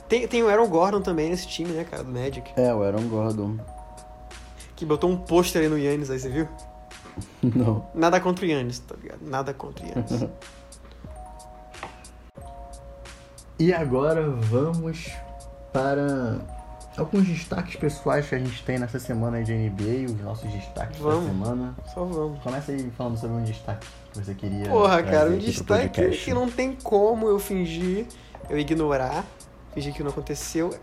[0.10, 2.52] Tem, tem o Aaron Gordon também nesse time, né, cara, do Magic.
[2.56, 3.58] É, o Aaron Gordon.
[4.76, 6.48] Que botou um pôster aí no Yannis, aí você viu?
[7.44, 7.88] Não.
[7.94, 9.20] Nada contra o Yannis, tá ligado?
[9.22, 10.30] Nada contra o Yannis.
[13.58, 15.10] E agora vamos
[15.72, 16.40] para
[16.98, 21.22] alguns destaques pessoais que a gente tem nessa semana de NBA, os nossos destaques vamos,
[21.22, 21.76] da semana.
[21.94, 22.42] Só vamos.
[22.44, 24.70] Começa aí falando sobre um destaque que você queria.
[24.70, 28.08] Porra, cara, um destaque que não tem como eu fingir,
[28.50, 29.24] eu ignorar,
[29.74, 30.78] fingir que não aconteceu.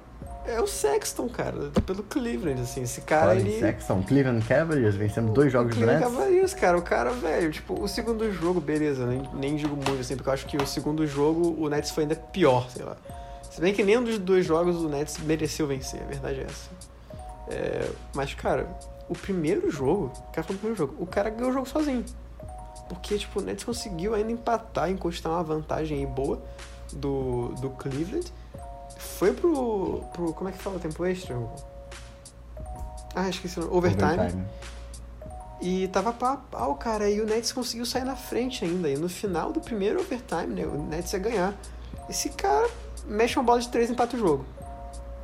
[0.45, 2.83] É o Sexton, cara, pelo Cleveland, assim.
[2.83, 3.61] Esse cara, Fala ele...
[3.61, 7.87] Sexton, Cleveland Cavaliers, vencendo dois jogos Cleveland Cleveland Cavaliers, cara, o cara, velho, tipo, o
[7.87, 11.55] segundo jogo, beleza, nem, nem digo muito, assim, porque eu acho que o segundo jogo
[11.63, 12.97] o Nets foi ainda pior, sei lá.
[13.51, 16.71] Se bem que nenhum dos dois jogos o Nets mereceu vencer, a verdade é essa.
[17.49, 18.67] É, mas, cara,
[19.09, 22.05] o primeiro jogo, o cara falou primeiro jogo, o cara ganhou o jogo sozinho.
[22.89, 26.43] Porque, tipo, o Nets conseguiu ainda empatar, encostar uma vantagem aí boa
[26.93, 28.33] do, do Cleveland
[29.03, 30.33] foi pro, pro.
[30.33, 31.37] Como é que fala o tempo extra?
[33.15, 34.13] Ah, esqueci o overtime.
[34.13, 34.45] overtime.
[35.61, 37.09] E tava pau, cara.
[37.09, 38.89] E o Nets conseguiu sair na frente ainda.
[38.89, 40.67] E no final do primeiro overtime, né?
[40.67, 41.55] O Nets ia ganhar.
[42.09, 42.69] Esse cara
[43.07, 44.45] mexe uma bola de três e empata o jogo.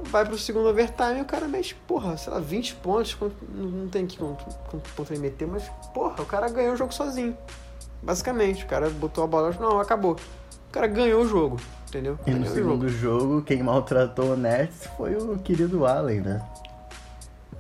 [0.00, 3.16] Vai pro segundo overtime e o cara mexe, porra, sei lá, 20 pontos.
[3.52, 7.36] Não tem que quanto ponto ele meter, mas, porra, o cara ganhou o jogo sozinho.
[8.00, 10.12] Basicamente, o cara botou a bola, não, acabou.
[10.12, 11.59] O cara ganhou o jogo.
[11.89, 12.19] Entendeu?
[12.27, 13.20] E no segundo jogo.
[13.20, 16.47] jogo, quem maltratou o Nets foi o querido Allen, né?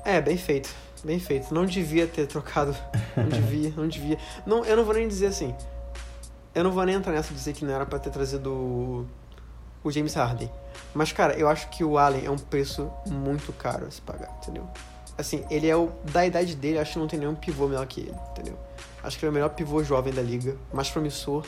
[0.04, 0.74] É, bem feito.
[1.02, 1.52] Bem feito.
[1.54, 2.76] Não devia ter trocado.
[3.16, 4.18] Não devia, não devia.
[4.46, 5.54] Não, eu não vou nem dizer assim.
[6.54, 9.06] Eu não vou nem entrar nessa dizer que não era pra ter trazido o,
[9.82, 10.50] o James Harden.
[10.94, 14.30] Mas, cara, eu acho que o Allen é um preço muito caro a se pagar,
[14.42, 14.66] entendeu?
[15.16, 15.90] Assim, ele é o.
[16.12, 18.58] Da idade dele, acho que não tem nenhum pivô melhor que ele, entendeu?
[19.02, 21.44] Acho que ele é o melhor pivô jovem da liga, mais promissor.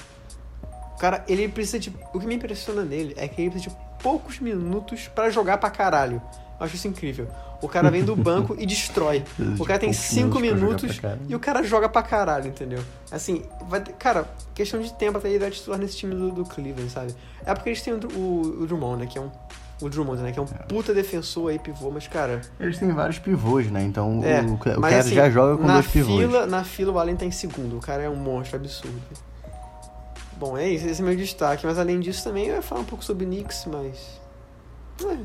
[1.01, 1.91] Cara, ele precisa de.
[2.13, 5.71] O que me impressiona nele é que ele precisa de poucos minutos para jogar pra
[5.71, 6.21] caralho.
[6.59, 7.27] Eu acho isso incrível.
[7.63, 9.25] O cara vem do banco e destrói.
[9.59, 12.81] O cara tem 5 minutos e o cara joga pra caralho, entendeu?
[13.11, 16.91] Assim, vai, cara, questão de tempo até ele dar titular nesse time do, do Cleveland,
[16.91, 17.15] sabe?
[17.47, 19.07] É porque eles têm o, o, o Drummond, né?
[19.07, 19.31] Que é um.
[19.81, 20.33] O Drummond, né?
[20.33, 20.65] Que é um é.
[20.65, 22.43] puta defensor aí, pivô, mas, cara.
[22.59, 23.83] Eles têm vários pivôs, né?
[23.83, 26.21] Então é, o, o cara assim, já joga com dois pivôs.
[26.21, 27.79] Fila, na fila, o Allen tá em segundo.
[27.79, 29.30] O cara é um monstro absurdo.
[30.41, 31.67] Bom, é isso, esse é meu destaque.
[31.67, 34.19] Mas além disso também eu ia falar um pouco sobre o Knicks, mas.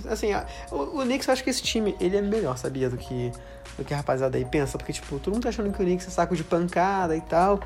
[0.09, 0.27] Assim,
[0.69, 3.31] o, o Knicks eu acho que esse time, ele é melhor, sabia, do que,
[3.77, 4.77] do que a rapaziada aí pensa.
[4.77, 7.61] Porque, tipo, todo mundo tá achando que o Knicks é saco de pancada e tal.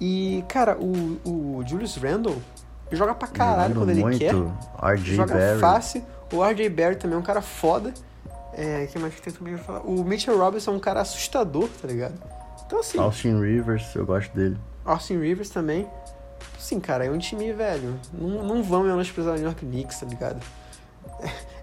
[0.00, 2.40] E, cara, o, o Julius Randle
[2.90, 4.18] joga pra caralho quando ele muito.
[4.18, 4.34] quer.
[4.34, 5.60] RJ joga Barry.
[5.60, 6.04] fácil.
[6.32, 7.92] O RJ Barry também é um cara foda.
[8.54, 9.80] É, que mais que tem também pra falar?
[9.80, 12.14] O Mitchell Robinson é um cara assustador, tá ligado?
[12.64, 12.98] Então, assim.
[12.98, 14.56] Austin Rivers, eu gosto dele.
[14.84, 15.86] Austin Rivers também.
[16.64, 18.00] Sim, cara, é um time, velho.
[18.10, 20.40] Não, não vão menosprezar o New York Knicks, tá ligado?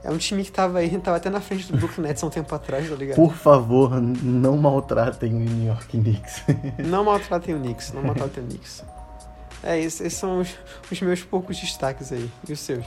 [0.04, 2.30] É um time que tava aí, tava até na frente do Brooklyn Nets há um
[2.30, 3.16] tempo atrás, tá ligado?
[3.16, 6.44] Por favor, não maltratem o New York Knicks.
[6.88, 8.84] não maltratem o Knicks, não maltratem o Knicks.
[9.64, 10.56] É, esses, esses são os,
[10.92, 12.30] os meus poucos destaques aí.
[12.48, 12.86] E os seus?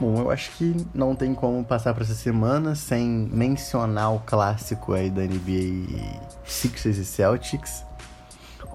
[0.00, 4.94] Bom, eu acho que não tem como passar para essa semana sem mencionar o clássico
[4.94, 7.84] aí da NBA Sixers e Celtics,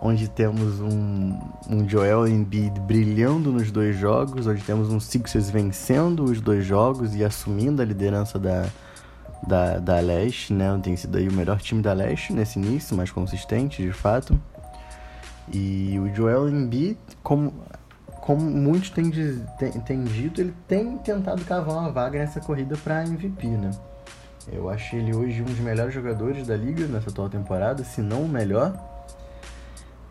[0.02, 6.24] onde temos um, um Joel Embiid brilhando nos dois jogos, onde temos um Sixers vencendo
[6.24, 8.68] os dois jogos e assumindo a liderança da,
[9.46, 10.80] da, da Leste, né?
[10.82, 14.40] Tem sido aí o melhor time da Leste nesse início, mais consistente, de fato.
[15.52, 17.54] E o Joel Embiid, como
[18.28, 19.10] como muitos têm,
[19.58, 23.72] têm, têm dito, ele tem tentado cavar uma vaga nessa corrida para MVP, né?
[24.52, 28.24] Eu acho ele hoje um dos melhores jogadores da liga nessa atual temporada, se não
[28.24, 28.74] o melhor.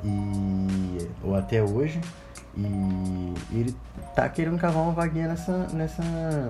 [0.05, 2.01] E ou até hoje.
[2.57, 3.77] E ele
[4.15, 6.03] tá querendo cavar uma vaguinha nessa, nessa,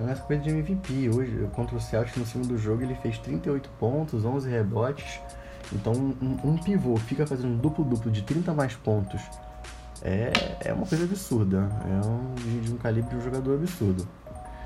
[0.05, 1.09] nessa coisa de MVP.
[1.09, 5.19] Hoje, contra o Celtics no segundo jogo, ele fez 38 pontos, 11 rebotes.
[5.73, 9.21] Então, um, um pivô fica fazendo duplo-duplo de 30 mais pontos
[10.01, 11.69] é, é uma coisa absurda.
[11.85, 14.07] É um, de um calibre de um jogador absurdo.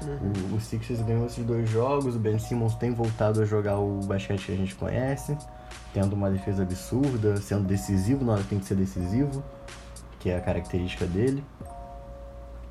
[0.04, 0.54] Uhum.
[0.54, 4.00] O, o Sixers ganhou esses dois jogos, o Ben Simmons tem voltado a jogar o
[4.00, 5.38] basquete que a gente conhece,
[5.94, 9.44] tendo uma defesa absurda, sendo decisivo na hora que tem que ser decisivo,
[10.20, 11.44] que é a característica dele.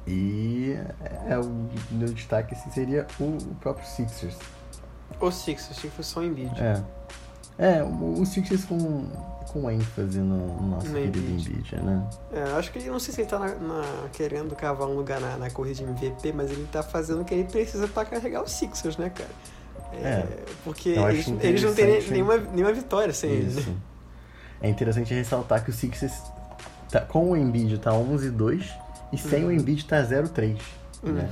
[0.07, 0.77] E
[1.29, 4.37] é, o meu destaque assim, seria o, o próprio Sixers.
[5.21, 6.57] O Sixers, achei que foi só em vídeo.
[6.59, 6.83] É.
[7.59, 9.07] É, o, o Sixers com
[9.53, 12.09] com ênfase no, nosso no querido Embiid, né?
[12.33, 15.21] É, acho que ele, não sei se ele tá na, na, querendo cavar um lugar
[15.21, 18.43] na, na corrida de MVP, mas ele tá fazendo o que ele precisa para carregar
[18.43, 19.31] os Sixers, né, cara?
[19.93, 20.27] É,
[20.65, 23.61] porque eles, eles, não têm nenhuma, nenhuma vitória sem Isso.
[23.61, 23.77] ele, né?
[24.63, 26.23] É interessante ressaltar que o Sixers,
[26.91, 28.65] tá, com o Embiid, tá 11-2
[29.13, 29.49] e sem uhum.
[29.49, 30.57] o Embiid tá 0-3,
[31.03, 31.13] uhum.
[31.13, 31.31] né?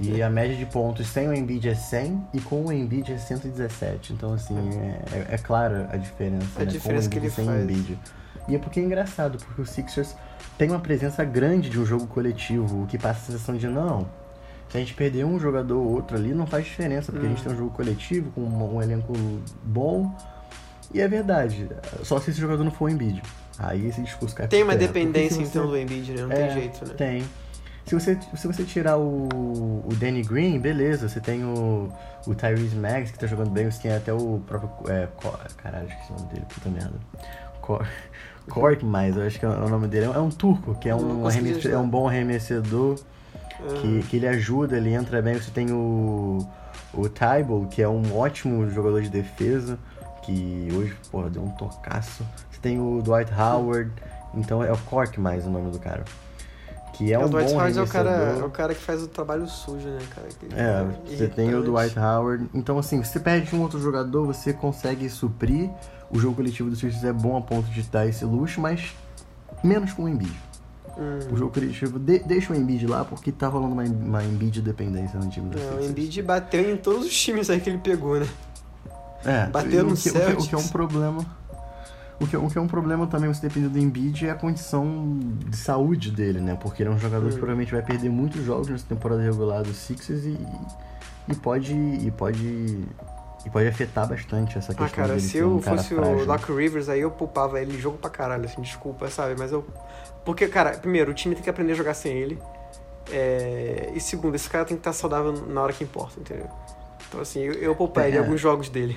[0.00, 3.16] E a média de pontos sem o Embiid é 100 e com o Embiid é
[3.16, 4.12] 117.
[4.12, 6.46] Então, assim, é, é, é clara a diferença.
[6.56, 6.66] A né?
[6.66, 7.62] diferença que ele sem faz.
[7.62, 7.98] Embiid.
[8.48, 10.16] E é porque é engraçado, porque o Sixers
[10.58, 14.06] tem uma presença grande de um jogo coletivo, o que passa a sensação de não.
[14.74, 17.30] Se a gente perder um jogador ou outro ali, não faz diferença, porque hum.
[17.30, 19.12] a gente tem um jogo coletivo com um, um, elenco
[19.62, 20.12] bom.
[20.92, 21.68] E é verdade,
[22.02, 23.22] só se esse jogador não for o Embiid.
[23.56, 26.22] Aí esse discurso cai Tem uma dependência então do Embiid, né?
[26.22, 26.94] Não é, tem jeito, né?
[26.94, 27.24] Tem.
[27.86, 29.28] Se você, se você tirar o,
[29.86, 31.88] o Danny Green, beleza, você tem o,
[32.26, 34.92] o Tyrese Maggs, que tá jogando bem, você tem até o próprio.
[34.92, 35.06] É,
[35.56, 36.98] caralho, esqueci o nome dele, puta merda.
[38.50, 40.06] Cork, mais, eu acho que é o nome dele.
[40.06, 41.22] É um turco, que é um,
[41.70, 42.98] é um bom arremessador,
[43.60, 44.00] uhum.
[44.00, 45.34] que, que ele ajuda, ele entra bem.
[45.34, 46.46] Você tem o,
[46.92, 49.78] o Tybalt, que é um ótimo jogador de defesa,
[50.22, 52.24] que hoje, porra, deu um tocaço.
[52.50, 53.90] Você tem o Dwight Howard,
[54.34, 56.04] então é o Cork mais o nome do cara.
[56.94, 58.80] Que é, é um o Dwight bom Howard é o, cara, é o cara que
[58.80, 60.28] faz o trabalho sujo, né, cara?
[60.28, 62.48] Que é, você tem o Dwight Howard.
[62.54, 65.70] Então, assim, você perde um outro jogador, você consegue suprir.
[66.10, 68.94] O jogo coletivo do Sixers é bom a ponto de dar esse luxo, mas
[69.62, 70.32] menos com o Embiid.
[70.96, 71.32] Hum.
[71.32, 75.18] O jogo coletivo de, deixa o Embiid lá porque tá rolando uma, uma Embiid dependência
[75.18, 75.86] no time do Sixers.
[75.86, 78.26] O Embiid bateu em todos os times aí que ele pegou, né?
[79.24, 80.32] É, bateu no Celtics.
[80.32, 81.26] O que, o que é um problema
[82.20, 85.20] o que, o que é um problema também, você depender do Embiid, é a condição
[85.46, 86.56] de saúde dele, né?
[86.60, 87.38] Porque ele é um jogador que hum.
[87.38, 90.38] provavelmente vai perder muitos jogos nessa temporada regular do Sixers e,
[91.28, 91.74] e pode.
[91.74, 92.84] E pode.
[93.44, 96.88] E pode afetar bastante essa questão ah, cara, se eu um fosse o Doc Rivers,
[96.88, 99.34] aí eu poupava ele jogo pra caralho, assim, desculpa, sabe?
[99.38, 99.64] Mas eu.
[100.24, 102.38] Porque, cara, primeiro, o time tem que aprender a jogar sem ele.
[103.10, 103.92] É...
[103.94, 106.48] E segundo, esse cara tem que estar saudável na hora que importa, entendeu?
[107.06, 108.18] Então, assim, eu, eu pouparia é.
[108.18, 108.96] alguns jogos dele.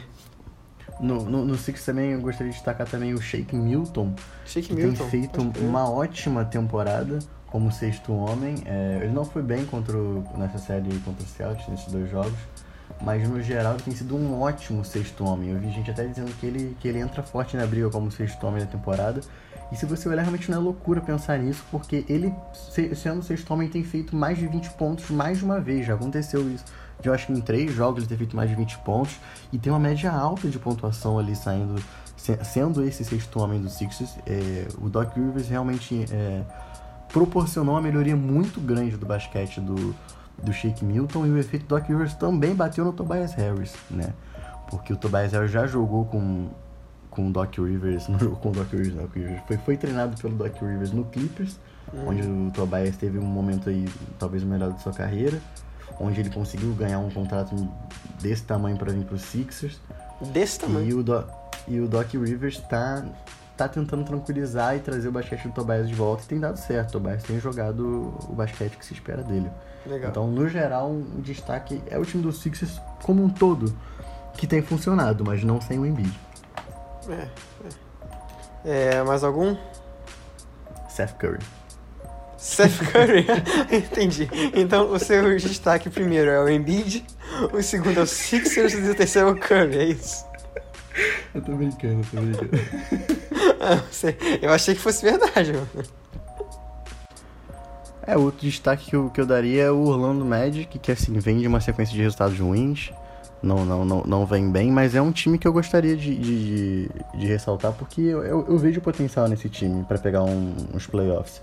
[0.99, 4.15] No, no, no Six também eu gostaria de destacar também o Shake Milton,
[4.45, 8.55] Shake que Milton, tem feito uma ótima temporada como sexto homem.
[8.65, 12.37] É, ele não foi bem contra o, nessa série contra o Celtics, nesses dois jogos,
[13.01, 15.51] mas no geral ele tem sido um ótimo sexto homem.
[15.51, 18.45] Eu vi gente até dizendo que ele, que ele entra forte na briga como sexto
[18.45, 19.21] homem da temporada.
[19.71, 22.33] E se você olhar, realmente não é loucura pensar nisso, porque ele,
[22.95, 25.85] sendo sexto homem, tem feito mais de 20 pontos mais de uma vez.
[25.85, 26.63] Já aconteceu isso
[27.03, 29.17] eu acho que em três jogos ele ter feito mais de 20 pontos
[29.51, 31.81] e tem uma média alta de pontuação ali saindo,
[32.15, 34.17] sendo esse sexto homem do Sixers.
[34.25, 36.41] É, o Doc Rivers realmente é,
[37.09, 39.95] proporcionou uma melhoria muito grande do basquete do,
[40.43, 44.13] do Shake Milton e o efeito Doc Rivers também bateu no Tobias Harris, né?
[44.69, 46.49] Porque o Tobias Harris já jogou com
[47.09, 49.07] com o Doc Rivers, não jogou com o Doc Rivers, não,
[49.47, 51.59] foi, foi treinado pelo Doc Rivers no Clippers,
[51.91, 52.09] uhum.
[52.09, 53.87] onde o Tobias teve um momento aí,
[54.19, 55.41] talvez o melhor da sua carreira
[55.99, 57.55] onde ele conseguiu ganhar um contrato
[58.21, 59.79] desse tamanho para vir para os Sixers.
[60.31, 60.87] Desse tamanho?
[60.87, 61.25] E o, Do,
[61.67, 63.05] e o Doc Rivers está
[63.55, 66.89] tá tentando tranquilizar e trazer o basquete do Tobias de volta e tem dado certo.
[66.89, 69.49] O Tobias tem jogado o basquete que se espera dele.
[69.87, 70.11] Legal.
[70.11, 73.75] Então, no geral, o destaque é o time do Sixers como um todo,
[74.33, 76.13] que tem funcionado, mas não sem o Embiid.
[77.09, 77.27] É,
[78.65, 78.95] é.
[78.95, 79.55] é, mais algum?
[80.89, 81.39] Seth Curry.
[82.37, 83.25] Seth Curry?
[83.71, 84.29] Entendi.
[84.53, 87.05] Então, o seu destaque primeiro é o Embiid,
[87.53, 90.25] o segundo é o Sixers e o terceiro é o Curry, é isso?
[91.33, 92.51] Eu tô brincando, tô brincando.
[93.59, 93.81] Ah.
[94.41, 95.67] Eu achei que fosse verdade, mano.
[98.07, 101.39] É, outro destaque que eu, que eu daria é o Orlando Magic, que assim, vem
[101.39, 102.89] de uma sequência de resultados ruins,
[103.43, 106.89] não, não, não, não vem bem, mas é um time que eu gostaria de, de,
[107.15, 111.41] de ressaltar, porque eu, eu, eu vejo potencial nesse time para pegar um, uns playoffs.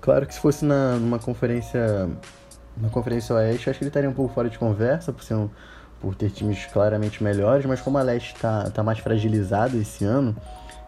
[0.00, 2.08] Claro que se fosse na, numa conferência.
[2.76, 5.48] Na conferência Oeste, acho que ele estaria um pouco fora de conversa, por, ser um,
[5.98, 10.36] por ter times claramente melhores, mas como a Leste está tá mais fragilizada esse ano,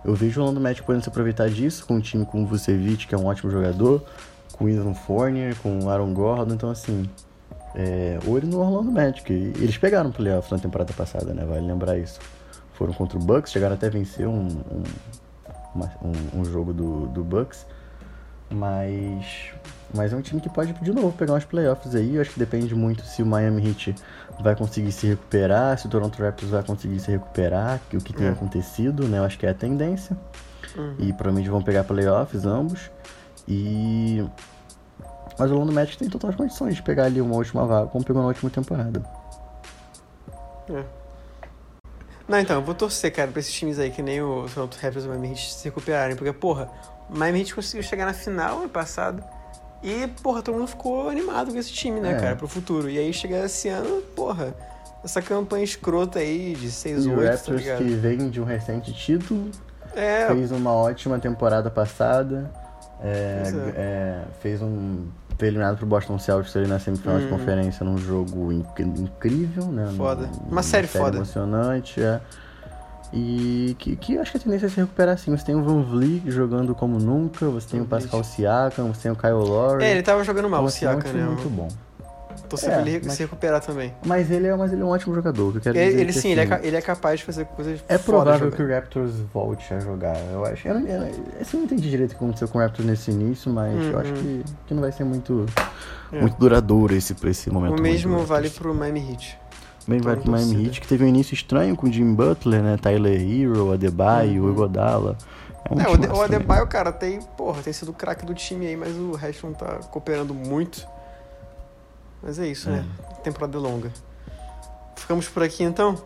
[0.04, 3.06] eu vejo o Orlando Magic podendo se aproveitar disso, com um time com o Vucevic,
[3.06, 4.04] que é um ótimo jogador,
[4.58, 7.08] com o Ethan Fournier, com o Aaron Gordon, então assim,
[7.74, 9.32] é, olho no Orlando Magic.
[9.32, 11.44] E eles pegaram o playoff na temporada passada, né?
[11.44, 12.18] Vale lembrar isso.
[12.74, 14.82] Foram contra o Bucks, chegaram até a vencer um, um,
[15.74, 17.66] uma- um, um jogo do, do Bucks.
[18.50, 19.50] Mas,
[19.94, 22.14] mas é um time que pode de novo pegar uns playoffs aí.
[22.16, 23.94] Eu acho que depende muito se o Miami Heat
[24.40, 28.26] vai conseguir se recuperar, se o Toronto Raptors vai conseguir se recuperar, o que tem
[28.26, 28.30] É.
[28.30, 29.18] acontecido, né?
[29.18, 30.16] Eu acho que é a tendência.
[30.76, 30.94] Uhum.
[30.98, 32.90] E provavelmente vão pegar playoffs ambos.
[33.48, 34.24] E.
[35.38, 38.20] Mas o Orlando Magic tem totais condições de pegar ali uma última vaga, como pegou
[38.22, 39.02] na última temporada.
[42.28, 45.04] Não, então, eu vou torcer, cara, pra esses times aí, que nem o Toronto Raptors
[45.04, 46.14] e o Miami Heat se recuperarem.
[46.14, 46.68] Porque, porra,
[47.08, 49.22] o Miami Heat conseguiu chegar na final ano passado.
[49.82, 52.20] E, porra, todo mundo ficou animado com esse time, né, É.
[52.20, 52.90] cara, pro futuro.
[52.90, 54.54] E aí, chegar esse ano, porra,
[55.02, 57.78] essa campanha escrota aí de E 6-8, o tá Raptors, ligado?
[57.78, 59.50] que vem de um recente título,
[59.94, 62.52] É, fez uma ótima temporada passada,
[63.02, 63.72] é, é.
[63.76, 65.06] é, fez um.
[65.38, 67.30] Foi eliminado pro Boston Celtics ali na semifinal de Uhum.
[67.30, 69.88] conferência num jogo inc- incrível, né?
[69.96, 70.26] Foda.
[70.26, 71.16] Num- Uma série foda.
[71.18, 72.20] emocionante, é.
[73.12, 75.30] E que, que acho que a tendência é se recuperar assim.
[75.34, 77.84] Você tem o Van Vliet jogando como nunca, você tem o.
[77.86, 79.84] Pascal Siakam, você tem o Kyle Lowry.
[79.84, 81.26] é, ele tava jogando mal, Então, o assim, é um Siakam, né?
[81.26, 81.68] muito bom.
[82.48, 83.94] Torcer É, pra ele mas- se recuperar também.
[84.04, 85.60] Mas ele é, mas ele é um ótimo jogador.
[85.60, 87.80] que eu Ele, dizer ele sim, ele é, assim, ele é capaz de fazer coisas
[87.88, 90.16] É provável que o Raptors volte a jogar.
[90.32, 90.66] Eu acho.
[90.68, 91.02] Eu, não- eu,
[91.40, 93.98] assim, eu não entendi direito o que aconteceu com o Raptors nesse início, mas eu
[93.98, 94.16] acho Uhum.
[94.22, 95.46] que, que não vai ser muito,
[96.12, 96.20] É.
[96.20, 97.78] muito duradouro esse, esse momento.
[97.78, 99.38] O mesmo vale pro Miami Heat.
[99.84, 100.66] Também vale Tô pro Miami.
[100.66, 102.76] Heat, que teve um início estranho com o Jim Butler, né?
[102.80, 104.50] Tyler Hero, Adebayo, Uhum.
[104.52, 105.16] Iguodala.
[105.70, 108.76] É É, o, o Adebayo, cara, tem, porra, tem sido o craque do time aí,
[108.76, 110.86] mas o resto não tá cooperando muito.
[112.22, 112.84] Mas é isso, né?
[113.22, 113.90] Temporada longa.
[114.96, 115.96] Ficamos por aqui então?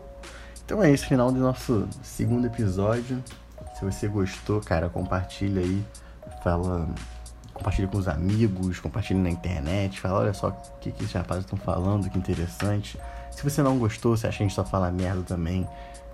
[0.65, 3.21] Então é isso, final do nosso segundo episódio.
[3.77, 5.83] Se você gostou, cara, compartilha aí.
[6.43, 6.87] Fala.
[7.53, 9.99] Compartilha com os amigos, compartilha na internet.
[9.99, 12.99] Fala, olha só o que, que esses rapazes estão falando, que interessante.
[13.31, 15.67] Se você não gostou, se acha que a gente só fala merda também,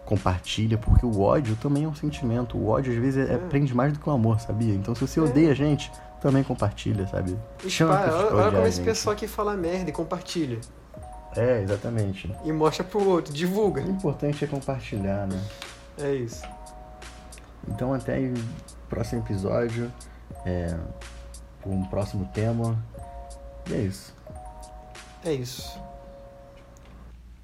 [0.05, 2.57] compartilha, porque o ódio também é um sentimento.
[2.57, 3.37] O ódio às vezes é, É.
[3.37, 4.73] prende mais do que o amor, sabia?
[4.73, 7.37] Então se você odeia a gente, também compartilha, sabe?
[7.67, 10.59] Chama Espalha, as pessoas olha, como esse pessoal aqui fala merda e compartilha.
[11.35, 12.33] É, exatamente.
[12.43, 13.81] E mostra pro outro, divulga.
[13.81, 15.41] O importante é compartilhar, né?
[15.97, 16.43] É isso.
[17.67, 18.33] Então até aí,
[18.89, 19.91] próximo episódio,
[20.45, 20.75] é,
[21.65, 22.77] um próximo tema.
[23.69, 24.13] E é isso.
[25.23, 25.79] É isso.